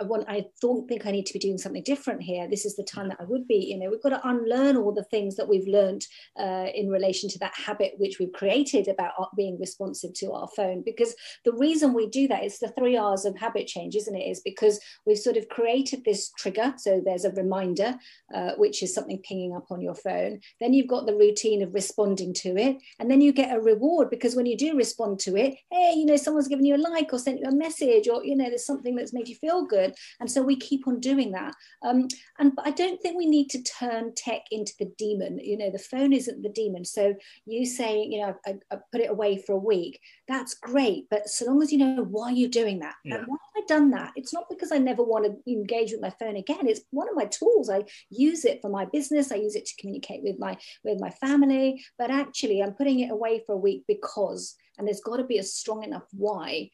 I 0.00 0.04
want 0.04 0.24
I 0.28 0.46
don't 0.60 0.86
think 0.88 1.06
I 1.06 1.10
need 1.10 1.26
to 1.26 1.32
be 1.32 1.38
doing 1.38 1.58
something 1.58 1.82
different 1.82 2.22
here. 2.22 2.48
This 2.48 2.64
is 2.64 2.76
the 2.76 2.84
time 2.84 3.08
that 3.08 3.18
I 3.20 3.24
would 3.24 3.48
be. 3.48 3.56
You 3.56 3.78
know, 3.78 3.90
we've 3.90 4.02
got 4.02 4.10
to 4.10 4.28
unlearn 4.28 4.76
all 4.76 4.92
the 4.92 5.04
things 5.04 5.34
that 5.36 5.48
we've 5.48 5.66
learned 5.66 6.06
uh, 6.38 6.66
in 6.74 6.88
relation 6.88 7.28
to 7.30 7.38
that 7.40 7.54
habit 7.54 7.94
which 7.98 8.18
we've 8.18 8.32
created 8.32 8.86
about 8.86 9.12
being 9.36 9.58
responsive 9.58 10.14
to 10.14 10.32
our 10.32 10.48
phone. 10.54 10.82
Because 10.84 11.14
the 11.44 11.52
reason 11.52 11.94
we 11.94 12.08
do 12.08 12.28
that 12.28 12.44
is 12.44 12.58
the 12.58 12.68
three 12.68 12.96
R's 12.96 13.24
of 13.24 13.36
habit 13.36 13.66
change, 13.66 13.96
isn't 13.96 14.14
it? 14.14 14.28
Is 14.30 14.40
because 14.40 14.78
we've 15.04 15.18
sort 15.18 15.36
of 15.36 15.48
created 15.48 16.04
this 16.04 16.30
trigger. 16.38 16.74
So 16.76 17.02
there's 17.04 17.24
a 17.24 17.32
reminder, 17.32 17.96
uh, 18.32 18.52
which 18.56 18.82
is 18.82 18.94
something 18.94 19.18
pinging 19.18 19.56
up 19.56 19.66
on 19.70 19.80
your 19.80 19.96
phone. 19.96 20.40
Then 20.60 20.74
you've 20.74 20.86
got 20.86 21.06
the 21.06 21.16
routine 21.16 21.62
of 21.62 21.74
responding 21.74 22.34
to 22.34 22.56
it, 22.56 22.76
and 23.00 23.10
then 23.10 23.20
you 23.20 23.32
get 23.32 23.54
a 23.54 23.60
reward 23.60 24.10
because 24.10 24.36
when 24.36 24.46
you 24.46 24.56
do 24.56 24.76
respond 24.76 25.18
to 25.20 25.36
it, 25.36 25.56
hey, 25.72 25.94
you 25.96 26.06
know, 26.06 26.16
someone's 26.16 26.48
given 26.48 26.64
you 26.64 26.76
a 26.76 26.78
like 26.78 27.12
or 27.12 27.18
sent 27.18 27.40
you 27.40 27.46
a 27.48 27.52
message, 27.52 28.08
or 28.08 28.24
you 28.24 28.36
know, 28.36 28.48
there's 28.48 28.64
something 28.66 28.94
that's 28.94 29.12
made 29.12 29.26
you 29.26 29.34
feel 29.34 29.64
good 29.64 29.87
And 30.20 30.30
so 30.30 30.42
we 30.42 30.56
keep 30.56 30.86
on 30.86 31.00
doing 31.00 31.32
that. 31.32 31.54
Um, 31.82 32.08
and 32.38 32.52
I 32.64 32.70
don't 32.70 33.00
think 33.00 33.16
we 33.16 33.26
need 33.26 33.50
to 33.50 33.62
turn 33.62 34.14
tech 34.14 34.42
into 34.50 34.72
the 34.78 34.92
demon. 34.98 35.38
You 35.38 35.58
know, 35.58 35.70
the 35.70 35.78
phone 35.78 36.12
isn't 36.12 36.42
the 36.42 36.48
demon. 36.48 36.84
So 36.84 37.14
you 37.46 37.66
say, 37.66 38.02
you 38.02 38.20
know, 38.20 38.36
I, 38.46 38.56
I 38.70 38.78
put 38.92 39.00
it 39.00 39.10
away 39.10 39.38
for 39.38 39.52
a 39.52 39.58
week. 39.58 40.00
That's 40.26 40.54
great. 40.54 41.06
But 41.10 41.28
so 41.28 41.46
long 41.46 41.62
as 41.62 41.72
you 41.72 41.78
know 41.78 42.04
why 42.04 42.30
you're 42.30 42.48
doing 42.48 42.80
that. 42.80 42.94
Yeah. 43.04 43.16
And 43.16 43.26
why 43.26 43.36
have 43.54 43.64
I 43.64 43.66
done 43.66 43.90
that? 43.90 44.12
It's 44.16 44.32
not 44.32 44.48
because 44.48 44.72
I 44.72 44.78
never 44.78 45.02
want 45.02 45.24
to 45.24 45.52
engage 45.52 45.92
with 45.92 46.00
my 46.00 46.10
phone 46.10 46.36
again. 46.36 46.68
It's 46.68 46.82
one 46.90 47.08
of 47.08 47.16
my 47.16 47.26
tools. 47.26 47.70
I 47.70 47.84
use 48.10 48.44
it 48.44 48.60
for 48.60 48.70
my 48.70 48.84
business. 48.86 49.32
I 49.32 49.36
use 49.36 49.54
it 49.54 49.66
to 49.66 49.76
communicate 49.80 50.22
with 50.22 50.38
my 50.38 50.56
with 50.84 51.00
my 51.00 51.10
family. 51.10 51.84
But 51.98 52.10
actually, 52.10 52.62
I'm 52.62 52.74
putting 52.74 53.00
it 53.00 53.10
away 53.10 53.42
for 53.46 53.54
a 53.54 53.58
week 53.58 53.84
because, 53.88 54.56
and 54.78 54.86
there's 54.86 55.00
got 55.00 55.16
to 55.16 55.24
be 55.24 55.38
a 55.38 55.42
strong 55.42 55.82
enough 55.84 56.04
why 56.12 56.70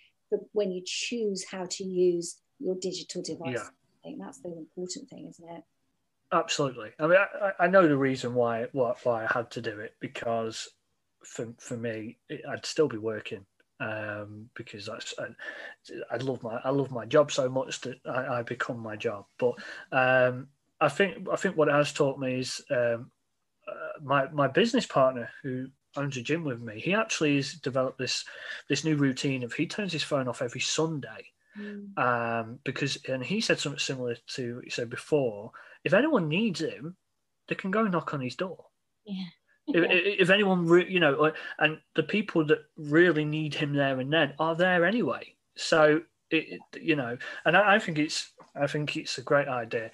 when 0.52 0.72
you 0.72 0.82
choose 0.84 1.44
how 1.48 1.64
to 1.70 1.84
use 1.84 2.36
your 2.58 2.76
digital 2.80 3.22
device. 3.22 3.54
Yeah. 3.54 3.68
I 4.04 4.08
think 4.08 4.18
that's 4.20 4.38
the 4.38 4.48
important 4.48 5.08
thing, 5.08 5.26
isn't 5.28 5.48
it? 5.48 5.64
Absolutely. 6.32 6.90
I 6.98 7.06
mean, 7.06 7.18
I, 7.18 7.64
I 7.64 7.66
know 7.68 7.86
the 7.86 7.96
reason 7.96 8.34
why, 8.34 8.66
why 8.72 8.94
I 9.06 9.26
had 9.32 9.50
to 9.52 9.60
do 9.60 9.78
it 9.78 9.94
because 10.00 10.68
for 11.24 11.54
for 11.58 11.76
me, 11.76 12.18
it, 12.28 12.42
I'd 12.48 12.66
still 12.66 12.88
be 12.88 12.98
working 12.98 13.44
um, 13.80 14.48
because 14.54 14.86
that's 14.86 15.14
I, 15.18 16.14
I, 16.14 16.16
love 16.18 16.42
my 16.42 16.60
I 16.64 16.70
love 16.70 16.90
my 16.90 17.06
job 17.06 17.32
so 17.32 17.48
much 17.48 17.80
that 17.82 17.98
I, 18.06 18.38
I 18.38 18.42
become 18.42 18.78
my 18.78 18.96
job. 18.96 19.26
But 19.38 19.54
um, 19.92 20.48
I 20.80 20.88
think 20.88 21.28
I 21.30 21.36
think 21.36 21.56
what 21.56 21.68
it 21.68 21.74
has 21.74 21.92
taught 21.92 22.18
me 22.18 22.40
is 22.40 22.62
um, 22.70 23.10
uh, 23.68 24.00
my 24.02 24.30
my 24.30 24.48
business 24.48 24.86
partner 24.86 25.30
who 25.42 25.68
owns 25.96 26.16
a 26.16 26.22
gym 26.22 26.44
with 26.44 26.60
me. 26.60 26.80
He 26.80 26.94
actually 26.94 27.36
has 27.36 27.54
developed 27.54 27.98
this 27.98 28.24
this 28.68 28.84
new 28.84 28.96
routine 28.96 29.42
of 29.42 29.52
he 29.52 29.66
turns 29.66 29.92
his 29.92 30.02
phone 30.02 30.28
off 30.28 30.42
every 30.42 30.60
Sunday. 30.60 31.30
Mm. 31.58 31.96
Um, 31.98 32.58
because 32.64 32.98
and 33.08 33.22
he 33.24 33.40
said 33.40 33.58
something 33.58 33.78
similar 33.78 34.16
to 34.34 34.56
what 34.56 34.64
you 34.64 34.70
said 34.70 34.90
before. 34.90 35.52
If 35.84 35.92
anyone 35.92 36.28
needs 36.28 36.60
him, 36.60 36.96
they 37.48 37.54
can 37.54 37.70
go 37.70 37.84
knock 37.84 38.14
on 38.14 38.20
his 38.20 38.36
door. 38.36 38.66
Yeah. 39.04 39.24
if, 39.68 39.84
if, 40.20 40.30
anyone, 40.30 40.66
re- 40.66 40.90
you 40.90 41.00
know, 41.00 41.32
and 41.58 41.78
the 41.94 42.02
people 42.02 42.44
that 42.46 42.64
really 42.76 43.24
need 43.24 43.54
him 43.54 43.74
there 43.74 44.00
and 44.00 44.12
then 44.12 44.34
are 44.38 44.56
there 44.56 44.84
anyway. 44.84 45.34
So 45.56 46.02
it, 46.30 46.60
you 46.80 46.96
know, 46.96 47.16
and 47.44 47.56
I, 47.56 47.76
I 47.76 47.78
think 47.78 47.98
it's, 47.98 48.32
I 48.56 48.66
think 48.66 48.96
it's 48.96 49.18
a 49.18 49.22
great 49.22 49.48
idea. 49.48 49.90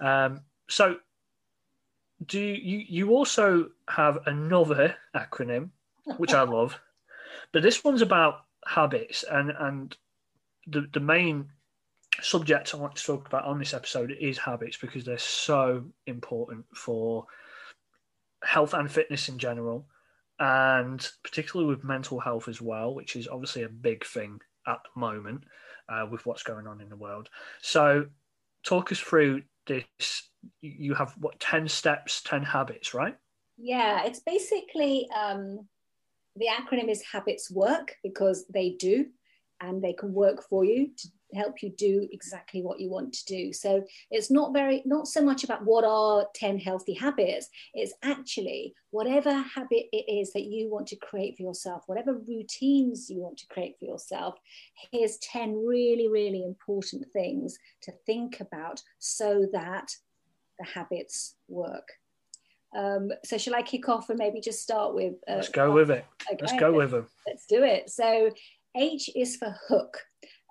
Um, 0.00 0.42
so, 0.68 0.96
do 2.26 2.38
you 2.38 2.84
you 2.86 3.10
also 3.10 3.70
have 3.88 4.18
another 4.26 4.94
acronym, 5.16 5.70
which 6.18 6.34
I 6.34 6.42
love, 6.42 6.78
but 7.52 7.62
this 7.62 7.82
one's 7.82 8.02
about 8.02 8.44
habits 8.66 9.24
and 9.30 9.52
and 9.58 9.96
the 10.66 10.86
the 10.92 11.00
main 11.00 11.48
subject 12.22 12.74
I 12.74 12.78
want 12.78 12.96
to 12.96 13.04
talk 13.04 13.26
about 13.26 13.44
on 13.44 13.58
this 13.58 13.74
episode 13.74 14.14
is 14.20 14.36
habits 14.36 14.76
because 14.76 15.04
they're 15.04 15.18
so 15.18 15.84
important 16.06 16.64
for 16.74 17.26
health 18.42 18.74
and 18.74 18.90
fitness 18.90 19.28
in 19.28 19.38
general, 19.38 19.86
and 20.38 21.06
particularly 21.22 21.68
with 21.68 21.84
mental 21.84 22.20
health 22.20 22.48
as 22.48 22.60
well, 22.60 22.94
which 22.94 23.16
is 23.16 23.28
obviously 23.28 23.62
a 23.62 23.68
big 23.68 24.04
thing 24.04 24.40
at 24.66 24.78
the 24.82 25.00
moment 25.00 25.44
uh, 25.88 26.06
with 26.10 26.24
what's 26.26 26.42
going 26.42 26.66
on 26.66 26.80
in 26.80 26.88
the 26.88 26.96
world. 26.96 27.28
So, 27.62 28.06
talk 28.64 28.92
us 28.92 28.98
through 28.98 29.42
this. 29.66 30.30
You 30.62 30.94
have 30.94 31.14
what 31.18 31.38
ten 31.40 31.68
steps, 31.68 32.22
ten 32.22 32.42
habits, 32.42 32.94
right? 32.94 33.16
Yeah, 33.58 34.04
it's 34.04 34.20
basically 34.20 35.08
um, 35.14 35.66
the 36.36 36.46
acronym 36.46 36.88
is 36.88 37.02
habits 37.02 37.50
work 37.50 37.96
because 38.02 38.46
they 38.52 38.70
do, 38.70 39.06
and 39.60 39.82
they 39.82 39.92
can 39.92 40.12
work 40.12 40.42
for 40.42 40.64
you 40.64 40.90
to 40.96 41.08
help 41.34 41.62
you 41.62 41.70
do 41.70 42.08
exactly 42.12 42.62
what 42.62 42.80
you 42.80 42.90
want 42.90 43.12
to 43.12 43.24
do 43.26 43.52
so 43.52 43.84
it's 44.10 44.30
not 44.30 44.52
very 44.52 44.82
not 44.84 45.06
so 45.06 45.22
much 45.22 45.44
about 45.44 45.64
what 45.64 45.84
are 45.84 46.26
10 46.34 46.58
healthy 46.58 46.92
habits 46.92 47.48
it's 47.74 47.94
actually 48.02 48.74
whatever 48.90 49.32
habit 49.32 49.84
it 49.92 50.12
is 50.12 50.32
that 50.32 50.44
you 50.44 50.68
want 50.68 50.86
to 50.86 50.96
create 50.96 51.36
for 51.36 51.42
yourself 51.42 51.84
whatever 51.86 52.20
routines 52.28 53.08
you 53.08 53.20
want 53.20 53.38
to 53.38 53.46
create 53.46 53.76
for 53.78 53.84
yourself 53.84 54.34
here's 54.90 55.18
10 55.18 55.64
really 55.64 56.08
really 56.08 56.42
important 56.44 57.06
things 57.12 57.58
to 57.82 57.92
think 58.06 58.40
about 58.40 58.82
so 58.98 59.46
that 59.52 59.92
the 60.58 60.64
habits 60.64 61.36
work 61.48 61.92
um, 62.76 63.10
so 63.24 63.36
shall 63.36 63.56
I 63.56 63.62
kick 63.62 63.88
off 63.88 64.10
and 64.10 64.18
maybe 64.18 64.40
just 64.40 64.62
start 64.62 64.94
with? 64.94 65.14
Uh, 65.28 65.34
let's 65.34 65.48
go 65.48 65.72
with 65.72 65.90
it. 65.90 66.04
Okay, 66.30 66.38
let's 66.40 66.52
go 66.60 66.72
with 66.72 66.92
them. 66.92 67.08
Let's 67.26 67.44
do 67.46 67.64
it. 67.64 67.90
So 67.90 68.30
H 68.76 69.10
is 69.14 69.36
for 69.36 69.56
hook. 69.68 69.98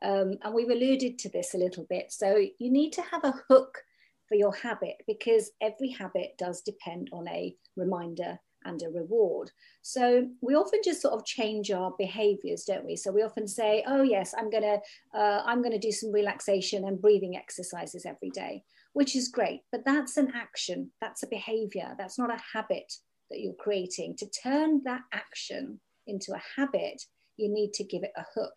Um, 0.01 0.36
and 0.43 0.53
we've 0.53 0.69
alluded 0.69 1.19
to 1.19 1.29
this 1.29 1.53
a 1.53 1.58
little 1.58 1.86
bit. 1.89 2.12
So 2.12 2.38
you 2.38 2.71
need 2.71 2.91
to 2.93 3.01
have 3.01 3.23
a 3.23 3.36
hook 3.49 3.79
for 4.27 4.36
your 4.36 4.53
habit 4.53 4.95
because 5.08 5.51
every 5.62 5.89
habit 5.89 6.38
does 6.38 6.62
depend 6.62 7.10
on 7.12 7.27
a 7.27 7.55
reminder 7.75 8.39
and 8.65 8.82
a 8.82 8.89
reward. 8.89 9.51
So 9.82 10.27
we 10.41 10.53
often 10.53 10.82
just 10.84 11.01
sort 11.01 11.13
of 11.13 11.25
change 11.25 11.71
our 11.71 11.93
behaviors, 11.97 12.63
don't 12.65 12.86
we? 12.86 12.95
So 12.95 13.12
we 13.12 13.23
often 13.23 13.47
say, 13.47 13.84
"Oh 13.88 14.03
yes, 14.03 14.34
I'm 14.38 14.49
gonna 14.49 14.79
uh, 15.13 15.43
I'm 15.45 15.62
gonna 15.62 15.79
do 15.79 15.91
some 15.91 16.12
relaxation 16.12 16.86
and 16.86 17.01
breathing 17.01 17.36
exercises 17.38 18.05
every 18.05 18.29
day," 18.29 18.63
which 18.93 19.15
is 19.15 19.29
great, 19.29 19.62
but 19.71 19.86
that's 19.86 20.17
an 20.17 20.32
action, 20.36 20.91
that's 20.99 21.23
a 21.23 21.27
behavior, 21.27 21.95
that's 21.97 22.19
not 22.19 22.34
a 22.34 22.41
habit 22.53 22.93
that 23.29 23.39
you're 23.39 23.53
creating. 23.53 24.17
To 24.17 24.29
turn 24.29 24.82
that 24.84 25.03
action 25.13 25.79
into 26.05 26.34
a 26.34 26.41
habit, 26.58 27.05
you 27.39 27.49
need 27.49 27.73
to 27.73 27.84
give 27.84 28.04
it 28.04 28.12
a 28.15 28.25
hook. 28.36 28.54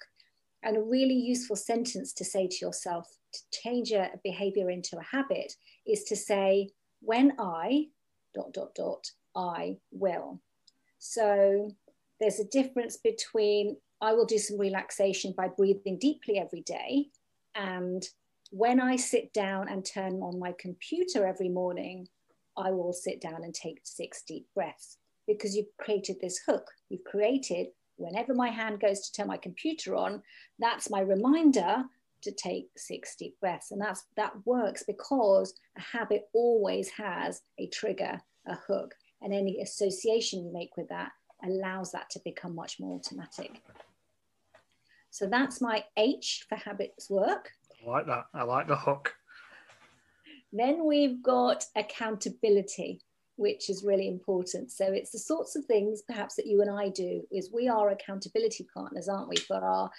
And 0.63 0.77
a 0.77 0.83
really 0.83 1.15
useful 1.15 1.57
sentence 1.57 2.13
to 2.15 2.25
say 2.25 2.47
to 2.47 2.57
yourself 2.65 3.09
to 3.33 3.41
change 3.63 3.93
a 3.93 4.11
behavior 4.23 4.71
into 4.71 4.97
a 4.99 5.17
habit 5.17 5.55
is 5.87 6.05
to 6.05 6.17
say, 6.17 6.71
when 7.01 7.33
I, 7.39 7.87
dot, 8.35 8.53
dot, 8.53 8.75
dot, 8.75 9.11
I 9.35 9.79
will. 9.91 10.41
So 10.99 11.71
there's 12.21 12.39
a 12.39 12.45
difference 12.45 12.97
between 12.99 13.77
I 14.01 14.13
will 14.13 14.27
do 14.27 14.39
some 14.39 14.59
relaxation 14.59 15.35
by 15.37 15.49
breathing 15.49 15.99
deeply 15.99 16.39
every 16.39 16.63
day 16.63 17.09
and 17.55 18.07
when 18.53 18.81
I 18.81 18.97
sit 18.97 19.33
down 19.33 19.69
and 19.69 19.85
turn 19.85 20.23
on 20.23 20.39
my 20.39 20.55
computer 20.59 21.27
every 21.27 21.49
morning, 21.49 22.09
I 22.57 22.71
will 22.71 22.93
sit 22.93 23.19
down 23.19 23.45
and 23.45 23.55
take 23.55 23.81
six 23.83 24.23
deep 24.23 24.47
breaths 24.55 24.99
because 25.27 25.57
you've 25.57 25.75
created 25.79 26.17
this 26.21 26.39
hook. 26.47 26.67
You've 26.91 27.05
created 27.05 27.69
whenever 28.03 28.35
my 28.35 28.49
hand 28.49 28.81
goes 28.81 29.01
to 29.01 29.13
turn 29.13 29.29
my 29.29 29.37
computer 29.37 29.95
on, 29.95 30.23
that's 30.59 30.91
my 30.91 31.01
reminder 31.01 31.85
to 32.23 32.33
take 32.33 32.69
six 32.77 33.17
deep 33.17 33.39
breaths. 33.41 33.71
And 33.71 33.81
that's 33.81 34.05
that 34.17 34.33
works 34.45 34.83
because 34.87 35.55
a 35.77 35.81
habit 35.81 36.29
always 36.33 36.89
has 36.91 37.43
a 37.59 37.67
trigger, 37.69 38.21
a 38.47 38.57
hook, 38.67 38.95
and 39.21 39.33
any 39.33 39.61
association 39.61 40.45
you 40.45 40.53
make 40.53 40.77
with 40.77 40.89
that 40.89 41.13
allows 41.45 41.93
that 41.93 42.11
to 42.11 42.21
become 42.25 42.55
much 42.55 42.79
more 42.79 42.97
automatic. 42.97 43.61
So 45.11 45.27
that's 45.27 45.61
my 45.61 45.85
H 45.97 46.47
for 46.49 46.57
habits 46.57 47.11
work. 47.11 47.51
I 47.85 47.91
like 47.91 48.07
that. 48.07 48.27
I 48.33 48.45
like 48.45 48.69
the 48.69 48.77
hook. 48.77 49.15
Then 50.53 50.85
we've 50.85 51.23
got 51.23 51.65
accountability 51.77 53.01
which 53.37 53.71
is 53.71 53.85
really 53.85 54.09
important. 54.09 54.71
So 54.71 54.87
it's 54.93 55.11
the 55.11 55.19
sorts 55.19 55.57
of 55.57 55.65
things 55.65 56.03
perhaps 56.07 56.37
that 56.37 56.47
you 56.47 56.61
and 56.61 56.71
I 56.71 56.89
do 56.91 57.23
is 57.31 57.51
we 57.53 57.69
are 57.69 57.91
accountability 57.91 58.67
partners, 58.75 59.09
aren't 59.09 59.29
we, 59.29 59.37
for 59.37 59.57
our 59.57 59.91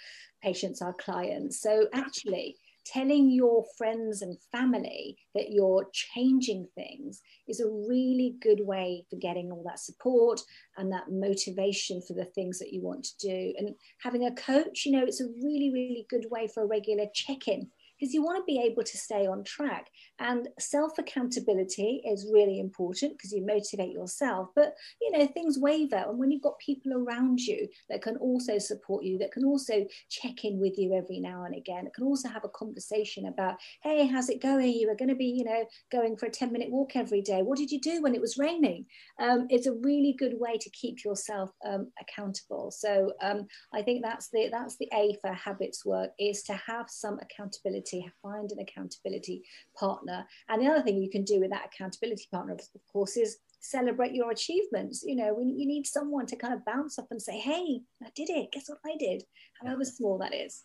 patients, 0.42 0.82
our 0.82 0.94
clients. 0.94 1.60
So 1.60 1.88
actually 1.92 2.56
telling 2.84 3.30
your 3.30 3.64
friends 3.78 4.20
and 4.22 4.36
family 4.52 5.16
that 5.34 5.50
you're 5.50 5.88
changing 5.92 6.68
things 6.74 7.22
is 7.48 7.60
a 7.60 7.68
really 7.68 8.36
good 8.42 8.60
way 8.60 9.04
for 9.08 9.16
getting 9.16 9.50
all 9.50 9.62
that 9.64 9.78
support 9.78 10.40
and 10.76 10.92
that 10.92 11.10
motivation 11.10 12.02
for 12.02 12.12
the 12.12 12.26
things 12.26 12.58
that 12.58 12.72
you 12.72 12.82
want 12.82 13.04
to 13.04 13.16
do. 13.18 13.54
And 13.56 13.74
having 14.02 14.26
a 14.26 14.34
coach, 14.34 14.84
you 14.84 14.92
know, 14.92 15.04
it's 15.04 15.22
a 15.22 15.28
really, 15.42 15.70
really 15.72 16.06
good 16.10 16.26
way 16.30 16.46
for 16.46 16.62
a 16.62 16.66
regular 16.66 17.06
check-in 17.14 17.70
because 17.98 18.14
you 18.14 18.22
want 18.22 18.38
to 18.38 18.44
be 18.44 18.60
able 18.60 18.82
to 18.82 18.98
stay 18.98 19.26
on 19.26 19.44
track. 19.44 19.88
And 20.18 20.48
self 20.58 20.98
accountability 20.98 22.02
is 22.06 22.30
really 22.32 22.60
important 22.60 23.12
because 23.12 23.32
you 23.32 23.44
motivate 23.44 23.92
yourself. 23.92 24.48
But, 24.54 24.74
you 25.00 25.10
know, 25.10 25.26
things 25.26 25.58
waver. 25.58 26.04
And 26.08 26.18
when 26.18 26.30
you've 26.30 26.42
got 26.42 26.58
people 26.58 26.92
around 26.92 27.40
you 27.40 27.68
that 27.88 28.02
can 28.02 28.16
also 28.16 28.58
support 28.58 29.04
you, 29.04 29.18
that 29.18 29.32
can 29.32 29.44
also 29.44 29.86
check 30.10 30.44
in 30.44 30.58
with 30.58 30.78
you 30.78 30.94
every 30.94 31.20
now 31.20 31.44
and 31.44 31.54
again, 31.54 31.84
that 31.84 31.94
can 31.94 32.04
also 32.04 32.28
have 32.28 32.44
a 32.44 32.48
conversation 32.48 33.26
about, 33.26 33.56
hey, 33.82 34.06
how's 34.06 34.28
it 34.28 34.42
going? 34.42 34.72
You 34.72 34.90
are 34.90 34.96
going 34.96 35.08
to 35.08 35.14
be, 35.14 35.26
you 35.26 35.44
know, 35.44 35.64
going 35.90 36.16
for 36.16 36.26
a 36.26 36.30
10 36.30 36.52
minute 36.52 36.70
walk 36.70 36.96
every 36.96 37.22
day. 37.22 37.42
What 37.42 37.58
did 37.58 37.70
you 37.70 37.80
do 37.80 38.02
when 38.02 38.14
it 38.14 38.20
was 38.20 38.38
raining? 38.38 38.86
Um, 39.20 39.46
it's 39.50 39.66
a 39.66 39.72
really 39.72 40.14
good 40.18 40.34
way 40.38 40.58
to 40.58 40.70
keep 40.70 41.04
yourself 41.04 41.50
um, 41.64 41.90
accountable. 42.00 42.70
So 42.70 43.12
um, 43.22 43.46
I 43.72 43.82
think 43.82 44.02
that's 44.02 44.28
the 44.28 44.48
that's 44.50 44.76
the 44.76 44.88
A 44.94 45.16
for 45.20 45.32
habits 45.32 45.84
work 45.84 46.10
is 46.18 46.42
to 46.44 46.54
have 46.66 46.86
some 46.88 47.18
accountability 47.20 47.83
accountability, 47.84 48.12
find 48.22 48.52
an 48.52 48.58
accountability 48.58 49.42
partner. 49.78 50.26
And 50.48 50.62
the 50.62 50.70
other 50.70 50.82
thing 50.82 51.02
you 51.02 51.10
can 51.10 51.24
do 51.24 51.40
with 51.40 51.50
that 51.50 51.66
accountability 51.66 52.26
partner, 52.30 52.54
of 52.54 52.60
course, 52.92 53.16
is 53.16 53.38
celebrate 53.60 54.14
your 54.14 54.30
achievements. 54.30 55.04
You 55.06 55.16
know, 55.16 55.34
when 55.34 55.58
you 55.58 55.66
need 55.66 55.86
someone 55.86 56.26
to 56.26 56.36
kind 56.36 56.54
of 56.54 56.64
bounce 56.64 56.98
off 56.98 57.06
and 57.10 57.20
say, 57.20 57.38
hey, 57.38 57.80
I 58.02 58.08
did 58.14 58.30
it. 58.30 58.52
Guess 58.52 58.68
what 58.68 58.78
I 58.84 58.96
did? 58.98 59.24
However 59.62 59.84
small 59.84 60.18
that 60.18 60.34
is. 60.34 60.64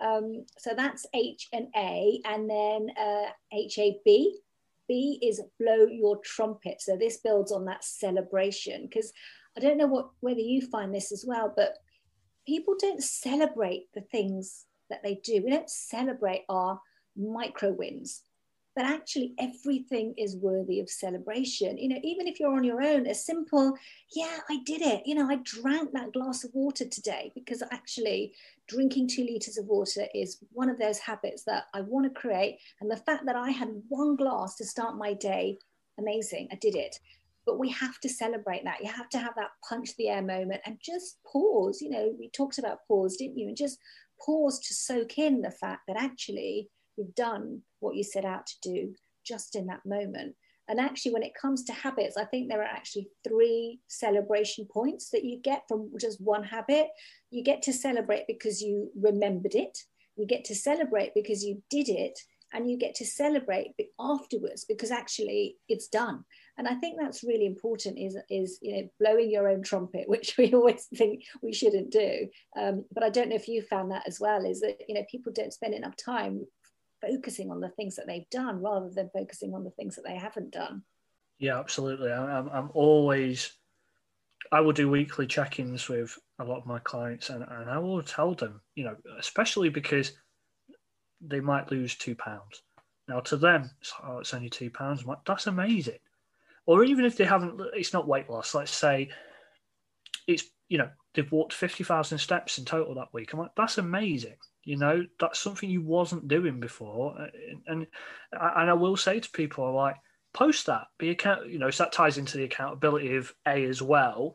Um, 0.00 0.44
so 0.58 0.74
that's 0.76 1.06
H 1.14 1.48
and 1.52 1.68
A. 1.76 2.20
And 2.24 2.48
then 2.48 2.88
uh, 2.96 3.30
H 3.52 3.78
A 3.78 3.98
B. 4.04 4.38
B 4.86 5.18
is 5.22 5.42
blow 5.60 5.84
your 5.84 6.18
trumpet. 6.24 6.80
So 6.80 6.96
this 6.96 7.18
builds 7.18 7.52
on 7.52 7.66
that 7.66 7.84
celebration 7.84 8.84
because 8.84 9.12
I 9.56 9.60
don't 9.60 9.76
know 9.76 9.86
what 9.86 10.10
whether 10.20 10.40
you 10.40 10.62
find 10.62 10.94
this 10.94 11.12
as 11.12 11.24
well, 11.26 11.52
but 11.54 11.74
people 12.46 12.74
don't 12.78 13.02
celebrate 13.02 13.88
the 13.94 14.00
things 14.00 14.64
that 14.90 15.02
they 15.02 15.20
do. 15.24 15.42
We 15.44 15.50
don't 15.50 15.70
celebrate 15.70 16.44
our 16.48 16.80
micro 17.16 17.72
wins, 17.72 18.22
but 18.76 18.84
actually 18.84 19.34
everything 19.40 20.14
is 20.16 20.36
worthy 20.36 20.78
of 20.80 20.88
celebration. 20.88 21.78
You 21.78 21.88
know, 21.88 22.00
even 22.04 22.28
if 22.28 22.38
you're 22.38 22.54
on 22.54 22.62
your 22.62 22.80
own, 22.80 23.06
a 23.06 23.14
simple, 23.14 23.74
yeah, 24.14 24.38
I 24.48 24.58
did 24.64 24.82
it. 24.82 25.02
You 25.04 25.16
know, 25.16 25.28
I 25.28 25.36
drank 25.42 25.92
that 25.92 26.12
glass 26.12 26.44
of 26.44 26.50
water 26.54 26.84
today 26.86 27.32
because 27.34 27.62
actually 27.72 28.34
drinking 28.68 29.08
two 29.08 29.24
liters 29.24 29.58
of 29.58 29.66
water 29.66 30.06
is 30.14 30.38
one 30.52 30.70
of 30.70 30.78
those 30.78 30.98
habits 30.98 31.42
that 31.44 31.64
I 31.74 31.80
want 31.80 32.04
to 32.06 32.20
create. 32.20 32.58
And 32.80 32.90
the 32.90 32.96
fact 32.98 33.26
that 33.26 33.34
I 33.34 33.50
had 33.50 33.82
one 33.88 34.14
glass 34.14 34.54
to 34.56 34.64
start 34.64 34.96
my 34.96 35.12
day, 35.14 35.58
amazing, 35.98 36.48
I 36.52 36.56
did 36.56 36.76
it. 36.76 37.00
but 37.48 37.58
we 37.58 37.70
have 37.70 37.98
to 37.98 38.10
celebrate 38.10 38.62
that. 38.64 38.78
You 38.82 38.92
have 38.92 39.08
to 39.08 39.18
have 39.18 39.34
that 39.36 39.52
punch 39.66 39.96
the 39.96 40.10
air 40.10 40.20
moment 40.20 40.60
and 40.66 40.78
just 40.84 41.16
pause. 41.24 41.80
You 41.80 41.88
know, 41.88 42.14
we 42.18 42.28
talked 42.28 42.58
about 42.58 42.86
pause, 42.86 43.16
didn't 43.16 43.38
you? 43.38 43.48
And 43.48 43.56
just 43.56 43.78
pause 44.24 44.60
to 44.60 44.74
soak 44.74 45.18
in 45.18 45.42
the 45.42 45.50
fact 45.50 45.82
that 45.88 45.96
actually 45.96 46.68
you've 46.96 47.14
done 47.14 47.62
what 47.80 47.96
you 47.96 48.02
set 48.02 48.24
out 48.24 48.46
to 48.46 48.56
do 48.62 48.94
just 49.24 49.56
in 49.56 49.66
that 49.66 49.84
moment. 49.86 50.34
And 50.68 50.78
actually, 50.78 51.12
when 51.12 51.22
it 51.22 51.32
comes 51.40 51.64
to 51.64 51.72
habits, 51.72 52.18
I 52.18 52.24
think 52.24 52.48
there 52.48 52.60
are 52.60 52.64
actually 52.64 53.08
three 53.26 53.80
celebration 53.88 54.66
points 54.70 55.08
that 55.10 55.24
you 55.24 55.40
get 55.42 55.62
from 55.66 55.90
just 55.98 56.20
one 56.20 56.44
habit. 56.44 56.88
You 57.30 57.42
get 57.42 57.62
to 57.62 57.72
celebrate 57.72 58.26
because 58.26 58.60
you 58.60 58.90
remembered 58.94 59.54
it, 59.54 59.78
you 60.16 60.26
get 60.26 60.44
to 60.46 60.54
celebrate 60.54 61.12
because 61.14 61.42
you 61.42 61.62
did 61.70 61.88
it, 61.88 62.18
and 62.52 62.70
you 62.70 62.76
get 62.76 62.94
to 62.96 63.06
celebrate 63.06 63.72
afterwards 63.98 64.64
because 64.64 64.90
actually 64.90 65.56
it's 65.68 65.88
done 65.88 66.24
and 66.58 66.68
i 66.68 66.74
think 66.74 66.98
that's 66.98 67.24
really 67.24 67.46
important 67.46 67.98
is 67.98 68.16
is 68.28 68.58
you 68.60 68.76
know 68.76 68.88
blowing 69.00 69.30
your 69.30 69.48
own 69.48 69.62
trumpet 69.62 70.04
which 70.08 70.36
we 70.36 70.52
always 70.52 70.86
think 70.96 71.24
we 71.42 71.52
shouldn't 71.52 71.90
do 71.90 72.28
um, 72.56 72.84
but 72.92 73.02
i 73.02 73.08
don't 73.08 73.28
know 73.28 73.36
if 73.36 73.48
you 73.48 73.62
found 73.62 73.90
that 73.90 74.06
as 74.06 74.20
well 74.20 74.44
is 74.44 74.60
that 74.60 74.78
you 74.88 74.94
know 74.94 75.04
people 75.10 75.32
don't 75.32 75.52
spend 75.52 75.74
enough 75.74 75.96
time 75.96 76.44
focusing 77.00 77.50
on 77.50 77.60
the 77.60 77.68
things 77.70 77.96
that 77.96 78.06
they've 78.06 78.28
done 78.30 78.60
rather 78.60 78.90
than 78.90 79.08
focusing 79.12 79.54
on 79.54 79.64
the 79.64 79.70
things 79.70 79.96
that 79.96 80.04
they 80.04 80.16
haven't 80.16 80.50
done 80.50 80.82
yeah 81.38 81.58
absolutely 81.58 82.12
i'm, 82.12 82.48
I'm 82.48 82.70
always 82.74 83.52
i 84.50 84.60
will 84.60 84.72
do 84.72 84.90
weekly 84.90 85.26
check-ins 85.26 85.88
with 85.88 86.18
a 86.40 86.44
lot 86.44 86.58
of 86.58 86.66
my 86.66 86.80
clients 86.80 87.30
and, 87.30 87.44
and 87.48 87.70
i 87.70 87.78
will 87.78 88.02
tell 88.02 88.34
them 88.34 88.60
you 88.74 88.84
know 88.84 88.96
especially 89.18 89.68
because 89.68 90.12
they 91.20 91.40
might 91.40 91.70
lose 91.70 91.96
two 91.96 92.14
pounds. 92.14 92.62
Now 93.08 93.20
to 93.20 93.36
them, 93.36 93.70
it's, 93.80 93.92
oh, 94.04 94.18
it's 94.18 94.34
only 94.34 94.50
two 94.50 94.70
pounds. 94.70 95.04
Like, 95.04 95.18
That's 95.24 95.46
amazing. 95.46 95.98
Or 96.68 96.84
even 96.84 97.06
if 97.06 97.16
they 97.16 97.24
haven't, 97.24 97.58
it's 97.72 97.94
not 97.94 98.06
weight 98.06 98.28
loss. 98.28 98.54
Let's 98.54 98.70
say 98.70 99.08
it's 100.26 100.44
you 100.68 100.76
know 100.76 100.90
they've 101.14 101.32
walked 101.32 101.54
fifty 101.54 101.82
thousand 101.82 102.18
steps 102.18 102.58
in 102.58 102.66
total 102.66 102.94
that 102.96 103.08
week. 103.14 103.32
I'm 103.32 103.38
like, 103.38 103.52
that's 103.56 103.78
amazing. 103.78 104.36
You 104.64 104.76
know, 104.76 105.06
that's 105.18 105.40
something 105.40 105.70
you 105.70 105.80
wasn't 105.80 106.28
doing 106.28 106.60
before. 106.60 107.16
And 107.18 107.62
and, 107.66 107.86
and 108.32 108.70
I 108.70 108.74
will 108.74 108.98
say 108.98 109.18
to 109.18 109.30
people 109.30 109.74
like, 109.74 109.96
post 110.34 110.66
that. 110.66 110.88
Be 110.98 111.08
account. 111.08 111.48
You 111.48 111.58
know, 111.58 111.70
so 111.70 111.84
that 111.84 111.92
ties 111.92 112.18
into 112.18 112.36
the 112.36 112.44
accountability 112.44 113.16
of 113.16 113.32
a 113.46 113.64
as 113.64 113.80
well 113.80 114.34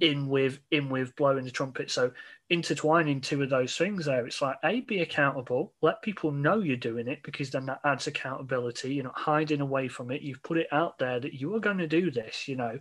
yeah. 0.00 0.10
in 0.10 0.28
with 0.28 0.60
in 0.70 0.88
with 0.90 1.16
blowing 1.16 1.44
the 1.44 1.50
trumpet. 1.50 1.90
So 1.90 2.12
intertwining 2.50 3.20
two 3.20 3.42
of 3.42 3.50
those 3.50 3.76
things 3.76 4.04
there, 4.04 4.26
it's 4.26 4.42
like 4.42 4.56
a 4.64 4.80
be 4.80 5.00
accountable, 5.00 5.72
let 5.82 6.02
people 6.02 6.30
know 6.30 6.60
you're 6.60 6.76
doing 6.76 7.08
it 7.08 7.22
because 7.22 7.50
then 7.50 7.66
that 7.66 7.80
adds 7.84 8.06
accountability. 8.06 8.94
You're 8.94 9.04
not 9.04 9.18
hiding 9.18 9.60
away 9.60 9.88
from 9.88 10.10
it. 10.10 10.22
You've 10.22 10.42
put 10.42 10.58
it 10.58 10.68
out 10.72 10.98
there 10.98 11.20
that 11.20 11.34
you 11.34 11.54
are 11.54 11.60
going 11.60 11.78
to 11.78 11.86
do 11.86 12.10
this, 12.10 12.46
you 12.46 12.56
know. 12.56 12.78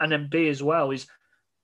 And 0.00 0.12
then 0.12 0.28
B 0.30 0.48
as 0.48 0.62
well 0.62 0.90
is 0.90 1.06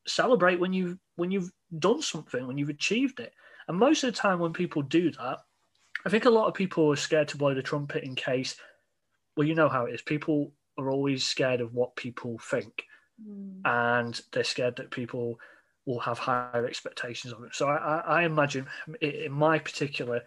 celebrate 0.06 0.60
when 0.60 0.72
you've 0.72 0.98
when 1.16 1.30
you've 1.30 1.52
done 1.78 2.02
something, 2.02 2.46
when 2.46 2.58
you've 2.58 2.70
achieved 2.70 3.20
it. 3.20 3.32
And 3.68 3.78
most 3.78 4.04
of 4.04 4.12
the 4.12 4.18
time 4.18 4.38
when 4.38 4.52
people 4.52 4.82
do 4.82 5.10
that, 5.12 5.38
I 6.04 6.08
think 6.08 6.24
a 6.24 6.30
lot 6.30 6.48
of 6.48 6.54
people 6.54 6.90
are 6.92 6.96
scared 6.96 7.28
to 7.28 7.36
blow 7.36 7.54
the 7.54 7.62
trumpet 7.62 8.04
in 8.04 8.14
case 8.14 8.56
well, 9.36 9.46
you 9.46 9.54
know 9.54 9.68
how 9.68 9.86
it 9.86 9.94
is. 9.94 10.02
People 10.02 10.52
are 10.78 10.90
always 10.90 11.24
scared 11.24 11.60
of 11.60 11.74
what 11.74 11.96
people 11.96 12.38
think 12.38 12.84
mm. 13.22 13.60
and 13.64 14.20
they're 14.32 14.44
scared 14.44 14.76
that 14.76 14.90
people 14.90 15.38
will 15.86 16.00
have 16.00 16.18
higher 16.18 16.66
expectations 16.66 17.32
of 17.32 17.42
it. 17.44 17.54
So 17.54 17.68
I, 17.68 17.98
I 18.06 18.22
imagine 18.24 18.66
in 19.00 19.32
my 19.32 19.58
particular 19.58 20.22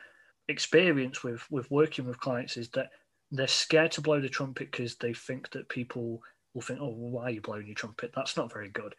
experience 0.48 1.24
with 1.24 1.50
with 1.52 1.70
working 1.70 2.06
with 2.06 2.20
clients 2.20 2.58
is 2.58 2.70
that 2.70 2.90
they're 3.32 3.48
scared 3.48 3.92
to 3.92 4.02
blow 4.02 4.22
the 4.22 4.30
trumpet 4.30 4.72
because 4.72 4.96
they 4.96 5.14
think 5.14 5.50
that 5.52 5.70
people 5.70 6.22
will 6.54 6.62
think, 6.62 6.80
oh, 6.82 6.94
why 6.94 7.24
are 7.24 7.32
you 7.32 7.42
blowing 7.42 7.68
your 7.68 7.76
trumpet? 7.76 8.12
That's 8.16 8.38
not 8.38 8.54
very 8.54 8.70
good. 8.70 8.96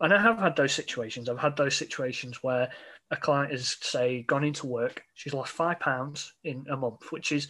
And 0.00 0.12
I 0.12 0.20
have 0.20 0.38
had 0.38 0.56
those 0.56 0.72
situations. 0.72 1.28
I've 1.28 1.38
had 1.38 1.56
those 1.56 1.76
situations 1.76 2.42
where 2.42 2.70
a 3.10 3.16
client 3.16 3.52
has, 3.52 3.76
say, 3.80 4.22
gone 4.22 4.44
into 4.44 4.66
work. 4.66 5.02
She's 5.14 5.34
lost 5.34 5.52
five 5.52 5.78
pounds 5.78 6.34
in 6.44 6.66
a 6.70 6.76
month, 6.76 7.12
which 7.12 7.32
is, 7.32 7.48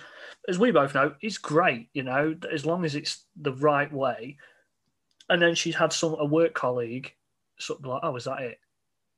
as 0.48 0.59
we 0.59 0.70
both 0.70 0.94
know, 0.94 1.14
is 1.22 1.38
great. 1.38 1.88
You 1.92 2.02
know, 2.02 2.36
as 2.52 2.66
long 2.66 2.84
as 2.84 2.94
it's 2.94 3.24
the 3.36 3.52
right 3.52 3.92
way 3.92 4.36
and 5.28 5.42
then 5.42 5.54
she's 5.54 5.74
had 5.74 5.92
some 5.92 6.14
a 6.18 6.24
work 6.24 6.54
colleague 6.54 7.12
sort 7.59 7.80
of 7.80 7.86
like, 7.86 8.00
oh, 8.02 8.16
is 8.16 8.24
that 8.24 8.42
it? 8.42 8.59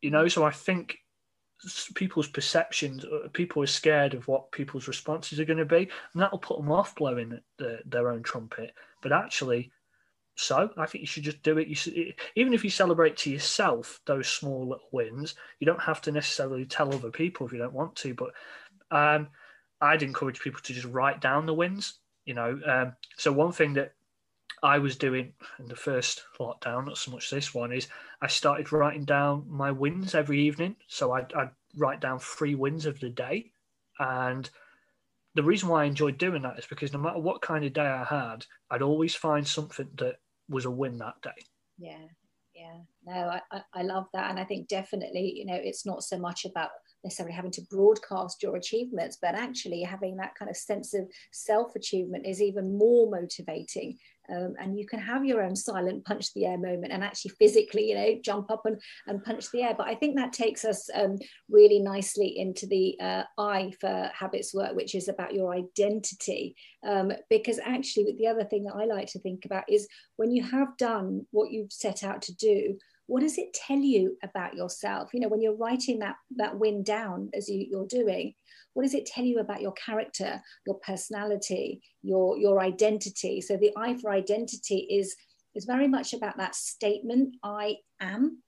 You 0.00 0.10
know, 0.10 0.28
so 0.28 0.44
I 0.44 0.50
think 0.50 0.98
people's 1.94 2.28
perceptions, 2.28 3.04
uh, 3.04 3.28
people 3.32 3.62
are 3.62 3.66
scared 3.66 4.14
of 4.14 4.28
what 4.28 4.52
people's 4.52 4.86
responses 4.86 5.40
are 5.40 5.44
going 5.44 5.58
to 5.58 5.64
be, 5.64 5.88
and 6.12 6.22
that'll 6.22 6.38
put 6.38 6.58
them 6.58 6.70
off 6.70 6.94
blowing 6.94 7.40
the, 7.58 7.80
their 7.84 8.10
own 8.10 8.22
trumpet. 8.22 8.72
But 9.02 9.12
actually, 9.12 9.72
so 10.36 10.70
I 10.76 10.86
think 10.86 11.02
you 11.02 11.06
should 11.06 11.24
just 11.24 11.42
do 11.42 11.58
it. 11.58 11.66
You 11.66 11.74
should, 11.74 12.14
even 12.36 12.54
if 12.54 12.62
you 12.62 12.70
celebrate 12.70 13.16
to 13.18 13.30
yourself 13.30 14.00
those 14.06 14.28
small 14.28 14.68
little 14.68 14.88
wins, 14.92 15.34
you 15.58 15.66
don't 15.66 15.82
have 15.82 16.00
to 16.02 16.12
necessarily 16.12 16.64
tell 16.64 16.94
other 16.94 17.10
people 17.10 17.46
if 17.46 17.52
you 17.52 17.58
don't 17.58 17.72
want 17.72 17.96
to. 17.96 18.14
But 18.14 18.30
um, 18.92 19.28
I'd 19.80 20.04
encourage 20.04 20.40
people 20.40 20.60
to 20.62 20.72
just 20.72 20.86
write 20.86 21.20
down 21.20 21.46
the 21.46 21.54
wins. 21.54 21.98
You 22.24 22.34
know, 22.34 22.60
um, 22.66 22.92
so 23.16 23.32
one 23.32 23.50
thing 23.50 23.74
that 23.74 23.94
I 24.62 24.78
was 24.78 24.96
doing 24.96 25.32
in 25.58 25.66
the 25.66 25.76
first 25.76 26.24
lockdown, 26.38 26.86
not 26.86 26.98
so 26.98 27.10
much 27.10 27.30
this 27.30 27.54
one, 27.54 27.72
is 27.72 27.88
I 28.20 28.26
started 28.26 28.72
writing 28.72 29.04
down 29.04 29.44
my 29.48 29.70
wins 29.70 30.14
every 30.14 30.40
evening. 30.40 30.76
So 30.86 31.12
I'd, 31.12 31.32
I'd 31.32 31.50
write 31.76 32.00
down 32.00 32.18
three 32.18 32.54
wins 32.54 32.86
of 32.86 33.00
the 33.00 33.10
day. 33.10 33.52
And 33.98 34.48
the 35.34 35.42
reason 35.42 35.68
why 35.68 35.82
I 35.82 35.86
enjoyed 35.86 36.18
doing 36.18 36.42
that 36.42 36.58
is 36.58 36.66
because 36.66 36.92
no 36.92 36.98
matter 36.98 37.18
what 37.18 37.42
kind 37.42 37.64
of 37.64 37.72
day 37.72 37.86
I 37.86 38.04
had, 38.04 38.46
I'd 38.70 38.82
always 38.82 39.14
find 39.14 39.46
something 39.46 39.88
that 39.96 40.16
was 40.48 40.64
a 40.64 40.70
win 40.70 40.98
that 40.98 41.20
day. 41.22 41.44
Yeah, 41.78 42.06
yeah. 42.54 42.78
No, 43.06 43.38
I, 43.52 43.62
I 43.74 43.82
love 43.82 44.06
that. 44.14 44.30
And 44.30 44.38
I 44.38 44.44
think 44.44 44.68
definitely, 44.68 45.32
you 45.36 45.46
know, 45.46 45.58
it's 45.60 45.86
not 45.86 46.02
so 46.02 46.18
much 46.18 46.44
about 46.44 46.70
necessarily 47.04 47.34
having 47.34 47.50
to 47.52 47.62
broadcast 47.70 48.42
your 48.42 48.56
achievements, 48.56 49.18
but 49.20 49.34
actually 49.34 49.82
having 49.82 50.16
that 50.16 50.34
kind 50.34 50.50
of 50.50 50.56
sense 50.56 50.94
of 50.94 51.08
self 51.32 51.74
achievement 51.76 52.26
is 52.26 52.42
even 52.42 52.76
more 52.76 53.10
motivating. 53.10 53.98
Um, 54.30 54.54
and 54.60 54.78
you 54.78 54.86
can 54.86 54.98
have 54.98 55.24
your 55.24 55.42
own 55.42 55.56
silent 55.56 56.04
punch 56.04 56.34
the 56.34 56.44
air 56.44 56.58
moment 56.58 56.92
and 56.92 57.02
actually 57.02 57.30
physically 57.38 57.88
you 57.88 57.94
know 57.94 58.20
jump 58.22 58.50
up 58.50 58.66
and, 58.66 58.78
and 59.06 59.24
punch 59.24 59.50
the 59.50 59.62
air. 59.62 59.74
But 59.76 59.86
i 59.86 59.94
think 59.94 60.16
that 60.16 60.34
takes 60.34 60.66
us 60.66 60.90
um, 60.94 61.16
really 61.48 61.78
nicely 61.78 62.38
into 62.38 62.66
the 62.66 62.94
uh, 63.00 63.22
i 63.38 63.72
for 63.80 64.10
habits 64.14 64.52
work 64.52 64.76
which 64.76 64.94
is 64.94 65.08
about 65.08 65.34
your 65.34 65.54
identity. 65.54 66.56
Um, 66.86 67.12
because 67.30 67.58
actually 67.64 68.14
the 68.18 68.26
other 68.26 68.44
thing 68.44 68.64
that 68.64 68.74
i 68.74 68.84
like 68.84 69.08
to 69.12 69.18
think 69.18 69.46
about 69.46 69.64
is 69.68 69.88
when 70.16 70.30
you 70.30 70.42
have 70.42 70.76
done 70.76 71.26
what 71.30 71.50
you've 71.50 71.72
set 71.72 72.04
out 72.04 72.20
to 72.22 72.34
do 72.34 72.76
what 73.08 73.22
does 73.22 73.38
it 73.38 73.52
tell 73.54 73.78
you 73.78 74.16
about 74.22 74.54
yourself? 74.54 75.10
You 75.12 75.20
know 75.20 75.28
when 75.28 75.40
you're 75.40 75.56
writing 75.56 75.98
that 76.00 76.16
that 76.36 76.58
win 76.58 76.84
down 76.84 77.30
as 77.34 77.48
you, 77.48 77.66
you're 77.68 77.86
doing 77.86 78.34
what 78.74 78.84
does 78.84 78.94
it 78.94 79.06
tell 79.06 79.24
you 79.24 79.40
about 79.40 79.60
your 79.60 79.72
character 79.72 80.40
your 80.66 80.76
personality 80.76 81.80
your 82.02 82.38
your 82.38 82.60
identity? 82.60 83.40
So 83.40 83.56
the 83.56 83.72
i 83.76 83.96
for 83.96 84.12
identity 84.12 84.86
is 84.90 85.16
is 85.54 85.64
very 85.64 85.88
much 85.88 86.12
about 86.12 86.36
that 86.36 86.54
statement 86.54 87.34
i 87.42 87.76
am 88.00 88.42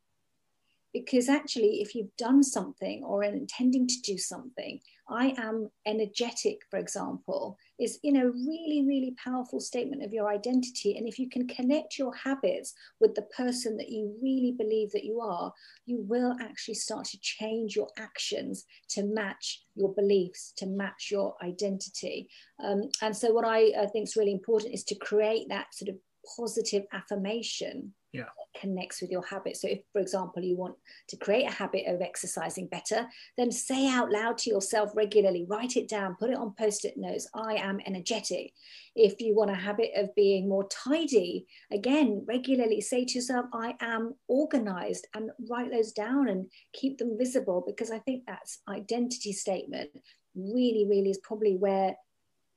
because 0.92 1.28
actually 1.28 1.80
if 1.80 1.94
you've 1.94 2.16
done 2.16 2.42
something 2.42 3.02
or 3.04 3.20
are 3.20 3.24
intending 3.24 3.86
to 3.86 4.00
do 4.02 4.18
something 4.18 4.80
i 5.08 5.34
am 5.38 5.70
energetic 5.86 6.58
for 6.70 6.78
example 6.78 7.56
is 7.80 7.98
you 8.02 8.12
know 8.12 8.24
really 8.24 8.84
really 8.86 9.14
powerful 9.22 9.60
statement 9.60 10.02
of 10.02 10.12
your 10.12 10.28
identity. 10.28 10.96
And 10.96 11.08
if 11.08 11.18
you 11.18 11.28
can 11.28 11.48
connect 11.48 11.98
your 11.98 12.14
habits 12.14 12.74
with 13.00 13.14
the 13.14 13.22
person 13.22 13.76
that 13.78 13.88
you 13.88 14.14
really 14.22 14.54
believe 14.56 14.92
that 14.92 15.04
you 15.04 15.20
are 15.20 15.52
you 15.86 16.02
will 16.02 16.36
actually 16.40 16.74
start 16.74 17.06
to 17.06 17.20
change 17.20 17.74
your 17.74 17.88
actions 17.98 18.64
to 18.90 19.02
match 19.02 19.62
your 19.74 19.92
beliefs 19.94 20.52
to 20.58 20.66
match 20.66 21.08
your 21.10 21.34
identity. 21.42 22.28
Um, 22.62 22.82
and 23.02 23.16
so 23.16 23.32
what 23.32 23.46
i, 23.46 23.72
I 23.80 23.86
think 23.86 24.08
is 24.08 24.16
really 24.16 24.32
important 24.32 24.74
is 24.74 24.84
to 24.84 24.94
create 24.94 25.48
that 25.48 25.74
sort 25.74 25.88
of 25.88 25.96
positive 26.36 26.84
affirmation 26.92 27.94
yeah. 28.12 28.24
connects 28.60 29.00
with 29.00 29.10
your 29.10 29.24
habit. 29.24 29.56
So, 29.56 29.68
if, 29.68 29.80
for 29.92 30.00
example, 30.00 30.42
you 30.42 30.56
want 30.56 30.74
to 31.08 31.16
create 31.16 31.46
a 31.46 31.52
habit 31.52 31.84
of 31.86 32.00
exercising 32.00 32.66
better, 32.66 33.06
then 33.36 33.50
say 33.50 33.88
out 33.88 34.10
loud 34.10 34.38
to 34.38 34.50
yourself 34.50 34.90
regularly, 34.94 35.46
write 35.48 35.76
it 35.76 35.88
down, 35.88 36.16
put 36.18 36.30
it 36.30 36.36
on 36.36 36.54
post 36.58 36.84
it 36.84 36.94
notes 36.96 37.28
I 37.34 37.54
am 37.54 37.80
energetic. 37.86 38.52
If 38.96 39.20
you 39.20 39.34
want 39.34 39.50
a 39.50 39.54
habit 39.54 39.90
of 39.96 40.14
being 40.14 40.48
more 40.48 40.68
tidy, 40.68 41.46
again, 41.72 42.24
regularly 42.26 42.80
say 42.80 43.04
to 43.04 43.14
yourself, 43.14 43.46
I 43.52 43.74
am 43.80 44.14
organized, 44.28 45.06
and 45.14 45.30
write 45.48 45.70
those 45.70 45.92
down 45.92 46.28
and 46.28 46.50
keep 46.72 46.98
them 46.98 47.16
visible 47.18 47.62
because 47.66 47.90
I 47.90 47.98
think 48.00 48.24
that's 48.26 48.60
identity 48.68 49.32
statement 49.32 49.90
really, 50.34 50.86
really 50.88 51.10
is 51.10 51.18
probably 51.18 51.56
where 51.56 51.96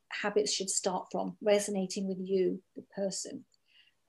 habits 0.09 0.53
should 0.53 0.69
start 0.69 1.07
from, 1.11 1.37
resonating 1.41 2.07
with 2.07 2.17
you, 2.19 2.61
the 2.75 2.83
person. 2.95 3.45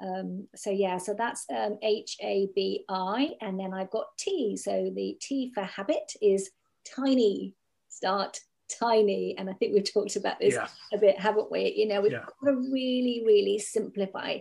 Um, 0.02 0.48
so 0.54 0.70
yeah, 0.70 0.98
so 0.98 1.14
that's 1.16 1.44
um, 1.54 1.78
H 1.82 2.16
A 2.20 2.48
B 2.54 2.84
I, 2.88 3.30
and 3.40 3.58
then 3.58 3.72
I've 3.72 3.90
got 3.90 4.06
T. 4.18 4.56
So 4.56 4.90
the 4.94 5.16
T 5.20 5.52
for 5.54 5.62
habit 5.62 6.12
is 6.20 6.50
tiny. 6.84 7.54
Start 7.88 8.40
tiny, 8.68 9.36
and 9.38 9.48
I 9.48 9.52
think 9.52 9.72
we've 9.72 9.92
talked 9.92 10.16
about 10.16 10.40
this 10.40 10.54
yeah. 10.54 10.68
a 10.92 10.98
bit, 10.98 11.18
haven't 11.18 11.50
we? 11.50 11.72
You 11.76 11.86
know, 11.86 12.00
we've 12.00 12.12
yeah. 12.12 12.24
got 12.42 12.50
to 12.50 12.56
really, 12.72 13.22
really 13.24 13.58
simplify. 13.58 14.38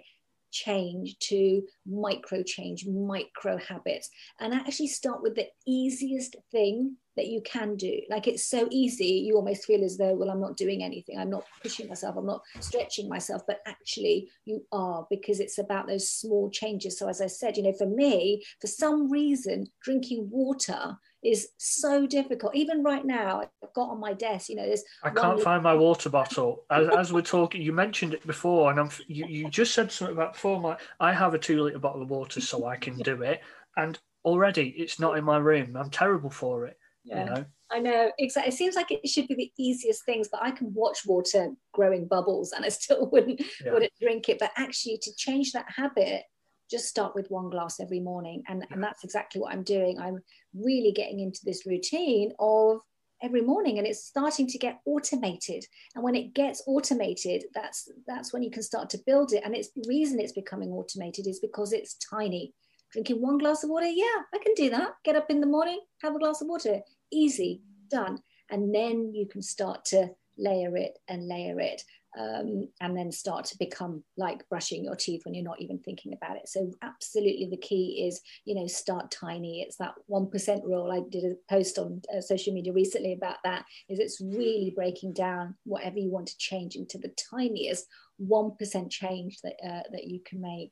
Change 0.54 1.18
to 1.20 1.64
micro 1.86 2.44
change, 2.44 2.86
micro 2.88 3.58
habits, 3.58 4.10
and 4.40 4.54
actually 4.54 4.88
start 4.88 5.22
with 5.22 5.36
the 5.36 5.48
easiest 5.68 6.38
thing 6.52 6.96
that 7.16 7.28
you 7.28 7.42
can 7.42 7.76
do. 7.76 8.00
Like 8.10 8.28
it's 8.28 8.46
so 8.46 8.68
easy, 8.72 9.06
you 9.06 9.36
almost 9.36 9.66
feel 9.66 9.84
as 9.84 9.98
though, 9.98 10.16
well, 10.16 10.30
I'm 10.30 10.42
not 10.42 10.58
doing 10.58 10.84
anything, 10.84 11.18
I'm 11.18 11.30
not 11.30 11.44
pushing 11.62 11.88
myself, 11.88 12.16
I'm 12.18 12.26
not 12.26 12.42
stretching 12.60 13.10
myself, 13.10 13.42
but 13.46 13.60
actually 13.66 14.30
you 14.46 14.64
are 14.72 15.06
because 15.10 15.40
it's 15.40 15.58
about 15.58 15.88
those 15.88 16.10
small 16.10 16.50
changes. 16.50 16.98
So, 16.98 17.10
as 17.10 17.22
I 17.22 17.28
said, 17.28 17.58
you 17.58 17.64
know, 17.64 17.74
for 17.74 17.88
me, 17.88 18.44
for 18.62 18.68
some 18.68 19.12
reason, 19.12 19.68
drinking 19.84 20.30
water 20.32 20.98
is 21.24 21.50
so 21.58 22.06
difficult. 22.06 22.56
Even 22.56 22.84
right 22.84 23.06
now, 23.06 23.42
I've 23.42 23.74
got 23.74 23.90
on 23.90 24.00
my 24.00 24.14
desk, 24.14 24.50
you 24.50 24.56
know, 24.56 24.66
there's. 24.66 24.84
I 25.04 25.10
can't 25.10 25.42
find 25.42 25.64
my 25.64 25.74
water 25.74 26.10
bottle. 26.10 26.66
As, 26.70 26.88
as, 26.90 27.14
we're 27.14 27.22
talking, 27.22 27.62
you 27.62 27.72
mentioned 27.72 28.14
it 28.14 28.26
before, 28.26 28.72
and 28.72 28.80
I'm, 28.80 28.90
you, 29.08 29.26
you 29.28 29.50
just 29.50 29.74
said 29.74 29.92
something 29.92 30.16
about 30.16 30.34
before. 30.34 30.60
My, 30.60 30.78
I 31.00 31.14
have 31.14 31.34
a 31.34 31.40
two 31.40 31.64
litre 31.64 31.80
bottle 31.80 32.02
of 32.02 32.10
water, 32.10 32.42
so 32.42 32.66
I 32.66 32.76
can 32.76 32.98
do 32.98 33.22
it. 33.22 33.42
And 33.78 34.00
already 34.26 34.70
it's 34.78 35.00
not 35.00 35.18
in 35.18 35.24
my 35.24 35.38
room. 35.38 35.76
I'm 35.76 35.90
terrible 35.90 36.30
for 36.30 36.66
it. 36.66 36.78
Yeah. 37.04 37.24
You 37.24 37.30
know? 37.30 37.46
I 37.72 37.80
know 37.80 38.12
exactly. 38.20 38.54
It 38.54 38.56
seems 38.56 38.76
like 38.76 38.92
it 38.92 39.08
should 39.08 39.28
be 39.28 39.36
the 39.36 39.52
easiest 39.58 40.06
things, 40.06 40.30
but 40.32 40.44
I 40.44 40.52
can 40.52 40.74
watch 40.74 41.00
water 41.06 41.50
growing 41.74 42.08
bubbles 42.08 42.52
and 42.52 42.64
I 42.64 42.70
still 42.70 43.10
wouldn't 43.12 43.42
yeah. 43.64 43.74
wouldn't 43.74 43.94
drink 44.00 44.30
it. 44.30 44.40
But 44.40 44.52
actually, 44.58 45.00
to 45.02 45.16
change 45.16 45.52
that 45.54 45.66
habit, 45.76 46.24
just 46.70 46.88
start 46.88 47.16
with 47.16 47.32
one 47.32 47.50
glass 47.50 47.80
every 47.80 48.00
morning, 48.00 48.44
and 48.48 48.60
yeah. 48.62 48.68
and 48.72 48.84
that's 48.84 49.04
exactly 49.04 49.42
what 49.42 49.52
I'm 49.52 49.64
doing. 49.64 50.00
I'm 50.00 50.20
really 50.54 50.92
getting 50.92 51.20
into 51.20 51.40
this 51.44 51.66
routine 51.66 52.32
of 52.40 52.80
every 53.22 53.42
morning 53.42 53.78
and 53.78 53.88
it's 53.88 54.06
starting 54.06 54.48
to 54.48 54.58
get 54.58 54.80
automated. 54.86 55.66
And 55.96 56.04
when 56.04 56.16
it 56.16 56.34
gets 56.34 56.62
automated 56.68 57.46
that's 57.54 57.90
that's 58.08 58.34
when 58.34 58.44
you 58.44 58.52
can 58.52 58.64
start 58.64 58.90
to 58.92 59.04
build 59.06 59.34
it. 59.34 59.44
And 59.46 59.56
it's 59.56 59.72
the 59.72 59.86
reason 59.88 60.20
it's 60.20 60.34
becoming 60.34 60.72
automated 60.72 61.28
is 61.28 61.40
because 61.40 61.74
it's 61.74 61.96
tiny. 61.96 62.54
Drinking 62.92 63.22
one 63.22 63.40
glass 63.40 63.64
of 63.64 63.72
water 63.72 63.88
yeah 63.88 64.22
i 64.34 64.38
can 64.38 64.54
do 64.56 64.70
that. 64.70 64.94
Get 65.04 65.16
up 65.16 65.30
in 65.30 65.42
the 65.42 65.48
morning 65.48 65.80
have 66.02 66.16
a 66.16 66.20
glass 66.20 66.42
of 66.42 66.48
water 66.48 66.82
easy 67.12 67.62
done. 67.90 68.20
And 68.50 68.74
then 68.74 69.14
you 69.16 69.28
can 69.28 69.42
start 69.42 69.86
to 69.86 70.10
layer 70.38 70.76
it 70.76 71.00
and 71.08 71.28
layer 71.28 71.60
it 71.60 71.84
um, 72.18 72.68
and 72.82 72.96
then 72.96 73.12
start 73.12 73.46
to 73.46 73.58
become 73.58 74.04
like 74.18 74.48
brushing 74.50 74.84
your 74.84 74.96
teeth 74.96 75.26
when 75.26 75.34
you're 75.34 75.44
not 75.44 75.62
even 75.62 75.80
thinking 75.80 76.14
about 76.14 76.38
it. 76.38 76.48
So 76.48 76.72
absolutely, 76.82 77.48
the 77.50 77.58
key 77.58 78.06
is 78.08 78.22
you 78.46 78.56
know 78.56 78.68
start 78.68 79.12
tiny. 79.12 79.62
It's 79.62 79.78
that 79.78 79.94
one 80.08 80.30
percent 80.30 80.64
rule. 80.64 80.92
I 80.92 81.02
did 81.10 81.26
a 81.26 81.36
post 81.50 81.78
on 81.78 82.02
uh, 82.16 82.22
social 82.22 82.54
media 82.54 82.74
recently 82.74 83.14
about 83.14 83.38
that. 83.44 83.66
Is 83.90 84.00
it's 84.00 84.22
really 84.22 84.74
breaking 84.76 85.14
down 85.14 85.56
whatever 85.64 85.98
you 85.98 86.12
want 86.12 86.28
to 86.28 86.38
change 86.38 86.76
into 86.76 86.98
the 86.98 87.14
tiniest 87.32 87.88
one 88.18 88.52
percent 88.58 88.92
change 88.92 89.40
that 89.42 89.56
uh, 89.64 89.84
that 89.92 90.06
you 90.06 90.20
can 90.26 90.42
make. 90.42 90.72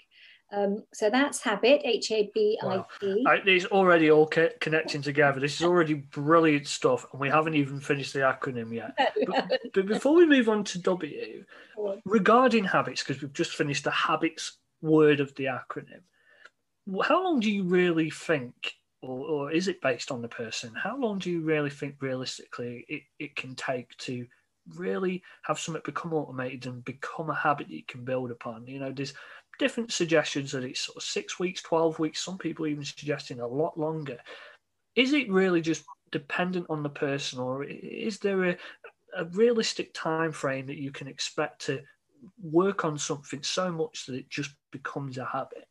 Um, 0.51 0.83
so 0.93 1.09
that's 1.09 1.41
habit, 1.41 1.81
H 1.85 2.11
A 2.11 2.29
B 2.33 2.59
I 2.61 2.83
T. 2.99 3.25
These 3.45 3.65
already 3.67 4.11
all 4.11 4.27
co- 4.27 4.49
connecting 4.59 5.01
together. 5.01 5.39
This 5.39 5.55
is 5.55 5.65
already 5.65 5.93
brilliant 5.93 6.67
stuff, 6.67 7.05
and 7.11 7.21
we 7.21 7.29
haven't 7.29 7.55
even 7.55 7.79
finished 7.79 8.13
the 8.13 8.19
acronym 8.19 8.73
yet. 8.73 8.97
but, 9.27 9.51
but, 9.73 9.87
before 9.87 10.15
we 10.15 10.25
move 10.25 10.49
on 10.49 10.63
to 10.65 10.79
W, 10.79 11.45
regarding 12.05 12.65
habits, 12.65 13.03
because 13.03 13.21
we've 13.21 13.33
just 13.33 13.55
finished 13.55 13.85
the 13.85 13.91
habits 13.91 14.57
word 14.81 15.21
of 15.21 15.33
the 15.35 15.45
acronym, 15.45 16.01
how 17.03 17.23
long 17.23 17.39
do 17.39 17.49
you 17.49 17.63
really 17.63 18.09
think, 18.09 18.73
or, 19.01 19.25
or 19.25 19.51
is 19.51 19.69
it 19.69 19.81
based 19.81 20.11
on 20.11 20.21
the 20.21 20.27
person? 20.27 20.73
How 20.75 20.97
long 20.97 21.19
do 21.19 21.31
you 21.31 21.41
really 21.41 21.69
think 21.69 21.95
realistically 22.01 22.85
it, 22.89 23.03
it 23.19 23.35
can 23.35 23.55
take 23.55 23.95
to 23.99 24.25
really 24.75 25.23
have 25.43 25.59
something 25.59 25.81
become 25.85 26.13
automated 26.13 26.65
and 26.65 26.85
become 26.85 27.29
a 27.29 27.35
habit 27.35 27.67
that 27.67 27.75
you 27.75 27.83
can 27.87 28.03
build 28.03 28.31
upon? 28.31 28.67
You 28.67 28.79
know, 28.79 28.91
there's 28.91 29.13
different 29.61 29.91
suggestions 29.91 30.51
that 30.51 30.63
it's 30.63 30.81
sort 30.81 30.97
of 30.97 31.03
six 31.03 31.37
weeks, 31.37 31.61
12 31.61 31.99
weeks, 31.99 32.25
some 32.25 32.39
people 32.39 32.65
even 32.65 32.83
suggesting 32.83 33.39
a 33.39 33.47
lot 33.47 33.77
longer. 33.77 34.17
Is 34.95 35.13
it 35.13 35.31
really 35.31 35.61
just 35.61 35.85
dependent 36.11 36.65
on 36.67 36.81
the 36.81 36.89
person, 36.89 37.37
or 37.37 37.63
is 37.63 38.17
there 38.17 38.43
a, 38.43 38.57
a 39.15 39.25
realistic 39.25 39.93
time 39.93 40.31
frame 40.31 40.65
that 40.65 40.81
you 40.81 40.91
can 40.91 41.07
expect 41.07 41.63
to 41.67 41.79
work 42.41 42.83
on 42.83 42.97
something 42.97 43.43
so 43.43 43.71
much 43.71 44.07
that 44.07 44.15
it 44.15 44.29
just 44.31 44.49
becomes 44.71 45.19
a 45.19 45.25
habit? 45.25 45.67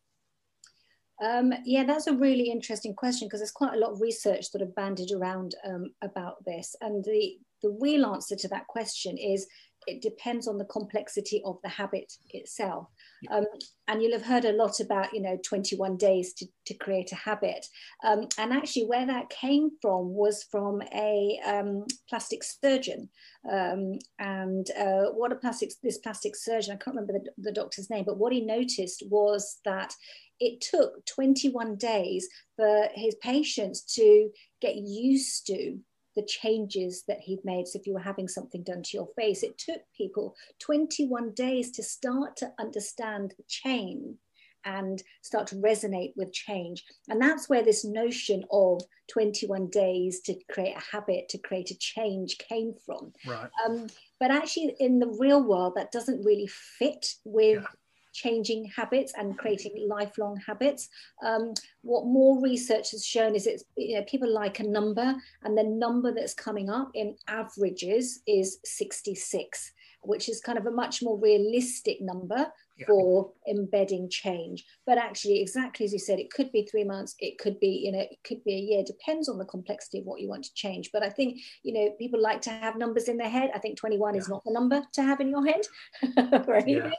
Um, 1.21 1.53
yeah, 1.65 1.83
that's 1.83 2.07
a 2.07 2.17
really 2.17 2.49
interesting 2.49 2.95
question 2.95 3.27
because 3.27 3.41
there's 3.41 3.51
quite 3.51 3.75
a 3.75 3.81
lot 3.81 3.91
of 3.91 4.01
research 4.01 4.49
sort 4.49 4.63
of 4.63 4.75
banded 4.77 5.11
around 5.11 5.57
um, 5.67 5.91
about 6.01 6.45
this. 6.45 6.77
And 6.81 7.05
the, 7.05 7.39
the 7.61 7.77
real 7.81 8.07
answer 8.07 8.37
to 8.37 8.49
that 8.49 8.69
question 8.69 9.19
is 9.19 9.49
it 9.89 10.01
depends 10.01 10.47
on 10.47 10.59
the 10.59 10.65
complexity 10.67 11.43
of 11.45 11.59
the 11.63 11.69
habit 11.69 12.13
itself. 12.31 12.89
Um, 13.31 13.45
and 13.89 14.03
you'll 14.03 14.13
have 14.13 14.25
heard 14.25 14.45
a 14.45 14.53
lot 14.53 14.81
about, 14.81 15.13
you 15.13 15.21
know, 15.21 15.39
21 15.45 15.97
days 15.97 16.33
to, 16.35 16.47
to 16.67 16.75
create 16.75 17.13
a 17.13 17.17
habit. 17.17 17.67
Um, 18.05 18.29
and 18.39 18.53
actually, 18.53 18.87
where 18.87 19.07
that 19.07 19.31
came 19.31 19.71
from 19.83 20.15
was 20.15 20.45
from 20.51 20.81
a 20.95 21.41
um, 21.45 21.85
plastic 22.09 22.43
surgeon. 22.45 23.09
Um, 23.51 23.99
and 24.19 24.71
uh, 24.79 25.11
what 25.13 25.33
a 25.33 25.37
plastic, 25.37 25.73
this 25.83 25.99
plastic 25.99 26.37
surgeon, 26.37 26.73
I 26.73 26.83
can't 26.83 26.97
remember 26.97 27.15
the, 27.15 27.31
the 27.39 27.53
doctor's 27.53 27.91
name, 27.91 28.05
but 28.07 28.19
what 28.19 28.33
he 28.33 28.41
noticed 28.41 29.03
was 29.09 29.59
that 29.65 29.93
it 30.41 30.61
took 30.63 31.05
21 31.07 31.77
days 31.77 32.27
for 32.57 32.89
his 32.95 33.15
patients 33.17 33.83
to 33.95 34.31
get 34.61 34.77
used 34.77 35.47
to 35.47 35.79
the 36.17 36.27
changes 36.27 37.05
that 37.09 37.21
he'd 37.21 37.45
made. 37.45 37.69
So 37.69 37.79
if 37.79 37.87
you 37.87 37.95
were 37.95 38.01
having 38.01 38.29
something 38.29 38.63
done 38.63 38.83
to 38.83 38.97
your 38.97 39.09
face, 39.17 39.43
it 39.43 39.59
took 39.59 39.81
people 39.97 40.35
21 40.59 41.33
days 41.33 41.71
to 41.73 41.83
start 41.83 42.37
to 42.39 42.53
understand 42.59 43.35
the 43.37 43.45
change 43.49 44.17
and 44.65 45.03
start 45.23 45.47
to 45.47 45.57
resonate 45.57 46.13
with 46.17 46.33
change. 46.33 46.85
And 47.09 47.21
that's 47.21 47.49
where 47.49 47.63
this 47.63 47.85
notion 47.85 48.45
of 48.51 48.83
21 49.11 49.69
days 49.71 50.21
to 50.27 50.35
create 50.51 50.77
a 50.77 50.97
habit, 50.97 51.29
to 51.31 51.39
create 51.39 51.71
a 51.71 51.79
change 51.79 52.37
came 52.39 52.75
from. 52.85 53.13
Right. 53.27 53.49
Um, 53.67 53.87
but 54.19 54.31
actually, 54.31 54.75
in 54.79 54.99
the 54.99 55.17
real 55.19 55.43
world, 55.43 55.75
that 55.77 55.93
doesn't 55.93 56.25
really 56.25 56.47
fit 56.47 57.15
with 57.25 57.63
yeah 57.63 57.67
changing 58.13 58.65
habits 58.77 59.13
and 59.17 59.39
creating 59.39 59.87
lifelong 59.89 60.37
habits. 60.47 60.89
Um, 61.25 61.55
what 61.83 62.07
more 62.07 62.41
research 62.41 62.91
has 62.93 63.05
shown 63.05 63.35
is 63.35 63.47
it's 63.47 63.65
you 63.77 63.97
know 63.97 64.05
people 64.05 64.33
like 64.33 64.61
a 64.61 64.65
number, 64.65 65.15
and 65.43 65.57
the 65.57 65.65
number 65.65 66.13
that's 66.13 66.35
coming 66.35 66.71
up 66.71 66.91
in 66.95 67.17
averages 67.29 68.21
is 68.27 68.59
66, 68.65 69.73
which 70.03 70.29
is 70.29 70.41
kind 70.41 70.59
of 70.59 70.67
a 70.67 70.71
much 70.71 71.03
more 71.03 71.19
realistic 71.19 72.01
number 72.01 72.47
yeah. 72.81 72.87
for 72.87 73.31
embedding 73.49 74.09
change. 74.11 74.65
But 74.87 74.99
actually, 74.99 75.41
exactly 75.41 75.87
as 75.87 75.93
you 75.93 75.99
said, 75.99 76.19
it 76.19 76.31
could 76.31 76.51
be 76.53 76.65
three 76.65 76.85
months, 76.85 77.15
it 77.19 77.39
could 77.39 77.61
be, 77.61 77.69
you 77.85 77.93
know, 77.93 78.01
it 78.01 78.19
could 78.25 78.43
be 78.45 78.55
a 78.55 78.59
year, 78.59 78.83
depends 78.85 79.29
on 79.29 79.39
the 79.39 79.45
complexity 79.45 80.01
of 80.01 80.07
what 80.07 80.21
you 80.21 80.29
want 80.29 80.45
to 80.45 80.55
change. 80.55 80.91
But 80.93 81.03
I 81.03 81.11
think, 81.11 81.41
you 81.63 81.73
know, 81.73 81.91
people 81.99 82.21
like 82.21 82.41
to 82.43 82.51
have 82.51 82.77
numbers 82.77 83.09
in 83.09 83.17
their 83.17 83.29
head. 83.29 83.51
I 83.55 83.59
think 83.59 83.79
21 83.79 84.15
yeah. 84.15 84.21
is 84.21 84.29
not 84.29 84.45
the 84.45 84.53
number 84.53 84.83
to 84.95 85.03
have 85.03 85.21
in 85.21 85.29
your 85.29 85.47
head? 85.47 85.67
Yeah. 86.71 86.91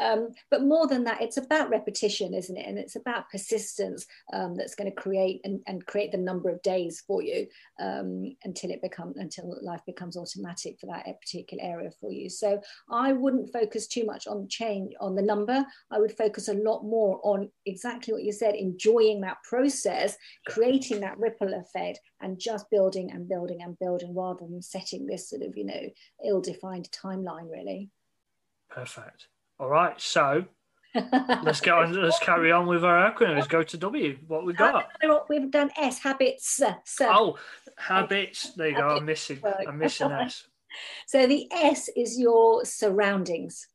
Um, 0.00 0.28
but 0.50 0.62
more 0.62 0.86
than 0.86 1.04
that, 1.04 1.20
it's 1.20 1.36
about 1.36 1.70
repetition, 1.70 2.34
isn't 2.34 2.56
it? 2.56 2.66
And 2.66 2.78
it's 2.78 2.96
about 2.96 3.30
persistence 3.30 4.06
um, 4.32 4.56
that's 4.56 4.74
going 4.74 4.90
to 4.90 4.94
create 4.94 5.40
and, 5.44 5.60
and, 5.66 5.84
create 5.86 6.12
the 6.12 6.18
number 6.18 6.48
of 6.50 6.62
days 6.62 7.02
for 7.06 7.22
you 7.22 7.46
um, 7.80 8.34
until 8.44 8.70
it 8.70 8.82
becomes 8.82 9.16
until 9.18 9.56
life 9.62 9.82
becomes 9.86 10.16
automatic 10.16 10.78
for 10.80 10.86
that 10.86 11.06
particular 11.20 11.62
area 11.62 11.90
for 12.00 12.10
you. 12.10 12.28
So 12.28 12.60
I 12.90 13.12
wouldn't 13.12 13.52
focus 13.52 13.86
too 13.86 14.04
much 14.04 14.26
on 14.26 14.48
change 14.48 14.92
on 15.00 15.14
the 15.14 15.22
number. 15.26 15.64
I 15.90 15.98
would 15.98 16.16
focus 16.16 16.48
a 16.48 16.54
lot 16.54 16.84
more 16.84 17.20
on 17.22 17.50
exactly 17.64 18.14
what 18.14 18.22
you 18.22 18.32
said, 18.32 18.54
enjoying 18.54 19.20
that 19.22 19.42
process, 19.42 20.16
creating 20.46 21.00
that 21.00 21.18
ripple 21.18 21.54
effect, 21.54 22.00
and 22.20 22.38
just 22.38 22.70
building 22.70 23.10
and 23.12 23.28
building 23.28 23.62
and 23.62 23.78
building 23.78 24.14
rather 24.14 24.46
than 24.46 24.62
setting 24.62 25.06
this 25.06 25.28
sort 25.28 25.42
of, 25.42 25.56
you 25.56 25.64
know, 25.64 25.90
ill 26.24 26.40
defined 26.40 26.88
timeline, 26.90 27.50
really. 27.50 27.90
Perfect. 28.70 29.28
All 29.58 29.68
right. 29.68 30.00
So 30.00 30.44
let's 31.42 31.60
get 31.60 31.74
on. 31.74 31.92
Let's 31.92 32.18
carry 32.18 32.52
on 32.52 32.66
with 32.66 32.84
our 32.84 33.10
acronym. 33.10 33.36
Let's 33.36 33.46
go 33.46 33.62
to 33.62 33.76
W. 33.76 34.18
What 34.26 34.44
we 34.44 34.52
got? 34.52 34.88
We've 35.28 35.50
done 35.50 35.70
S. 35.76 35.98
Habits. 35.98 36.62
So. 36.84 37.06
Oh, 37.08 37.38
habits. 37.76 38.52
There 38.54 38.68
you 38.68 38.76
go. 38.76 38.88
I'm 38.96 39.04
missing. 39.04 39.40
I'm 39.66 39.78
missing 39.78 40.10
S. 40.10 40.46
so 41.06 41.26
the 41.26 41.46
S 41.52 41.88
is 41.96 42.18
your 42.18 42.64
surroundings. 42.64 43.68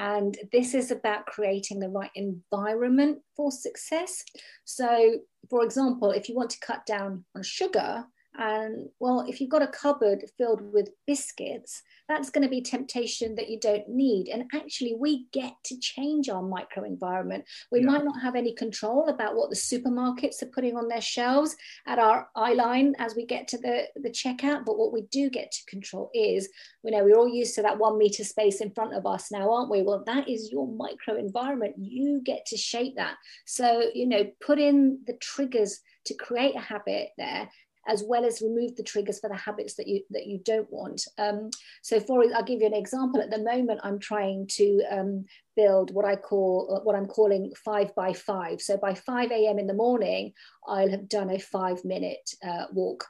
And 0.00 0.38
this 0.50 0.72
is 0.72 0.90
about 0.90 1.26
creating 1.26 1.78
the 1.78 1.90
right 1.90 2.10
environment 2.14 3.18
for 3.36 3.52
success. 3.52 4.24
So, 4.64 5.18
for 5.50 5.62
example, 5.62 6.10
if 6.10 6.26
you 6.26 6.34
want 6.34 6.48
to 6.50 6.60
cut 6.60 6.86
down 6.86 7.26
on 7.36 7.42
sugar, 7.42 8.06
And 8.38 8.88
well, 9.00 9.24
if 9.28 9.40
you've 9.40 9.50
got 9.50 9.62
a 9.62 9.68
cupboard 9.68 10.24
filled 10.38 10.72
with 10.72 10.90
biscuits, 11.06 11.82
that's 12.08 12.30
going 12.30 12.42
to 12.42 12.48
be 12.48 12.60
temptation 12.60 13.34
that 13.36 13.48
you 13.48 13.58
don't 13.58 13.88
need. 13.88 14.28
And 14.28 14.44
actually, 14.54 14.94
we 14.98 15.26
get 15.32 15.52
to 15.64 15.78
change 15.78 16.28
our 16.28 16.42
microenvironment. 16.42 17.42
We 17.70 17.80
yeah. 17.80 17.86
might 17.86 18.04
not 18.04 18.20
have 18.20 18.36
any 18.36 18.54
control 18.54 19.08
about 19.08 19.34
what 19.36 19.50
the 19.50 19.56
supermarkets 19.56 20.42
are 20.42 20.50
putting 20.54 20.76
on 20.76 20.88
their 20.88 21.00
shelves 21.00 21.56
at 21.86 21.98
our 21.98 22.28
eye 22.36 22.54
line 22.54 22.94
as 22.98 23.14
we 23.14 23.26
get 23.26 23.48
to 23.48 23.58
the, 23.58 23.84
the 23.96 24.10
checkout. 24.10 24.64
But 24.64 24.78
what 24.78 24.92
we 24.92 25.02
do 25.10 25.28
get 25.28 25.50
to 25.52 25.70
control 25.70 26.10
is, 26.14 26.48
you 26.84 26.92
know, 26.92 27.04
we're 27.04 27.18
all 27.18 27.28
used 27.28 27.54
to 27.56 27.62
that 27.62 27.78
one 27.78 27.98
meter 27.98 28.24
space 28.24 28.60
in 28.60 28.72
front 28.72 28.94
of 28.94 29.06
us 29.06 29.30
now, 29.30 29.52
aren't 29.52 29.70
we? 29.70 29.82
Well, 29.82 30.04
that 30.06 30.28
is 30.28 30.50
your 30.52 30.68
microenvironment. 30.68 31.74
You 31.78 32.22
get 32.24 32.46
to 32.46 32.56
shape 32.56 32.94
that. 32.96 33.16
So, 33.44 33.84
you 33.94 34.06
know, 34.06 34.24
put 34.40 34.58
in 34.58 35.00
the 35.06 35.14
triggers 35.14 35.80
to 36.06 36.14
create 36.14 36.56
a 36.56 36.60
habit 36.60 37.10
there 37.18 37.48
as 37.88 38.04
well 38.06 38.24
as 38.24 38.42
remove 38.42 38.76
the 38.76 38.82
triggers 38.82 39.20
for 39.20 39.28
the 39.28 39.36
habits 39.36 39.74
that 39.74 39.88
you 39.88 40.02
that 40.10 40.26
you 40.26 40.40
don't 40.44 40.70
want. 40.70 41.02
Um, 41.18 41.50
so 41.82 42.00
for 42.00 42.24
I'll 42.34 42.44
give 42.44 42.60
you 42.60 42.66
an 42.66 42.74
example. 42.74 43.20
At 43.20 43.30
the 43.30 43.38
moment, 43.38 43.80
I'm 43.82 43.98
trying 43.98 44.46
to 44.52 44.82
um, 44.90 45.24
build 45.56 45.92
what 45.94 46.04
I 46.04 46.16
call 46.16 46.80
what 46.84 46.96
I'm 46.96 47.06
calling 47.06 47.52
five 47.64 47.94
by 47.94 48.12
five. 48.12 48.60
So 48.60 48.76
by 48.76 48.94
5 48.94 49.30
a.m. 49.30 49.58
in 49.58 49.66
the 49.66 49.74
morning, 49.74 50.32
I'll 50.66 50.90
have 50.90 51.08
done 51.08 51.30
a 51.30 51.38
five 51.38 51.84
minute 51.84 52.30
uh, 52.46 52.66
walk 52.72 53.06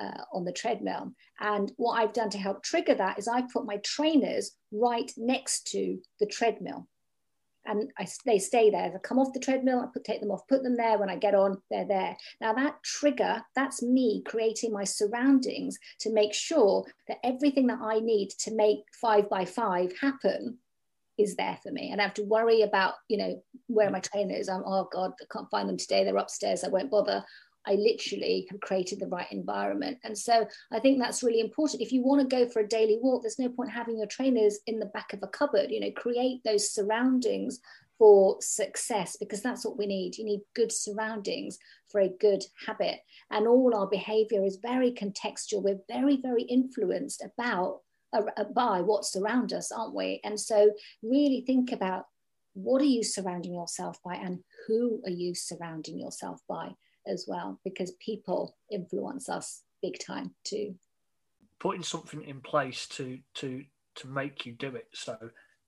uh, 0.00 0.22
on 0.32 0.44
the 0.44 0.52
treadmill. 0.52 1.12
And 1.40 1.72
what 1.76 2.00
I've 2.00 2.12
done 2.12 2.30
to 2.30 2.38
help 2.38 2.62
trigger 2.62 2.94
that 2.94 3.18
is 3.18 3.28
I've 3.28 3.48
put 3.48 3.66
my 3.66 3.78
trainers 3.78 4.52
right 4.72 5.10
next 5.16 5.68
to 5.68 5.98
the 6.20 6.26
treadmill 6.26 6.88
and 7.66 7.90
I, 7.98 8.06
they 8.24 8.38
stay 8.38 8.70
there. 8.70 8.92
I 8.94 8.98
come 8.98 9.18
off 9.18 9.32
the 9.32 9.40
treadmill, 9.40 9.80
I 9.80 9.86
put, 9.92 10.04
take 10.04 10.20
them 10.20 10.30
off, 10.30 10.46
put 10.48 10.62
them 10.62 10.76
there. 10.76 10.98
When 10.98 11.10
I 11.10 11.16
get 11.16 11.34
on, 11.34 11.60
they're 11.70 11.86
there. 11.86 12.16
Now 12.40 12.52
that 12.54 12.82
trigger, 12.82 13.42
that's 13.54 13.82
me 13.82 14.22
creating 14.26 14.72
my 14.72 14.84
surroundings 14.84 15.78
to 16.00 16.12
make 16.12 16.34
sure 16.34 16.84
that 17.08 17.18
everything 17.24 17.66
that 17.68 17.80
I 17.82 18.00
need 18.00 18.30
to 18.40 18.54
make 18.54 18.80
five 19.00 19.28
by 19.28 19.44
five 19.44 19.92
happen 20.00 20.58
is 21.18 21.36
there 21.36 21.58
for 21.62 21.72
me. 21.72 21.90
And 21.90 22.00
I 22.00 22.04
have 22.04 22.14
to 22.14 22.24
worry 22.24 22.62
about, 22.62 22.94
you 23.08 23.16
know, 23.16 23.42
where 23.68 23.90
my 23.90 24.00
mm. 24.00 24.10
trainers. 24.10 24.48
I'm, 24.48 24.62
oh 24.66 24.88
God, 24.92 25.12
I 25.20 25.24
can't 25.32 25.50
find 25.50 25.68
them 25.68 25.78
today. 25.78 26.04
They're 26.04 26.16
upstairs. 26.16 26.64
I 26.64 26.68
won't 26.68 26.90
bother. 26.90 27.24
I 27.66 27.74
literally 27.74 28.46
have 28.50 28.60
created 28.60 29.00
the 29.00 29.08
right 29.08 29.30
environment. 29.30 29.98
And 30.04 30.16
so 30.16 30.46
I 30.70 30.80
think 30.80 30.98
that's 30.98 31.22
really 31.22 31.40
important. 31.40 31.82
If 31.82 31.92
you 31.92 32.02
want 32.02 32.20
to 32.20 32.36
go 32.36 32.48
for 32.48 32.60
a 32.60 32.68
daily 32.68 32.98
walk, 33.02 33.22
there's 33.22 33.38
no 33.38 33.48
point 33.48 33.70
having 33.70 33.98
your 33.98 34.06
trainers 34.06 34.58
in 34.66 34.78
the 34.78 34.86
back 34.86 35.12
of 35.12 35.22
a 35.22 35.28
cupboard, 35.28 35.70
you 35.70 35.80
know, 35.80 35.90
create 35.90 36.42
those 36.44 36.70
surroundings 36.70 37.60
for 37.98 38.36
success 38.40 39.16
because 39.16 39.42
that's 39.42 39.64
what 39.64 39.78
we 39.78 39.86
need. 39.86 40.18
You 40.18 40.24
need 40.24 40.42
good 40.54 40.70
surroundings 40.70 41.58
for 41.88 42.00
a 42.00 42.08
good 42.20 42.44
habit. 42.66 43.00
And 43.30 43.46
all 43.46 43.74
our 43.74 43.86
behavior 43.86 44.44
is 44.44 44.58
very 44.62 44.92
contextual. 44.92 45.62
We're 45.62 45.80
very, 45.88 46.18
very 46.20 46.42
influenced 46.42 47.24
about 47.24 47.80
uh, 48.12 48.22
by 48.54 48.80
what's 48.80 49.16
around 49.16 49.52
us, 49.52 49.72
aren't 49.72 49.94
we? 49.94 50.20
And 50.24 50.38
so 50.38 50.70
really 51.02 51.42
think 51.46 51.72
about 51.72 52.06
what 52.54 52.80
are 52.80 52.86
you 52.86 53.02
surrounding 53.02 53.52
yourself 53.52 53.98
by 54.02 54.14
and 54.14 54.38
who 54.66 55.02
are 55.04 55.10
you 55.10 55.34
surrounding 55.34 55.98
yourself 55.98 56.40
by? 56.48 56.74
As 57.06 57.26
well 57.28 57.60
because 57.64 57.92
people 57.92 58.56
influence 58.70 59.28
us 59.28 59.62
big 59.82 59.98
time 59.98 60.34
too. 60.44 60.74
Putting 61.58 61.82
something 61.82 62.22
in 62.22 62.40
place 62.40 62.86
to 62.88 63.18
to 63.34 63.64
to 63.96 64.08
make 64.08 64.44
you 64.44 64.52
do 64.52 64.76
it. 64.76 64.88
So 64.92 65.16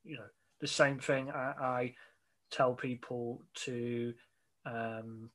you 0.05 0.17
know 0.17 0.27
the 0.61 0.67
same 0.67 0.99
thing 0.99 1.31
i, 1.31 1.53
I 1.61 1.95
tell 2.51 2.75
people 2.75 3.43
to 3.55 4.15
um 4.67 5.31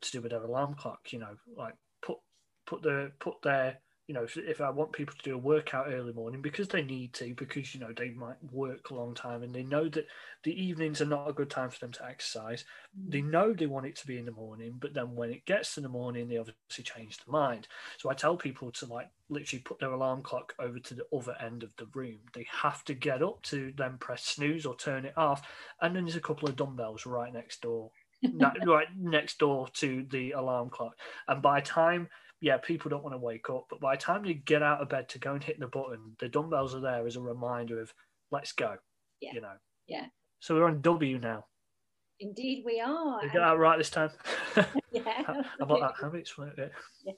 to 0.00 0.10
do 0.12 0.20
with 0.20 0.30
their 0.30 0.42
alarm 0.42 0.74
clock 0.74 1.12
you 1.12 1.18
know 1.18 1.36
like 1.56 1.74
put 2.02 2.18
put 2.66 2.82
the 2.82 3.12
put 3.18 3.42
their 3.42 3.78
you 4.10 4.14
know, 4.14 4.24
if, 4.24 4.36
if, 4.36 4.60
I 4.60 4.70
want 4.70 4.90
people 4.90 5.14
to 5.16 5.22
do 5.22 5.36
a 5.36 5.38
workout 5.38 5.86
early 5.88 6.12
morning 6.12 6.42
because 6.42 6.66
they 6.66 6.82
need 6.82 7.12
to, 7.12 7.32
because 7.32 7.72
you 7.72 7.80
know 7.80 7.92
they 7.96 8.10
might 8.10 8.38
work 8.50 8.90
a 8.90 8.94
long 8.94 9.14
time 9.14 9.44
and 9.44 9.54
they 9.54 9.62
know 9.62 9.88
that 9.88 10.08
the 10.42 10.60
evenings 10.60 11.00
are 11.00 11.06
not 11.06 11.30
a 11.30 11.32
good 11.32 11.48
time 11.48 11.70
for 11.70 11.78
them 11.78 11.92
to 11.92 12.04
exercise. 12.04 12.64
Mm. 12.98 13.12
They 13.12 13.20
know 13.20 13.52
they 13.52 13.66
want 13.66 13.86
it 13.86 13.94
to 13.98 14.08
be 14.08 14.18
in 14.18 14.24
the 14.24 14.32
morning, 14.32 14.74
but 14.80 14.94
then 14.94 15.14
when 15.14 15.30
it 15.30 15.46
gets 15.46 15.76
to 15.76 15.80
the 15.80 15.88
morning, 15.88 16.26
they 16.26 16.38
obviously 16.38 16.82
change 16.82 17.18
their 17.18 17.30
mind. 17.30 17.68
So 17.98 18.10
I 18.10 18.14
tell 18.14 18.36
people 18.36 18.72
to 18.72 18.86
like 18.86 19.10
literally 19.28 19.62
put 19.62 19.78
their 19.78 19.92
alarm 19.92 20.22
clock 20.22 20.54
over 20.58 20.80
to 20.80 20.94
the 20.94 21.06
other 21.16 21.36
end 21.40 21.62
of 21.62 21.72
the 21.76 21.86
room. 21.94 22.18
They 22.34 22.48
have 22.50 22.84
to 22.86 22.94
get 22.94 23.22
up 23.22 23.40
to 23.42 23.72
then 23.78 23.96
press 23.98 24.24
snooze 24.24 24.66
or 24.66 24.74
turn 24.74 25.04
it 25.04 25.16
off, 25.16 25.48
and 25.82 25.94
then 25.94 26.02
there's 26.02 26.16
a 26.16 26.20
couple 26.20 26.48
of 26.48 26.56
dumbbells 26.56 27.06
right 27.06 27.32
next 27.32 27.60
door, 27.62 27.92
right 28.66 28.88
next 28.98 29.38
door 29.38 29.68
to 29.74 30.04
the 30.10 30.32
alarm 30.32 30.68
clock. 30.68 30.96
And 31.28 31.40
by 31.40 31.60
time 31.60 32.08
yeah, 32.40 32.56
people 32.56 32.88
don't 32.88 33.02
want 33.02 33.14
to 33.14 33.18
wake 33.18 33.50
up, 33.50 33.66
but 33.68 33.80
by 33.80 33.96
the 33.96 34.02
time 34.02 34.24
you 34.24 34.34
get 34.34 34.62
out 34.62 34.80
of 34.80 34.88
bed 34.88 35.08
to 35.10 35.18
go 35.18 35.34
and 35.34 35.44
hit 35.44 35.60
the 35.60 35.66
button, 35.66 36.16
the 36.18 36.28
dumbbells 36.28 36.74
are 36.74 36.80
there 36.80 37.06
as 37.06 37.16
a 37.16 37.20
reminder 37.20 37.80
of 37.80 37.92
let's 38.30 38.52
go. 38.52 38.76
Yeah. 39.20 39.32
You 39.34 39.40
know. 39.42 39.52
Yeah. 39.86 40.06
So 40.40 40.54
we're 40.54 40.66
on 40.66 40.80
W 40.80 41.18
now. 41.18 41.44
Indeed, 42.18 42.64
we 42.64 42.80
are. 42.80 43.20
We 43.22 43.28
got 43.28 43.50
that 43.50 43.58
right 43.58 43.78
this 43.78 43.90
time. 43.90 44.10
yeah. 44.92 45.22
How 45.24 45.44
about 45.60 45.80
that? 45.80 45.94
Habits 46.00 46.34
yeah. 47.04 47.12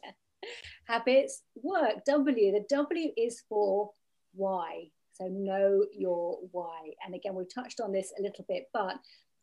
Habits 0.87 1.43
work. 1.63 2.05
W. 2.07 2.53
The 2.53 2.65
W 2.69 3.11
is 3.17 3.43
for 3.49 3.91
why. 4.35 4.89
So 5.15 5.29
know 5.29 5.85
your 5.93 6.39
why. 6.51 6.93
And 7.05 7.15
again, 7.15 7.35
we've 7.35 7.53
touched 7.53 7.81
on 7.81 7.93
this 7.93 8.13
a 8.19 8.23
little 8.23 8.45
bit, 8.49 8.65
but 8.73 8.97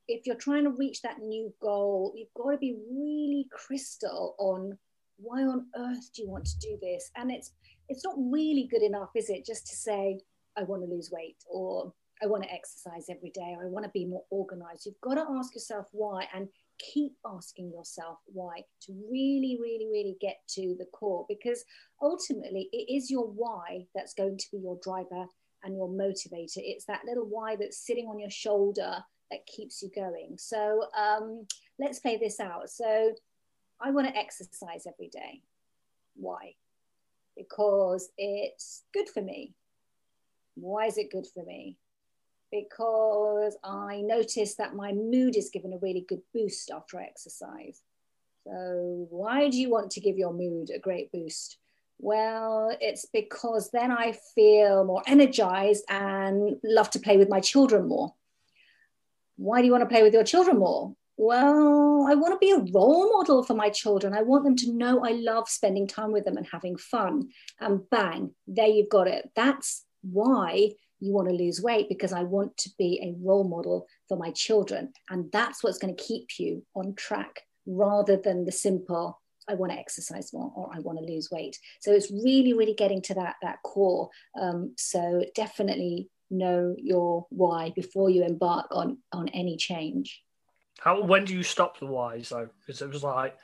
if 0.07 0.25
you're 0.25 0.35
trying 0.35 0.63
to 0.63 0.71
reach 0.71 1.03
that 1.03 1.19
new 1.19 1.53
goal, 1.61 2.13
you've 2.15 2.33
got 2.35 2.51
to 2.51 2.57
be 2.57 2.75
really 2.91 3.47
crystal 3.51 4.35
on 4.39 4.77
why 5.21 5.43
on 5.43 5.67
earth 5.75 6.11
do 6.13 6.23
you 6.23 6.29
want 6.29 6.45
to 6.45 6.59
do 6.59 6.77
this? 6.81 7.11
And 7.15 7.31
it's 7.31 7.53
it's 7.87 8.05
not 8.05 8.15
really 8.17 8.67
good 8.69 8.83
enough, 8.83 9.09
is 9.15 9.29
it, 9.29 9.45
just 9.45 9.65
to 9.67 9.75
say, 9.75 10.19
I 10.57 10.63
want 10.63 10.83
to 10.83 10.89
lose 10.89 11.09
weight 11.11 11.37
or 11.49 11.93
I 12.21 12.27
want 12.27 12.43
to 12.43 12.51
exercise 12.51 13.05
every 13.09 13.31
day 13.31 13.55
or 13.57 13.63
I 13.63 13.69
want 13.69 13.85
to 13.85 13.91
be 13.93 14.05
more 14.05 14.23
organized. 14.29 14.85
You've 14.85 15.01
got 15.01 15.15
to 15.15 15.25
ask 15.37 15.55
yourself 15.55 15.87
why 15.91 16.27
and 16.33 16.49
keep 16.93 17.13
asking 17.25 17.71
yourself 17.71 18.19
why 18.25 18.63
to 18.83 18.93
really, 19.11 19.57
really, 19.61 19.87
really 19.91 20.17
get 20.21 20.37
to 20.49 20.75
the 20.77 20.85
core 20.93 21.25
because 21.27 21.63
ultimately 22.01 22.69
it 22.71 22.93
is 22.93 23.09
your 23.09 23.25
why 23.25 23.85
that's 23.95 24.13
going 24.13 24.37
to 24.37 24.45
be 24.51 24.59
your 24.59 24.77
driver 24.83 25.25
and 25.63 25.75
your 25.75 25.89
motivator. 25.89 26.57
It's 26.57 26.85
that 26.85 27.01
little 27.05 27.25
why 27.25 27.55
that's 27.55 27.85
sitting 27.85 28.07
on 28.07 28.19
your 28.19 28.29
shoulder 28.29 28.97
that 29.31 29.45
keeps 29.45 29.81
you 29.81 29.89
going. 29.93 30.35
So 30.37 30.83
um, 30.97 31.45
let's 31.79 31.99
play 31.99 32.17
this 32.17 32.39
out. 32.39 32.69
So 32.69 33.13
I 33.81 33.91
want 33.91 34.07
to 34.07 34.17
exercise 34.17 34.85
every 34.85 35.07
day. 35.07 35.41
Why? 36.15 36.55
Because 37.37 38.09
it's 38.17 38.83
good 38.93 39.07
for 39.07 39.21
me. 39.21 39.53
Why 40.55 40.85
is 40.85 40.97
it 40.97 41.11
good 41.11 41.27
for 41.33 41.43
me? 41.45 41.77
Because 42.51 43.55
I 43.63 44.01
notice 44.01 44.55
that 44.55 44.75
my 44.75 44.91
mood 44.91 45.37
is 45.37 45.49
given 45.49 45.71
a 45.71 45.77
really 45.77 46.05
good 46.07 46.21
boost 46.33 46.71
after 46.71 46.99
I 46.99 47.03
exercise. 47.03 47.81
So, 48.43 49.07
why 49.09 49.49
do 49.49 49.57
you 49.57 49.69
want 49.69 49.91
to 49.91 50.01
give 50.01 50.17
your 50.17 50.33
mood 50.33 50.71
a 50.71 50.79
great 50.79 51.11
boost? 51.11 51.57
Well, 51.99 52.75
it's 52.79 53.05
because 53.05 53.69
then 53.71 53.91
I 53.91 54.13
feel 54.33 54.85
more 54.85 55.03
energized 55.05 55.83
and 55.89 56.55
love 56.63 56.89
to 56.91 56.99
play 56.99 57.17
with 57.17 57.29
my 57.29 57.39
children 57.39 57.87
more. 57.87 58.13
Why 59.35 59.59
do 59.59 59.65
you 59.65 59.71
want 59.71 59.83
to 59.83 59.89
play 59.89 60.01
with 60.01 60.13
your 60.13 60.23
children 60.23 60.57
more? 60.57 60.95
Well, 61.21 62.07
I 62.07 62.15
want 62.15 62.33
to 62.33 62.37
be 62.39 62.51
a 62.51 62.71
role 62.71 63.11
model 63.11 63.43
for 63.43 63.53
my 63.53 63.69
children. 63.69 64.13
I 64.13 64.21
want 64.21 64.45
them 64.45 64.55
to 64.55 64.71
know 64.71 65.03
I 65.03 65.11
love 65.11 65.49
spending 65.49 65.85
time 65.85 66.13
with 66.13 66.23
them 66.23 66.37
and 66.37 66.47
having 66.49 66.77
fun. 66.77 67.27
And 67.59 67.81
bang, 67.89 68.31
there 68.47 68.69
you've 68.69 68.87
got 68.87 69.09
it. 69.09 69.29
That's 69.35 69.85
why 70.01 70.71
you 71.01 71.11
want 71.11 71.27
to 71.27 71.35
lose 71.35 71.61
weight 71.61 71.89
because 71.89 72.13
I 72.13 72.23
want 72.23 72.55
to 72.59 72.69
be 72.79 73.01
a 73.03 73.17
role 73.21 73.43
model 73.43 73.85
for 74.07 74.17
my 74.17 74.31
children. 74.31 74.93
And 75.09 75.29
that's 75.29 75.61
what's 75.61 75.77
going 75.77 75.93
to 75.93 76.01
keep 76.01 76.39
you 76.39 76.65
on 76.73 76.95
track 76.95 77.41
rather 77.65 78.15
than 78.15 78.45
the 78.45 78.53
simple, 78.53 79.19
I 79.49 79.55
want 79.55 79.73
to 79.73 79.77
exercise 79.77 80.31
more 80.31 80.53
or 80.55 80.71
I 80.73 80.79
want 80.79 80.99
to 80.99 81.13
lose 81.13 81.27
weight. 81.29 81.59
So 81.81 81.91
it's 81.91 82.09
really, 82.09 82.53
really 82.53 82.75
getting 82.75 83.01
to 83.01 83.13
that, 83.15 83.35
that 83.41 83.57
core. 83.65 84.09
Um, 84.39 84.73
so 84.77 85.25
definitely 85.35 86.07
know 86.31 86.75
your 86.77 87.25
why 87.29 87.73
before 87.75 88.09
you 88.09 88.23
embark 88.23 88.67
on, 88.71 88.99
on 89.11 89.27
any 89.29 89.57
change. 89.57 90.21
How 90.81 91.01
when 91.03 91.25
do 91.25 91.33
you 91.33 91.43
stop 91.43 91.79
the 91.79 91.85
whys 91.85 92.29
though? 92.29 92.49
Because 92.59 92.81
it 92.81 92.89
was 92.89 93.03
like 93.03 93.37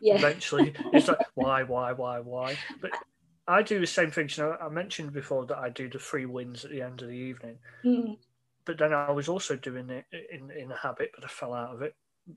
yeah. 0.00 0.14
eventually 0.14 0.74
it's 0.92 1.08
like 1.08 1.18
why, 1.34 1.62
why, 1.62 1.92
why, 1.92 2.20
why. 2.20 2.56
But 2.80 2.92
I 3.46 3.62
do 3.62 3.80
the 3.80 3.86
same 3.86 4.10
thing. 4.10 4.28
You 4.36 4.44
know, 4.44 4.56
I 4.60 4.68
mentioned 4.68 5.12
before 5.12 5.46
that 5.46 5.58
I 5.58 5.70
do 5.70 5.88
the 5.88 5.98
three 5.98 6.26
wins 6.26 6.64
at 6.64 6.70
the 6.70 6.82
end 6.82 7.02
of 7.02 7.08
the 7.08 7.14
evening. 7.14 7.58
Mm. 7.84 8.18
But 8.64 8.78
then 8.78 8.92
I 8.92 9.10
was 9.10 9.28
also 9.28 9.56
doing 9.56 9.90
it 9.90 10.04
in 10.30 10.50
in 10.50 10.70
a 10.70 10.76
habit, 10.76 11.12
but 11.14 11.24
I 11.24 11.28
fell 11.28 11.54
out 11.54 11.74
of 11.74 11.82
it 11.82 11.94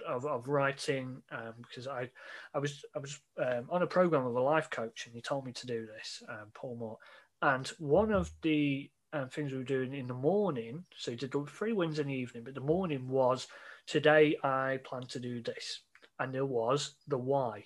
of, 0.08 0.26
of 0.26 0.48
writing 0.48 1.22
um, 1.32 1.54
because 1.58 1.88
I 1.88 2.10
I 2.54 2.60
was 2.60 2.84
I 2.96 3.00
was 3.00 3.20
um, 3.38 3.68
on 3.70 3.82
a 3.82 3.88
program 3.88 4.26
with 4.26 4.36
a 4.36 4.40
life 4.40 4.70
coach 4.70 5.06
and 5.06 5.16
he 5.16 5.22
told 5.22 5.46
me 5.46 5.52
to 5.54 5.68
do 5.68 5.86
this, 5.86 6.24
um, 6.30 6.48
Paul 6.54 6.78
Moore. 6.78 6.98
And 7.42 7.68
one 7.80 8.12
of 8.12 8.32
the 8.44 8.90
um, 9.14 9.28
things 9.30 9.52
we 9.52 9.58
were 9.58 9.64
doing 9.64 9.94
in 9.94 10.08
the 10.08 10.14
morning, 10.14 10.86
so 10.96 11.12
he 11.12 11.18
did 11.18 11.34
three 11.50 11.74
wins 11.74 12.00
in 12.00 12.08
the 12.08 12.14
evening, 12.14 12.44
but 12.44 12.54
the 12.54 12.62
morning 12.62 13.10
was 13.10 13.48
today 13.88 14.38
I 14.44 14.80
plan 14.84 15.04
to 15.08 15.20
do 15.20 15.42
this. 15.42 15.82
And 16.20 16.34
there 16.34 16.46
was 16.46 16.96
the 17.08 17.18
why. 17.18 17.66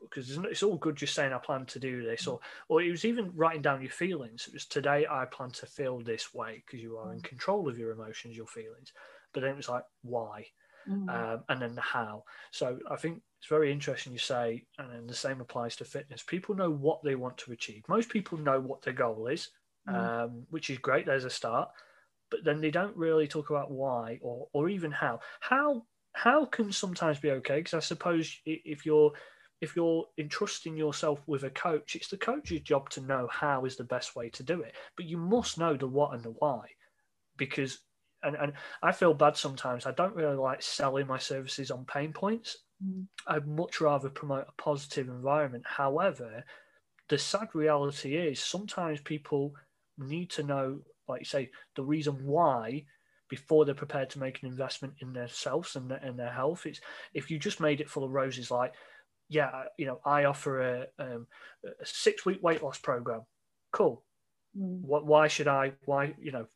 because 0.00 0.38
it's 0.38 0.62
all 0.62 0.76
good 0.76 0.96
just 0.96 1.14
saying 1.14 1.32
I 1.32 1.38
plan 1.38 1.66
to 1.66 1.78
do 1.78 2.02
this, 2.02 2.26
or 2.26 2.40
or 2.68 2.82
it 2.82 2.90
was 2.90 3.04
even 3.04 3.32
writing 3.34 3.62
down 3.62 3.82
your 3.82 3.90
feelings. 3.90 4.46
It 4.46 4.54
was 4.54 4.66
today 4.66 5.06
I 5.10 5.26
plan 5.26 5.50
to 5.52 5.66
feel 5.66 6.00
this 6.00 6.32
way 6.32 6.62
because 6.64 6.82
you 6.82 6.96
are 6.96 7.12
in 7.12 7.20
control 7.20 7.68
of 7.68 7.78
your 7.78 7.92
emotions, 7.92 8.36
your 8.36 8.46
feelings. 8.46 8.92
But 9.32 9.40
then 9.40 9.50
it 9.50 9.56
was 9.56 9.68
like 9.68 9.84
why, 10.02 10.46
mm. 10.88 11.08
um, 11.10 11.44
and 11.48 11.60
then 11.60 11.74
the 11.74 11.82
how. 11.82 12.24
So 12.52 12.78
I 12.90 12.96
think 12.96 13.20
it's 13.38 13.48
very 13.48 13.70
interesting 13.70 14.12
you 14.12 14.18
say, 14.18 14.64
and 14.78 14.90
then 14.90 15.06
the 15.06 15.14
same 15.14 15.40
applies 15.40 15.76
to 15.76 15.84
fitness. 15.84 16.22
People 16.22 16.54
know 16.54 16.70
what 16.70 17.02
they 17.02 17.14
want 17.16 17.36
to 17.38 17.52
achieve. 17.52 17.82
Most 17.88 18.08
people 18.08 18.38
know 18.38 18.60
what 18.60 18.82
their 18.82 18.94
goal 18.94 19.26
is, 19.26 19.50
mm. 19.88 19.94
um, 19.94 20.46
which 20.48 20.70
is 20.70 20.78
great. 20.78 21.04
There's 21.04 21.24
a 21.24 21.30
start, 21.30 21.68
but 22.30 22.44
then 22.44 22.60
they 22.60 22.70
don't 22.70 22.96
really 22.96 23.26
talk 23.26 23.50
about 23.50 23.70
why 23.70 24.18
or 24.22 24.48
or 24.52 24.68
even 24.68 24.90
how. 24.90 25.20
How 25.40 25.84
how 26.12 26.46
can 26.46 26.72
sometimes 26.72 27.18
be 27.18 27.30
okay 27.30 27.58
because 27.58 27.74
I 27.74 27.80
suppose 27.80 28.40
if 28.44 28.86
you're 28.86 29.12
if 29.60 29.74
you're 29.74 30.04
entrusting 30.18 30.76
yourself 30.76 31.20
with 31.26 31.44
a 31.44 31.50
coach, 31.50 31.96
it's 31.96 32.08
the 32.08 32.16
coach's 32.18 32.60
job 32.60 32.90
to 32.90 33.00
know 33.00 33.28
how 33.30 33.64
is 33.64 33.76
the 33.76 33.84
best 33.84 34.14
way 34.14 34.28
to 34.30 34.42
do 34.42 34.60
it. 34.60 34.74
But 34.96 35.06
you 35.06 35.16
must 35.16 35.58
know 35.58 35.76
the 35.76 35.88
what 35.88 36.12
and 36.12 36.22
the 36.22 36.34
why, 36.38 36.66
because 37.36 37.78
and, 38.22 38.36
and 38.36 38.52
I 38.82 38.92
feel 38.92 39.14
bad 39.14 39.36
sometimes. 39.36 39.86
I 39.86 39.92
don't 39.92 40.14
really 40.14 40.36
like 40.36 40.62
selling 40.62 41.06
my 41.06 41.18
services 41.18 41.70
on 41.70 41.84
pain 41.84 42.12
points. 42.12 42.56
Mm. 42.84 43.06
I'd 43.26 43.46
much 43.46 43.80
rather 43.80 44.08
promote 44.10 44.46
a 44.48 44.62
positive 44.62 45.08
environment. 45.08 45.64
However, 45.66 46.44
the 47.08 47.18
sad 47.18 47.48
reality 47.54 48.16
is 48.16 48.40
sometimes 48.40 49.00
people 49.00 49.54
need 49.98 50.30
to 50.30 50.42
know, 50.42 50.80
like 51.08 51.20
you 51.20 51.26
say, 51.26 51.50
the 51.74 51.82
reason 51.82 52.24
why 52.24 52.84
before 53.28 53.64
they're 53.64 53.74
prepared 53.74 54.10
to 54.10 54.20
make 54.20 54.42
an 54.42 54.48
investment 54.48 54.94
in 55.00 55.12
themselves 55.12 55.76
and 55.76 55.90
their, 55.90 55.98
and 55.98 56.18
their 56.18 56.30
health. 56.30 56.64
It's 56.64 56.80
if 57.12 57.30
you 57.30 57.38
just 57.38 57.60
made 57.60 57.80
it 57.80 57.90
full 57.90 58.04
of 58.04 58.12
roses, 58.12 58.50
like 58.50 58.74
yeah, 59.28 59.64
you 59.76 59.86
know, 59.86 60.00
I 60.04 60.24
offer 60.24 60.60
a, 60.60 60.86
um, 60.98 61.26
a 61.64 61.84
six 61.84 62.24
week 62.24 62.42
weight 62.42 62.62
loss 62.62 62.78
program. 62.78 63.22
Cool. 63.72 64.02
Mm. 64.56 64.80
What? 64.82 65.06
Why 65.06 65.28
should 65.28 65.48
I? 65.48 65.72
Why 65.84 66.14
you 66.20 66.32
know? 66.32 66.46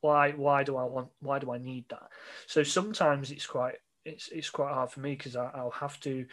Why? 0.00 0.32
Why 0.32 0.64
do 0.64 0.76
I 0.76 0.84
want? 0.84 1.08
Why 1.20 1.38
do 1.38 1.52
I 1.52 1.58
need 1.58 1.84
that? 1.90 2.08
So 2.46 2.62
sometimes 2.62 3.30
it's 3.30 3.46
quite 3.46 3.76
it's 4.04 4.28
it's 4.28 4.50
quite 4.50 4.74
hard 4.74 4.90
for 4.90 5.00
me 5.00 5.14
because 5.14 5.36
I'll 5.36 5.70
have 5.70 6.00
to 6.00 6.26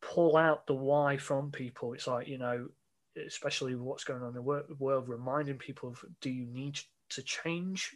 pull 0.00 0.36
out 0.36 0.66
the 0.66 0.74
why 0.74 1.16
from 1.16 1.50
people. 1.50 1.92
It's 1.94 2.06
like 2.06 2.28
you 2.28 2.38
know, 2.38 2.68
especially 3.26 3.74
what's 3.74 4.04
going 4.04 4.22
on 4.22 4.28
in 4.28 4.34
the 4.34 4.42
world, 4.78 5.08
reminding 5.08 5.58
people 5.58 5.90
of 5.90 6.04
do 6.20 6.30
you 6.30 6.46
need 6.46 6.78
to 7.14 7.22
change 7.22 7.94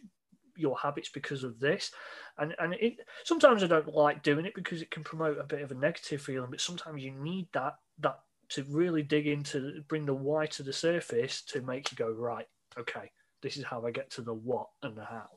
your 0.56 0.76
habits 0.78 1.08
because 1.08 1.44
of 1.44 1.58
this. 1.60 1.90
And 2.38 2.54
and 2.58 2.74
it 2.74 2.96
sometimes 3.24 3.62
i 3.62 3.66
don't 3.66 3.88
like 3.94 4.22
doing 4.22 4.44
it 4.44 4.54
because 4.54 4.82
it 4.82 4.90
can 4.90 5.02
promote 5.02 5.38
a 5.38 5.44
bit 5.44 5.62
of 5.62 5.70
a 5.70 5.74
negative 5.74 6.20
feeling 6.20 6.50
but 6.50 6.60
sometimes 6.60 7.02
you 7.02 7.12
need 7.12 7.48
that 7.54 7.76
that 8.00 8.18
to 8.50 8.62
really 8.64 9.02
dig 9.02 9.26
into 9.26 9.82
bring 9.88 10.04
the 10.04 10.12
why 10.14 10.44
to 10.44 10.62
the 10.62 10.72
surface 10.72 11.40
to 11.42 11.62
make 11.62 11.90
you 11.90 11.96
go 11.96 12.10
right 12.10 12.46
okay 12.78 13.10
this 13.42 13.56
is 13.56 13.64
how 13.64 13.86
i 13.86 13.90
get 13.90 14.10
to 14.10 14.20
the 14.20 14.34
what 14.34 14.66
and 14.82 14.96
the 14.96 15.04
how. 15.04 15.28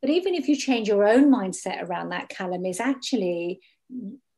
But 0.00 0.10
even 0.10 0.34
if 0.34 0.46
you 0.48 0.54
change 0.54 0.86
your 0.86 1.08
own 1.08 1.28
mindset 1.28 1.82
around 1.82 2.10
that 2.10 2.28
callum 2.28 2.64
is 2.64 2.78
actually 2.78 3.60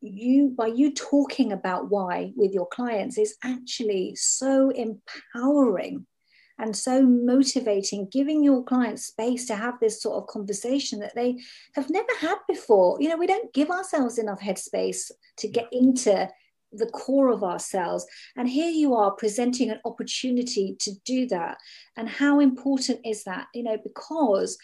you 0.00 0.54
by 0.56 0.68
you 0.68 0.94
talking 0.94 1.52
about 1.52 1.90
why 1.90 2.32
with 2.34 2.54
your 2.54 2.66
clients 2.66 3.18
is 3.18 3.36
actually 3.44 4.14
so 4.16 4.70
empowering 4.70 6.06
and 6.60 6.76
so 6.76 7.02
motivating, 7.02 8.06
giving 8.12 8.44
your 8.44 8.62
clients 8.62 9.06
space 9.06 9.46
to 9.46 9.56
have 9.56 9.80
this 9.80 10.02
sort 10.02 10.22
of 10.22 10.28
conversation 10.28 11.00
that 11.00 11.14
they 11.14 11.38
have 11.74 11.88
never 11.88 12.12
had 12.20 12.36
before. 12.46 12.98
You 13.00 13.08
know, 13.08 13.16
we 13.16 13.26
don't 13.26 13.52
give 13.54 13.70
ourselves 13.70 14.18
enough 14.18 14.40
headspace 14.40 15.10
to 15.38 15.48
get 15.48 15.68
into 15.72 16.28
the 16.72 16.86
core 16.86 17.30
of 17.30 17.42
ourselves. 17.42 18.06
And 18.36 18.46
here 18.46 18.70
you 18.70 18.94
are 18.94 19.10
presenting 19.12 19.70
an 19.70 19.80
opportunity 19.86 20.76
to 20.80 20.92
do 21.06 21.26
that. 21.28 21.56
And 21.96 22.08
how 22.08 22.40
important 22.40 23.00
is 23.06 23.24
that? 23.24 23.46
You 23.54 23.62
know, 23.62 23.78
because 23.82 24.58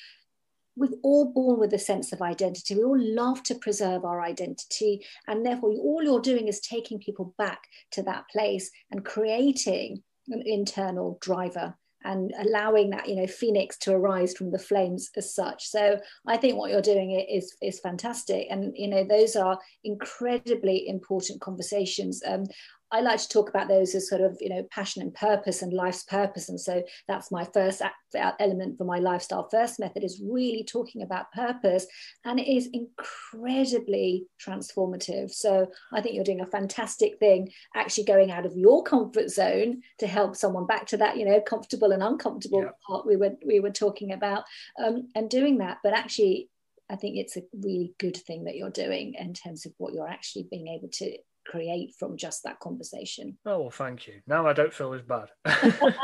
we're 0.77 0.91
all 1.03 1.33
born 1.33 1.59
with 1.59 1.73
a 1.73 1.79
sense 1.79 2.13
of 2.13 2.21
identity. 2.21 2.75
We 2.75 2.85
all 2.85 3.01
love 3.01 3.43
to 3.45 3.55
preserve 3.55 4.05
our 4.05 4.21
identity. 4.21 5.03
And 5.27 5.47
therefore, 5.47 5.71
all 5.71 6.03
you're 6.03 6.21
doing 6.21 6.47
is 6.47 6.61
taking 6.61 6.99
people 6.99 7.35
back 7.39 7.63
to 7.93 8.03
that 8.03 8.29
place 8.29 8.71
and 8.91 9.03
creating 9.03 10.03
an 10.29 10.43
internal 10.45 11.17
driver 11.23 11.75
and 12.07 12.33
allowing 12.39 12.91
that 12.91 13.09
you 13.09 13.17
know 13.17 13.27
phoenix 13.27 13.77
to 13.79 13.93
arise 13.93 14.35
from 14.35 14.51
the 14.51 14.59
flames 14.59 15.11
as 15.17 15.35
such. 15.35 15.67
So 15.69 15.99
i 16.27 16.37
think 16.37 16.57
what 16.57 16.71
you're 16.71 16.81
doing 16.81 17.11
is 17.13 17.55
is 17.61 17.81
fantastic. 17.81 18.47
And 18.51 18.73
you 18.77 18.89
know 18.89 19.05
those 19.05 19.37
are 19.37 19.59
incredibly 19.85 20.89
important 20.89 21.41
conversations. 21.41 22.23
Um, 22.27 22.45
I 22.93 23.01
like 23.01 23.21
to 23.21 23.29
talk 23.29 23.49
about 23.49 23.69
those 23.69 23.95
as 23.95 24.09
sort 24.09 24.21
of, 24.21 24.37
you 24.41 24.49
know, 24.49 24.63
passion 24.71 25.03
and 25.03 25.13
purpose 25.13 25.63
and 25.63 25.73
life's 25.73 26.05
purpose. 26.05 26.49
And 26.49 26.61
so 26.61 26.83
that's 27.09 27.33
my 27.33 27.45
first 27.45 27.83
element 28.15 28.79
for 28.79 28.85
my 28.85 28.99
lifestyle 28.99 29.49
first 29.51 29.81
method 29.81 30.05
is 30.05 30.23
really 30.25 30.65
talking 30.65 31.03
about 31.03 31.33
purpose. 31.33 31.87
And 32.25 32.39
it 32.39 32.49
is 32.49 32.69
incredibly 32.73 34.27
transformative. 34.45 35.33
So 35.33 35.67
I 35.93 36.01
think 36.01 36.15
you're 36.15 36.25
doing 36.25 36.43
a 36.43 36.47
fantastic 36.47 37.19
thing, 37.19 37.51
actually 37.75 38.05
going 38.05 38.31
out 38.31 38.47
of 38.47 38.57
your 38.57 38.85
comfort 38.85 39.31
zone 39.31 39.83
to 39.99 40.07
help 40.07 40.37
someone 40.37 40.67
back 40.67 40.87
to 40.87 40.97
that, 40.99 41.17
you 41.17 41.25
know, 41.25 41.41
comfortable 41.41 41.93
and 41.93 42.03
uncomfortable 42.03 42.63
yeah. 42.63 42.71
part 42.87 43.07
we 43.07 43.17
were 43.17 43.33
we 43.45 43.61
were 43.61 43.71
talking 43.71 44.13
about, 44.13 44.45
um, 44.83 45.09
and 45.15 45.29
doing 45.29 45.59
that. 45.59 45.79
But 45.83 45.93
actually, 45.93 46.51
I 46.89 46.97
think 46.97 47.17
it's 47.17 47.37
a 47.37 47.43
really 47.53 47.95
good 47.99 48.17
thing 48.17 48.45
that 48.45 48.57
you're 48.57 48.71
doing 48.71 49.15
in 49.15 49.35
terms 49.35 49.67
of 49.67 49.73
what 49.79 49.93
you're 49.93 50.09
actually 50.09 50.47
being 50.49 50.69
able 50.69 50.89
to 50.89 51.17
create 51.47 51.95
from 51.99 52.17
just 52.17 52.43
that 52.45 52.61
conversation. 52.61 53.39
Oh, 53.47 53.61
well, 53.61 53.71
thank 53.71 54.07
you. 54.07 54.21
Now 54.27 54.47
I 54.47 54.53
don't 54.53 54.73
feel 54.73 54.95
as 54.95 55.03
bad. 55.03 55.29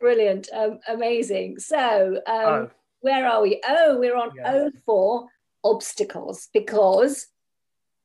Brilliant. 0.00 0.48
Um, 0.52 0.80
amazing. 0.88 1.58
So, 1.58 2.20
um, 2.26 2.44
oh. 2.46 2.70
where 3.00 3.26
are 3.26 3.42
we? 3.42 3.60
Oh, 3.66 3.98
we're 3.98 4.16
on 4.16 4.30
yeah. 4.36 4.68
04 4.84 5.26
obstacles 5.64 6.48
because 6.52 7.26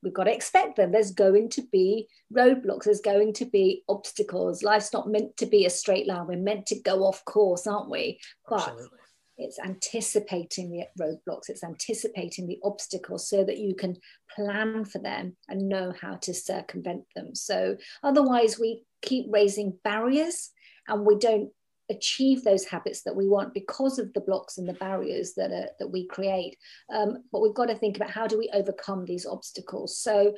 we've 0.02 0.14
got 0.14 0.26
to 0.26 0.34
expect 0.34 0.76
them. 0.76 0.92
There's 0.92 1.12
going 1.12 1.50
to 1.50 1.64
be 1.72 2.08
roadblocks, 2.34 2.86
there's 2.86 3.02
going 3.02 3.34
to 3.34 3.46
be 3.46 3.84
obstacles. 3.88 4.64
Life's 4.64 4.94
not 4.94 5.10
meant 5.10 5.38
to 5.38 5.46
be 5.46 5.66
a 5.66 5.70
straight 5.70 6.08
line. 6.08 6.28
We're 6.28 6.38
meant 6.38 6.66
to 6.68 6.80
go 6.80 7.04
off 7.04 7.24
course, 7.26 7.68
aren't 7.68 7.90
we? 7.90 8.20
But 8.48 8.68
Absolutely 8.68 8.98
it's 9.44 9.60
anticipating 9.60 10.72
the 10.72 10.86
roadblocks 11.00 11.50
it's 11.50 11.64
anticipating 11.64 12.48
the 12.48 12.60
obstacles 12.64 13.30
so 13.30 13.44
that 13.44 13.58
you 13.58 13.76
can 13.76 13.96
plan 14.36 14.86
for 14.86 15.00
them 15.00 15.36
and 15.48 15.70
know 15.70 15.94
how 16.02 16.16
to 16.16 16.34
circumvent 16.34 17.04
them. 17.16 17.36
So 17.36 17.78
otherwise 18.02 18.60
we 18.60 18.84
keep 19.02 19.26
raising 19.30 19.78
barriers 19.84 20.52
and 20.88 21.06
we 21.06 21.18
don't 21.18 21.52
achieve 21.90 22.44
those 22.44 22.66
habits 22.66 23.04
that 23.04 23.16
we 23.16 23.28
want 23.28 23.54
because 23.54 24.00
of 24.00 24.14
the 24.14 24.22
blocks 24.22 24.58
and 24.58 24.68
the 24.68 24.74
barriers 24.74 25.34
that 25.36 25.52
are 25.52 25.70
that 25.80 25.90
we 25.90 26.08
create. 26.08 26.58
Um, 26.94 27.24
but 27.32 27.42
we've 27.42 27.54
got 27.54 27.68
to 27.68 27.76
think 27.76 27.98
about 27.98 28.10
how 28.12 28.26
do 28.26 28.38
we 28.38 28.50
overcome 28.54 29.06
these 29.06 29.26
obstacles. 29.26 29.98
So 30.00 30.36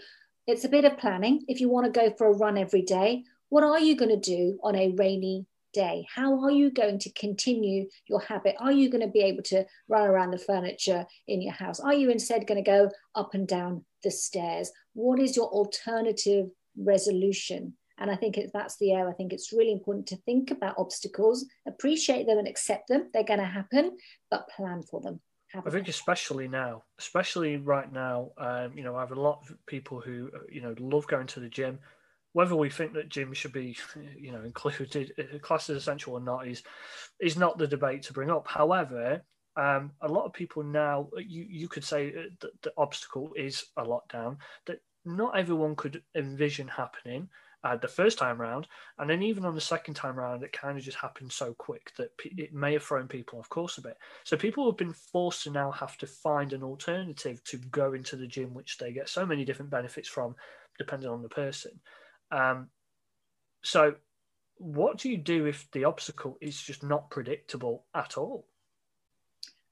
it's 0.47 0.65
a 0.65 0.69
bit 0.69 0.85
of 0.85 0.97
planning. 0.97 1.45
If 1.47 1.61
you 1.61 1.69
want 1.69 1.85
to 1.85 1.99
go 1.99 2.13
for 2.17 2.27
a 2.27 2.35
run 2.35 2.57
every 2.57 2.81
day 2.81 3.23
what 3.49 3.63
are 3.63 3.79
you 3.79 3.95
going 3.95 4.09
to 4.09 4.17
do 4.17 4.57
on 4.63 4.75
a 4.75 4.93
rainy 4.97 5.45
day? 5.75 6.05
How 6.13 6.41
are 6.43 6.51
you 6.51 6.71
going 6.71 6.97
to 6.99 7.11
continue 7.11 7.87
your 8.07 8.21
habit? 8.21 8.55
Are 8.59 8.71
you 8.71 8.89
going 8.89 9.05
to 9.05 9.11
be 9.11 9.21
able 9.21 9.43
to 9.43 9.65
run 9.89 10.07
around 10.07 10.31
the 10.31 10.39
furniture 10.39 11.05
in 11.27 11.41
your 11.41 11.53
house? 11.53 11.79
Are 11.79 11.93
you 11.93 12.09
instead 12.09 12.47
going 12.47 12.63
to 12.63 12.71
go 12.71 12.89
up 13.13 13.33
and 13.33 13.47
down 13.47 13.83
the 14.03 14.11
stairs? 14.11 14.71
What 14.93 15.19
is 15.19 15.35
your 15.35 15.47
alternative 15.47 16.47
resolution? 16.77 17.73
And 17.97 18.09
I 18.09 18.15
think 18.15 18.39
that's 18.53 18.77
the 18.77 18.93
area. 18.93 19.09
I 19.09 19.13
think 19.13 19.33
it's 19.33 19.53
really 19.53 19.71
important 19.71 20.07
to 20.07 20.17
think 20.17 20.51
about 20.51 20.75
obstacles, 20.77 21.45
appreciate 21.67 22.25
them 22.25 22.37
and 22.37 22.47
accept 22.47 22.87
them. 22.87 23.09
They're 23.13 23.23
going 23.23 23.39
to 23.39 23.45
happen, 23.45 23.97
but 24.31 24.49
plan 24.49 24.81
for 24.81 25.01
them. 25.01 25.19
I 25.65 25.69
think 25.69 25.87
especially 25.87 26.49
now, 26.49 26.83
especially 26.99 27.55
right 27.57 27.91
now, 27.91 28.31
um, 28.37 28.77
you 28.77 28.83
know, 28.83 28.95
I 28.95 28.99
have 28.99 29.13
a 29.13 29.19
lot 29.19 29.39
of 29.43 29.55
people 29.67 30.01
who, 30.01 30.29
you 30.51 30.61
know, 30.61 30.75
love 30.79 31.07
going 31.07 31.27
to 31.27 31.39
the 31.39 31.47
gym 31.47 31.79
whether 32.35 32.53
we 32.53 32.69
think 32.69 32.91
that 32.91 33.07
gym 33.07 33.31
should 33.31 33.53
be, 33.53 33.77
you 34.19 34.29
know, 34.29 34.43
included, 34.43 35.13
uh, 35.17 35.39
classed 35.39 35.69
as 35.69 35.77
essential 35.77 36.15
or 36.15 36.19
not, 36.19 36.45
is 36.45 36.63
is 37.21 37.37
not 37.37 37.57
the 37.57 37.65
debate 37.65 38.03
to 38.03 38.11
bring 38.11 38.29
up. 38.29 38.45
However, 38.45 39.23
um, 39.55 39.93
a 40.01 40.07
lot 40.09 40.25
of 40.25 40.33
people 40.33 40.61
now, 40.61 41.07
you 41.17 41.45
you 41.49 41.69
could 41.69 41.85
say 41.85 42.11
that 42.41 42.61
the 42.61 42.73
obstacle 42.75 43.31
is 43.37 43.63
a 43.77 43.85
lockdown 43.85 44.35
that 44.65 44.79
not 45.05 45.37
everyone 45.37 45.77
could 45.77 46.03
envision 46.13 46.67
happening. 46.67 47.29
Uh, 47.63 47.77
the 47.77 47.87
first 47.87 48.17
time 48.17 48.39
round, 48.39 48.67
and 48.99 49.09
then 49.09 49.23
even 49.23 49.45
on 49.45 49.55
the 49.55 49.61
second 49.61 49.93
time 49.93 50.17
round, 50.17 50.43
it 50.43 50.51
kind 50.51 50.77
of 50.77 50.83
just 50.83 50.97
happened 50.97 51.31
so 51.31 51.53
quick 51.53 51.93
that 51.97 52.09
it 52.25 52.53
may 52.53 52.73
have 52.73 52.83
thrown 52.83 53.07
people 53.07 53.39
off 53.39 53.47
course 53.47 53.77
a 53.77 53.81
bit. 53.81 53.97
So 54.25 54.35
people 54.35 54.65
have 54.65 54.77
been 54.77 54.93
forced 54.93 55.43
to 55.43 55.51
now 55.51 55.71
have 55.71 55.97
to 55.99 56.05
find 56.05 56.51
an 56.51 56.63
alternative 56.63 57.41
to 57.45 57.57
go 57.71 57.93
into 57.93 58.17
the 58.17 58.27
gym, 58.27 58.53
which 58.53 58.77
they 58.77 58.91
get 58.91 59.07
so 59.07 59.25
many 59.25 59.45
different 59.45 59.71
benefits 59.71 60.09
from, 60.09 60.35
depending 60.77 61.09
on 61.09 61.21
the 61.21 61.29
person. 61.29 61.71
Um, 62.31 62.67
so, 63.63 63.95
what 64.57 64.97
do 64.97 65.09
you 65.09 65.17
do 65.17 65.45
if 65.45 65.69
the 65.71 65.83
obstacle 65.85 66.37
is 66.41 66.59
just 66.61 66.83
not 66.83 67.09
predictable 67.09 67.85
at 67.93 68.17
all? 68.17 68.47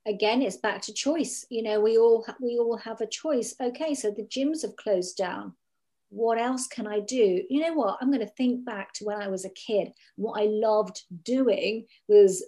Again, 0.06 0.42
it's 0.42 0.58
back 0.58 0.82
to 0.84 0.94
choice. 0.94 1.46
You 1.50 1.64
know, 1.64 1.80
we 1.80 1.98
all 1.98 2.26
we 2.42 2.58
all 2.58 2.78
have 2.78 3.00
a 3.02 3.08
choice. 3.08 3.56
Okay, 3.62 3.94
so 3.94 4.12
the 4.12 4.24
gyms 4.24 4.62
have 4.64 4.76
closed 4.76 5.18
down. 5.18 5.54
what 6.14 6.38
else 6.38 6.68
can 6.68 6.86
I 6.86 7.00
do? 7.00 7.44
You 7.50 7.62
know 7.62 7.74
what? 7.74 7.98
I'm 8.00 8.12
going 8.12 8.26
to 8.26 8.34
think 8.34 8.66
back 8.66 8.94
to 8.94 9.06
when 9.06 9.20
I 9.20 9.30
was 9.30 9.46
a 9.46 9.50
kid. 9.50 9.92
What 10.16 10.40
I 10.40 10.46
loved 10.46 11.02
doing 11.24 11.86
was 12.08 12.44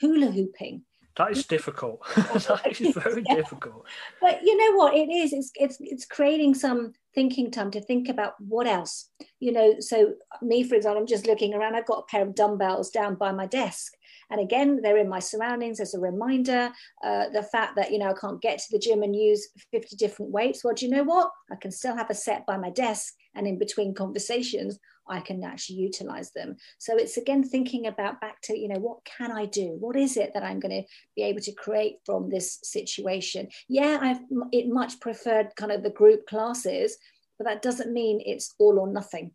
hula 0.00 0.30
hooping. 0.30 0.82
That 1.16 1.32
is 1.32 1.46
difficult. 1.46 2.00
that 2.16 2.80
is 2.80 2.94
very 3.04 3.24
yeah. 3.28 3.34
difficult. 3.34 3.86
But 4.20 4.42
you 4.42 4.56
know 4.56 4.78
what? 4.78 4.94
It 4.94 5.10
is. 5.10 5.32
It's 5.32 5.50
it's 5.56 5.76
it's 5.80 6.06
creating 6.06 6.54
some 6.54 6.92
thinking 7.18 7.50
time 7.50 7.72
to 7.72 7.80
think 7.80 8.08
about 8.08 8.34
what 8.38 8.68
else. 8.68 9.10
You 9.40 9.50
know. 9.50 9.74
So 9.80 10.14
me, 10.40 10.62
for 10.62 10.76
example, 10.76 11.00
I'm 11.00 11.06
just 11.06 11.26
looking 11.26 11.52
around. 11.52 11.74
I've 11.74 11.92
got 11.92 12.04
a 12.04 12.10
pair 12.10 12.22
of 12.22 12.36
dumbbells 12.36 12.90
down 12.90 13.16
by 13.16 13.32
my 13.32 13.46
desk, 13.46 13.92
and 14.30 14.40
again, 14.40 14.80
they're 14.82 14.98
in 14.98 15.08
my 15.08 15.18
surroundings 15.18 15.80
as 15.80 15.94
a 15.94 15.98
reminder. 15.98 16.70
Uh, 17.02 17.28
the 17.30 17.42
fact 17.42 17.76
that, 17.76 17.90
you 17.90 17.98
know, 17.98 18.10
I 18.10 18.20
can't 18.20 18.42
get 18.42 18.58
to 18.58 18.66
the 18.70 18.78
gym 18.78 19.02
and 19.02 19.16
use 19.16 19.48
50 19.72 19.96
different 19.96 20.32
weights. 20.32 20.62
Well, 20.62 20.74
do 20.74 20.86
you 20.86 20.92
know 20.92 21.02
what? 21.02 21.30
I 21.50 21.56
can 21.56 21.70
still 21.70 21.96
have 21.96 22.10
a 22.10 22.14
set 22.14 22.46
by 22.46 22.58
my 22.58 22.70
desk. 22.70 23.14
And 23.34 23.46
in 23.46 23.58
between 23.58 23.94
conversations, 23.94 24.78
I 25.08 25.20
can 25.20 25.42
actually 25.44 25.76
utilize 25.76 26.32
them. 26.32 26.56
So 26.78 26.96
it's 26.96 27.16
again 27.16 27.42
thinking 27.42 27.86
about 27.86 28.20
back 28.20 28.40
to, 28.42 28.58
you 28.58 28.68
know, 28.68 28.80
what 28.80 29.04
can 29.04 29.32
I 29.32 29.46
do? 29.46 29.76
What 29.78 29.96
is 29.96 30.16
it 30.16 30.32
that 30.34 30.42
I'm 30.42 30.60
going 30.60 30.82
to 30.82 30.88
be 31.16 31.22
able 31.22 31.40
to 31.40 31.52
create 31.52 31.96
from 32.04 32.28
this 32.28 32.58
situation? 32.62 33.48
Yeah, 33.68 33.98
I've 34.00 34.20
it 34.52 34.68
much 34.68 35.00
preferred 35.00 35.48
kind 35.56 35.72
of 35.72 35.82
the 35.82 35.90
group 35.90 36.26
classes, 36.26 36.96
but 37.38 37.46
that 37.46 37.62
doesn't 37.62 37.92
mean 37.92 38.20
it's 38.24 38.54
all 38.58 38.78
or 38.78 38.88
nothing. 38.88 39.32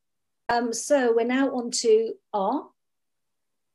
Um, 0.49 0.73
so 0.73 1.13
we're 1.15 1.25
now 1.25 1.55
on 1.55 1.71
to 1.71 2.13
R, 2.33 2.67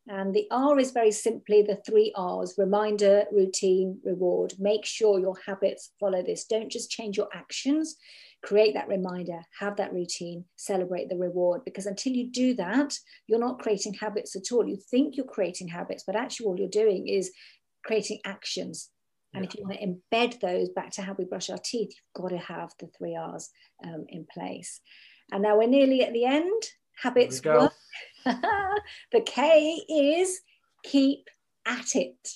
and 0.06 0.34
the 0.34 0.46
R 0.50 0.78
is 0.78 0.90
very 0.90 1.10
simply 1.10 1.62
the 1.62 1.76
three 1.86 2.12
R's 2.14 2.54
reminder, 2.56 3.24
routine, 3.32 4.00
reward. 4.04 4.54
Make 4.58 4.84
sure 4.84 5.18
your 5.18 5.36
habits 5.46 5.90
follow 5.98 6.22
this. 6.22 6.44
Don't 6.44 6.70
just 6.70 6.90
change 6.90 7.16
your 7.16 7.28
actions, 7.32 7.96
create 8.42 8.74
that 8.74 8.88
reminder, 8.88 9.40
have 9.58 9.76
that 9.76 9.92
routine, 9.92 10.44
celebrate 10.56 11.08
the 11.08 11.16
reward. 11.16 11.62
Because 11.64 11.86
until 11.86 12.12
you 12.12 12.30
do 12.30 12.54
that, 12.54 12.94
you're 13.26 13.38
not 13.38 13.58
creating 13.58 13.94
habits 13.94 14.36
at 14.36 14.52
all. 14.52 14.66
You 14.66 14.78
think 14.90 15.16
you're 15.16 15.26
creating 15.26 15.68
habits, 15.68 16.04
but 16.06 16.16
actually, 16.16 16.46
all 16.46 16.58
you're 16.58 16.68
doing 16.68 17.08
is 17.08 17.32
creating 17.84 18.20
actions. 18.24 18.90
And 19.34 19.44
yeah. 19.44 19.48
if 19.48 19.56
you 19.56 19.64
want 19.64 19.78
to 19.80 19.86
embed 19.86 20.40
those 20.40 20.70
back 20.70 20.90
to 20.92 21.02
how 21.02 21.14
we 21.18 21.24
brush 21.24 21.50
our 21.50 21.58
teeth, 21.58 21.90
you've 21.90 22.22
got 22.22 22.30
to 22.30 22.38
have 22.38 22.72
the 22.78 22.88
three 22.96 23.16
R's 23.16 23.50
um, 23.84 24.06
in 24.08 24.26
place. 24.32 24.80
And 25.30 25.42
now 25.42 25.58
we're 25.58 25.68
nearly 25.68 26.02
at 26.02 26.12
the 26.12 26.24
end. 26.24 26.62
Habits 27.02 27.44
work. 27.44 27.72
the 28.24 29.20
K 29.24 29.82
is 29.88 30.40
keep 30.84 31.28
at 31.66 31.94
it. 31.94 32.28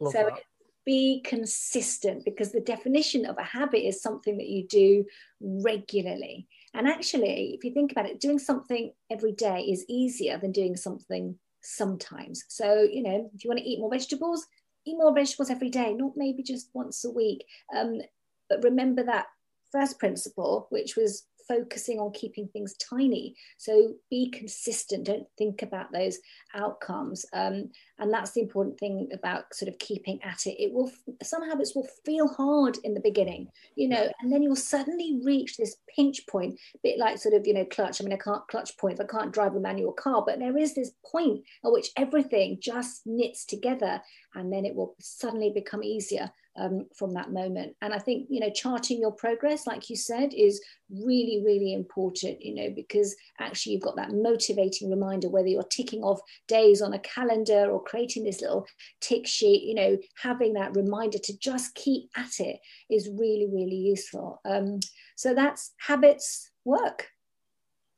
Love 0.00 0.12
so 0.12 0.18
that. 0.24 0.40
Be 0.84 1.20
consistent 1.24 2.24
because 2.24 2.52
the 2.52 2.60
definition 2.60 3.26
of 3.26 3.38
a 3.38 3.44
habit 3.44 3.86
is 3.86 4.02
something 4.02 4.38
that 4.38 4.48
you 4.48 4.66
do 4.66 5.04
regularly. 5.40 6.48
And 6.74 6.88
actually, 6.88 7.54
if 7.54 7.64
you 7.64 7.72
think 7.72 7.92
about 7.92 8.06
it, 8.06 8.20
doing 8.20 8.38
something 8.38 8.92
every 9.10 9.32
day 9.32 9.60
is 9.60 9.84
easier 9.88 10.38
than 10.38 10.52
doing 10.52 10.76
something 10.76 11.38
sometimes. 11.60 12.44
So, 12.48 12.82
you 12.82 13.02
know, 13.02 13.30
if 13.34 13.44
you 13.44 13.48
want 13.48 13.60
to 13.60 13.68
eat 13.68 13.78
more 13.78 13.90
vegetables, 13.90 14.46
eat 14.84 14.96
more 14.96 15.14
vegetables 15.14 15.50
every 15.50 15.70
day, 15.70 15.92
not 15.92 16.12
maybe 16.16 16.42
just 16.42 16.70
once 16.74 17.04
a 17.04 17.10
week. 17.10 17.44
Um, 17.74 18.00
but 18.48 18.64
remember 18.64 19.04
that 19.04 19.26
first 19.70 19.98
principle, 19.98 20.66
which 20.70 20.96
was 20.96 21.26
focusing 21.46 21.98
on 21.98 22.12
keeping 22.12 22.48
things 22.48 22.74
tiny. 22.74 23.36
So 23.56 23.94
be 24.10 24.30
consistent. 24.30 25.04
Don't 25.04 25.26
think 25.38 25.62
about 25.62 25.92
those 25.92 26.18
outcomes. 26.54 27.24
Um, 27.32 27.70
and 27.98 28.12
that's 28.12 28.32
the 28.32 28.40
important 28.40 28.78
thing 28.78 29.08
about 29.12 29.54
sort 29.54 29.68
of 29.68 29.78
keeping 29.78 30.20
at 30.22 30.46
it. 30.46 30.62
It 30.62 30.72
will 30.72 30.90
some 31.22 31.48
habits 31.48 31.74
will 31.74 31.88
feel 32.04 32.28
hard 32.28 32.78
in 32.84 32.94
the 32.94 33.00
beginning, 33.00 33.48
you 33.76 33.88
know, 33.88 34.10
and 34.20 34.32
then 34.32 34.42
you'll 34.42 34.56
suddenly 34.56 35.20
reach 35.24 35.56
this 35.56 35.76
pinch 35.94 36.26
point, 36.26 36.58
a 36.74 36.78
bit 36.82 36.98
like 36.98 37.18
sort 37.18 37.34
of 37.34 37.46
you 37.46 37.54
know 37.54 37.64
clutch. 37.66 38.00
I 38.00 38.04
mean, 38.04 38.12
I 38.12 38.16
can't 38.16 38.46
clutch 38.48 38.76
points. 38.76 39.00
I 39.00 39.04
can't 39.04 39.32
drive 39.32 39.54
a 39.54 39.60
manual 39.60 39.92
car, 39.92 40.24
but 40.26 40.38
there 40.38 40.56
is 40.56 40.74
this 40.74 40.92
point 41.10 41.42
at 41.64 41.72
which 41.72 41.90
everything 41.96 42.58
just 42.60 43.02
knits 43.06 43.44
together, 43.44 44.00
and 44.34 44.52
then 44.52 44.64
it 44.64 44.74
will 44.74 44.96
suddenly 44.98 45.50
become 45.50 45.82
easier 45.82 46.30
um, 46.56 46.86
from 46.94 47.14
that 47.14 47.32
moment. 47.32 47.74
And 47.80 47.94
I 47.94 47.98
think, 47.98 48.26
you 48.28 48.40
know, 48.40 48.50
charting 48.50 49.00
your 49.00 49.12
progress, 49.12 49.66
like 49.66 49.88
you 49.88 49.96
said, 49.96 50.34
is 50.34 50.62
really, 50.90 51.42
really 51.44 51.72
important, 51.72 52.42
you 52.42 52.54
know, 52.54 52.70
because 52.74 53.16
actually 53.40 53.72
you've 53.72 53.82
got 53.82 53.96
that 53.96 54.12
motivating 54.12 54.90
reminder, 54.90 55.28
whether 55.28 55.48
you're 55.48 55.62
ticking 55.64 56.02
off 56.02 56.20
days 56.48 56.82
on 56.82 56.92
a 56.92 56.98
calendar 56.98 57.70
or 57.70 57.82
creating 57.82 58.24
this 58.24 58.40
little 58.40 58.66
tick 59.00 59.26
sheet, 59.26 59.62
you 59.62 59.74
know, 59.74 59.96
having 60.20 60.52
that 60.54 60.76
reminder 60.76 61.18
to 61.18 61.38
just 61.38 61.74
keep 61.74 62.10
at 62.16 62.38
it 62.38 62.58
is 62.90 63.08
really, 63.08 63.48
really 63.50 63.76
useful. 63.76 64.40
Um, 64.44 64.80
so 65.16 65.34
that's 65.34 65.72
habits 65.78 66.50
work. 66.64 67.08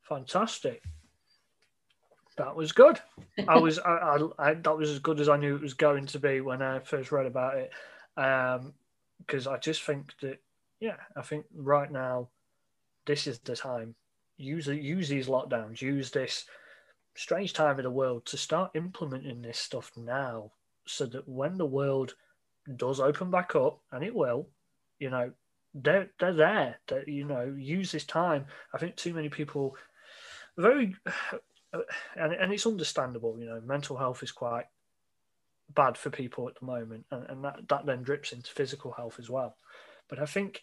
Fantastic. 0.02 0.82
That 2.36 2.54
was 2.56 2.72
good. 2.72 3.00
I 3.46 3.58
was 3.58 3.78
I, 3.78 3.90
I, 3.90 4.18
I, 4.38 4.54
that 4.54 4.76
was 4.76 4.90
as 4.90 4.98
good 4.98 5.20
as 5.20 5.28
I 5.28 5.36
knew 5.36 5.54
it 5.54 5.62
was 5.62 5.74
going 5.74 6.06
to 6.06 6.18
be 6.18 6.40
when 6.40 6.62
I 6.62 6.80
first 6.80 7.12
read 7.12 7.26
about 7.26 7.56
it 7.56 7.72
because 8.16 9.46
um, 9.46 9.52
I 9.52 9.58
just 9.58 9.82
think 9.82 10.12
that 10.20 10.38
yeah, 10.80 10.96
I 11.16 11.22
think 11.22 11.46
right 11.54 11.90
now 11.90 12.28
this 13.06 13.26
is 13.26 13.38
the 13.40 13.56
time. 13.56 13.94
Use 14.36 14.66
use 14.66 15.08
these 15.08 15.28
lockdowns. 15.28 15.80
Use 15.80 16.10
this 16.10 16.44
strange 17.14 17.52
time 17.52 17.78
in 17.78 17.84
the 17.84 17.90
world 17.90 18.26
to 18.26 18.36
start 18.36 18.72
implementing 18.74 19.42
this 19.42 19.58
stuff 19.58 19.92
now, 19.96 20.50
so 20.86 21.06
that 21.06 21.28
when 21.28 21.56
the 21.56 21.66
world 21.66 22.14
does 22.76 23.00
open 23.00 23.30
back 23.30 23.54
up, 23.54 23.80
and 23.92 24.02
it 24.02 24.14
will, 24.14 24.48
you 24.98 25.10
know, 25.10 25.32
they're 25.74 26.10
they're 26.18 26.32
there. 26.32 26.80
That 26.88 27.08
you 27.08 27.24
know, 27.24 27.54
use 27.56 27.92
this 27.92 28.04
time. 28.04 28.46
I 28.72 28.78
think 28.78 28.96
too 28.96 29.14
many 29.14 29.28
people 29.28 29.76
very, 30.56 30.94
and 32.16 32.32
and 32.32 32.52
it's 32.52 32.66
understandable. 32.66 33.38
You 33.38 33.46
know, 33.46 33.60
mental 33.64 33.96
health 33.96 34.22
is 34.22 34.32
quite 34.32 34.64
bad 35.72 35.96
for 35.96 36.10
people 36.10 36.48
at 36.48 36.58
the 36.58 36.66
moment, 36.66 37.06
and, 37.10 37.24
and 37.28 37.44
that, 37.44 37.68
that 37.68 37.86
then 37.86 38.02
drips 38.02 38.32
into 38.32 38.50
physical 38.50 38.92
health 38.92 39.18
as 39.18 39.30
well. 39.30 39.56
But 40.08 40.18
I 40.18 40.26
think 40.26 40.62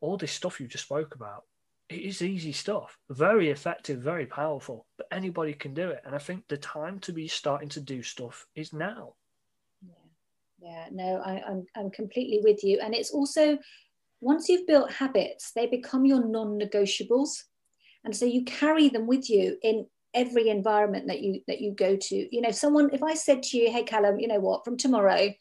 all 0.00 0.16
this 0.16 0.32
stuff 0.32 0.60
you 0.60 0.66
just 0.66 0.84
spoke 0.84 1.14
about, 1.14 1.44
it 1.88 2.00
is 2.00 2.22
easy 2.22 2.52
stuff, 2.52 2.98
very 3.10 3.50
effective, 3.50 4.00
very 4.00 4.26
powerful, 4.26 4.86
but 4.96 5.08
anybody 5.10 5.54
can 5.54 5.74
do 5.74 5.88
it. 5.88 6.02
And 6.04 6.14
I 6.14 6.18
think 6.18 6.44
the 6.48 6.58
time 6.58 6.98
to 7.00 7.12
be 7.12 7.28
starting 7.28 7.68
to 7.70 7.80
do 7.80 8.02
stuff 8.02 8.46
is 8.54 8.72
now. 8.72 9.14
Yeah, 10.60 10.86
no, 10.90 11.22
I, 11.24 11.42
I'm 11.46 11.66
I'm 11.76 11.90
completely 11.90 12.40
with 12.42 12.64
you, 12.64 12.80
and 12.82 12.92
it's 12.92 13.12
also 13.12 13.58
once 14.20 14.48
you've 14.48 14.66
built 14.66 14.90
habits, 14.90 15.52
they 15.52 15.66
become 15.66 16.04
your 16.04 16.26
non-negotiables, 16.26 17.44
and 18.04 18.14
so 18.14 18.24
you 18.24 18.44
carry 18.44 18.88
them 18.88 19.06
with 19.06 19.30
you 19.30 19.56
in 19.62 19.86
every 20.14 20.48
environment 20.48 21.06
that 21.08 21.20
you 21.20 21.42
that 21.46 21.60
you 21.60 21.72
go 21.72 21.96
to. 21.96 22.34
You 22.34 22.40
know 22.40 22.50
someone 22.50 22.90
if 22.92 23.02
i 23.02 23.14
said 23.14 23.42
to 23.44 23.58
you 23.58 23.70
hey 23.70 23.82
callum 23.82 24.18
you 24.18 24.28
know 24.28 24.40
what? 24.40 24.64
From 24.64 24.76
tomorrow 24.76 25.34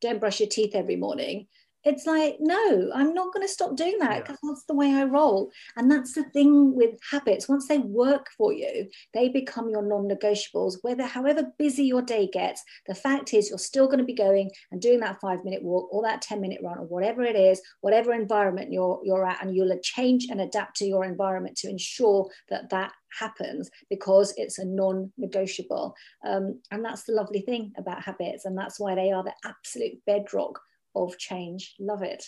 don't 0.00 0.20
brush 0.20 0.40
your 0.40 0.48
teeth 0.48 0.74
every 0.74 0.96
morning 0.96 1.46
it's 1.84 2.06
like 2.06 2.36
no 2.40 2.90
i'm 2.94 3.12
not 3.14 3.32
going 3.32 3.46
to 3.46 3.52
stop 3.52 3.76
doing 3.76 3.98
that 3.98 4.20
because 4.20 4.38
yeah. 4.42 4.50
that's 4.50 4.64
the 4.64 4.74
way 4.74 4.92
i 4.92 5.04
roll. 5.04 5.50
And 5.76 5.90
that's 5.90 6.14
the 6.14 6.24
thing 6.24 6.74
with 6.74 6.98
habits. 7.10 7.48
Once 7.48 7.68
they 7.68 7.78
work 7.78 8.28
for 8.36 8.52
you 8.52 8.88
they 9.14 9.28
become 9.28 9.68
your 9.68 9.82
non-negotiables. 9.82 10.78
Whether 10.82 11.04
however 11.04 11.52
busy 11.58 11.84
your 11.84 12.02
day 12.02 12.28
gets 12.32 12.62
the 12.86 12.94
fact 12.94 13.34
is 13.34 13.48
you're 13.48 13.58
still 13.58 13.86
going 13.86 13.98
to 13.98 14.04
be 14.04 14.14
going 14.14 14.50
and 14.70 14.80
doing 14.80 15.00
that 15.00 15.20
five 15.20 15.44
minute 15.44 15.62
walk 15.62 15.88
or 15.92 16.02
that 16.02 16.22
10 16.22 16.40
minute 16.40 16.60
run 16.62 16.78
or 16.78 16.86
whatever 16.86 17.22
it 17.22 17.36
is 17.36 17.60
whatever 17.80 18.12
environment 18.12 18.72
you're 18.72 19.00
you're 19.04 19.26
at 19.26 19.42
and 19.42 19.54
you'll 19.54 19.76
change 19.82 20.26
and 20.30 20.40
adapt 20.40 20.76
to 20.76 20.84
your 20.84 21.04
environment 21.04 21.56
to 21.56 21.68
ensure 21.68 22.28
that 22.48 22.70
that 22.70 22.92
happens 23.18 23.70
because 23.90 24.32
it's 24.36 24.58
a 24.58 24.64
non-negotiable. 24.64 25.94
Um, 26.24 26.60
and 26.70 26.84
that's 26.84 27.04
the 27.04 27.12
lovely 27.12 27.40
thing 27.40 27.72
about 27.76 28.02
habits 28.02 28.44
and 28.44 28.56
that's 28.56 28.80
why 28.80 28.94
they 28.94 29.12
are 29.12 29.22
the 29.22 29.34
absolute 29.44 30.04
bedrock 30.06 30.60
of 30.94 31.18
change. 31.18 31.74
Love 31.78 32.02
it. 32.02 32.24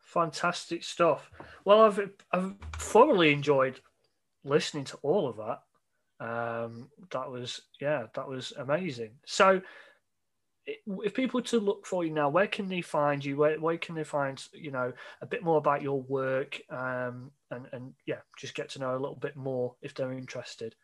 Fantastic 0.00 0.84
stuff. 0.84 1.30
Well, 1.64 1.82
I've 1.82 2.10
I've 2.32 2.54
thoroughly 2.74 3.32
enjoyed 3.32 3.80
listening 4.44 4.84
to 4.84 4.98
all 5.02 5.28
of 5.28 5.36
that. 5.36 5.60
Um, 6.22 6.88
that 7.10 7.30
was 7.30 7.62
yeah, 7.80 8.06
that 8.14 8.28
was 8.28 8.52
amazing. 8.58 9.12
So, 9.26 9.60
if 10.66 11.14
people 11.14 11.42
to 11.42 11.58
look 11.58 11.86
for 11.86 12.04
you 12.04 12.12
now, 12.12 12.28
where 12.28 12.46
can 12.46 12.68
they 12.68 12.80
find 12.80 13.24
you? 13.24 13.36
Where 13.36 13.58
where 13.58 13.78
can 13.78 13.94
they 13.94 14.04
find 14.04 14.42
you 14.52 14.70
know 14.70 14.92
a 15.20 15.26
bit 15.26 15.42
more 15.42 15.58
about 15.58 15.82
your 15.82 16.02
work? 16.02 16.60
Um, 16.70 17.30
and 17.50 17.66
and 17.72 17.94
yeah, 18.06 18.20
just 18.38 18.54
get 18.54 18.68
to 18.70 18.78
know 18.78 18.92
a 18.92 19.00
little 19.00 19.16
bit 19.16 19.36
more 19.36 19.74
if 19.82 19.94
they're 19.94 20.12
interested. 20.12 20.74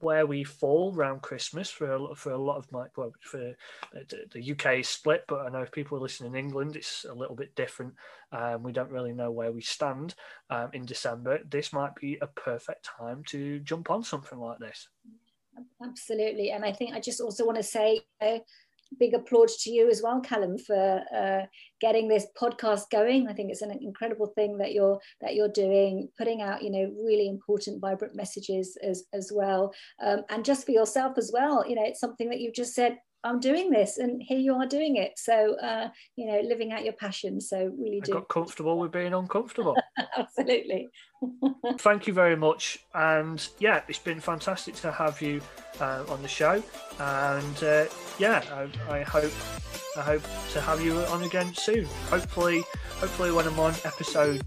where 0.00 0.26
we 0.26 0.44
fall 0.44 0.92
around 0.94 1.22
Christmas 1.22 1.70
for 1.70 1.92
a, 1.92 2.14
for 2.14 2.32
a 2.32 2.38
lot 2.38 2.56
of 2.56 2.70
my 2.72 2.86
well, 2.96 3.12
for 3.20 3.54
the 3.92 4.52
UK 4.52 4.80
is 4.80 4.88
split, 4.88 5.24
but 5.28 5.46
I 5.46 5.48
know 5.48 5.62
if 5.62 5.72
people 5.72 5.96
are 5.96 6.02
listening 6.02 6.34
in 6.34 6.38
England, 6.38 6.76
it's 6.76 7.04
a 7.08 7.14
little 7.14 7.36
bit 7.36 7.54
different. 7.54 7.94
Um, 8.32 8.62
we 8.62 8.72
don't 8.72 8.90
really 8.90 9.12
know 9.12 9.30
where 9.30 9.52
we 9.52 9.62
stand 9.62 10.14
um, 10.50 10.70
in 10.72 10.84
December. 10.84 11.38
This 11.48 11.72
might 11.72 11.94
be 11.94 12.18
a 12.20 12.26
perfect 12.26 12.88
time 12.98 13.22
to 13.28 13.60
jump 13.60 13.90
on 13.90 14.02
something 14.02 14.38
like 14.38 14.58
this. 14.58 14.88
Absolutely, 15.82 16.50
and 16.50 16.64
I 16.64 16.72
think 16.72 16.94
I 16.94 17.00
just 17.00 17.20
also 17.20 17.46
want 17.46 17.56
to 17.56 17.62
say. 17.62 18.00
Uh, 18.20 18.38
big 18.98 19.14
applause 19.14 19.56
to 19.58 19.70
you 19.70 19.88
as 19.88 20.02
well, 20.02 20.20
Callum, 20.20 20.58
for 20.58 21.02
uh, 21.14 21.46
getting 21.80 22.08
this 22.08 22.26
podcast 22.40 22.90
going. 22.90 23.28
I 23.28 23.32
think 23.32 23.50
it's 23.50 23.62
an 23.62 23.78
incredible 23.80 24.32
thing 24.34 24.58
that 24.58 24.72
you're 24.72 24.98
that 25.20 25.34
you're 25.34 25.48
doing, 25.48 26.08
putting 26.18 26.42
out 26.42 26.62
you 26.62 26.70
know 26.70 26.92
really 27.04 27.28
important, 27.28 27.80
vibrant 27.80 28.14
messages 28.14 28.76
as 28.82 29.04
as 29.12 29.30
well, 29.34 29.72
um, 30.02 30.22
and 30.30 30.44
just 30.44 30.66
for 30.66 30.72
yourself 30.72 31.18
as 31.18 31.30
well. 31.32 31.64
You 31.68 31.76
know, 31.76 31.84
it's 31.84 32.00
something 32.00 32.28
that 32.30 32.40
you've 32.40 32.54
just 32.54 32.74
said. 32.74 32.98
I'm 33.24 33.40
doing 33.40 33.70
this, 33.70 33.98
and 33.98 34.22
here 34.22 34.38
you 34.38 34.54
are 34.54 34.66
doing 34.66 34.96
it. 34.96 35.12
So, 35.16 35.56
uh, 35.56 35.88
you 36.14 36.26
know, 36.26 36.40
living 36.44 36.72
out 36.72 36.84
your 36.84 36.92
passion. 36.92 37.40
So, 37.40 37.72
really 37.76 38.00
do. 38.00 38.12
Got 38.12 38.28
comfortable 38.28 38.78
with 38.78 38.92
being 38.92 39.14
uncomfortable. 39.14 39.74
Absolutely. 40.16 40.86
Thank 41.78 42.06
you 42.06 42.12
very 42.12 42.36
much, 42.36 42.78
and 42.94 43.46
yeah, 43.58 43.82
it's 43.88 43.98
been 43.98 44.20
fantastic 44.20 44.74
to 44.76 44.92
have 44.92 45.20
you 45.22 45.40
uh, 45.80 46.04
on 46.08 46.22
the 46.22 46.28
show. 46.28 46.62
And 46.98 47.62
uh, 47.62 47.86
yeah, 48.18 48.42
I, 48.88 48.98
I, 48.98 49.02
hope 49.02 49.32
I 49.96 50.00
hope 50.00 50.22
to 50.52 50.60
have 50.60 50.80
you 50.80 50.98
on 50.98 51.22
again 51.22 51.54
soon. 51.54 51.84
Hopefully, 52.08 52.62
hopefully 52.98 53.32
when 53.32 53.46
I'm 53.46 53.58
on 53.58 53.74
episode 53.84 54.42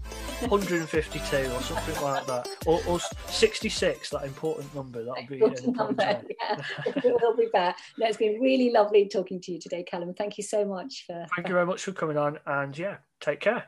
152 0.48 1.36
or 1.36 1.60
something 1.60 2.02
like 2.02 2.26
that, 2.26 2.48
or, 2.66 2.80
or 2.86 3.00
66, 3.00 4.10
that 4.10 4.24
important 4.24 4.74
number. 4.74 5.04
That'll 5.04 5.26
be 5.26 5.40
important 5.40 5.76
number. 5.76 6.22
Yeah, 6.40 7.12
we'll 7.20 7.36
be 7.36 7.48
back. 7.52 7.78
No, 7.98 8.06
it's 8.06 8.16
been 8.16 8.40
really 8.40 8.70
lovely 8.70 9.08
talking 9.08 9.40
to 9.42 9.52
you 9.52 9.60
today, 9.60 9.82
Callum. 9.82 10.14
Thank 10.14 10.38
you 10.38 10.44
so 10.44 10.64
much 10.64 11.04
for. 11.06 11.26
Thank 11.36 11.48
you 11.48 11.54
very 11.54 11.66
much 11.66 11.82
for 11.82 11.92
coming 11.92 12.16
on, 12.16 12.38
and 12.46 12.76
yeah, 12.76 12.98
take 13.20 13.40
care. 13.40 13.64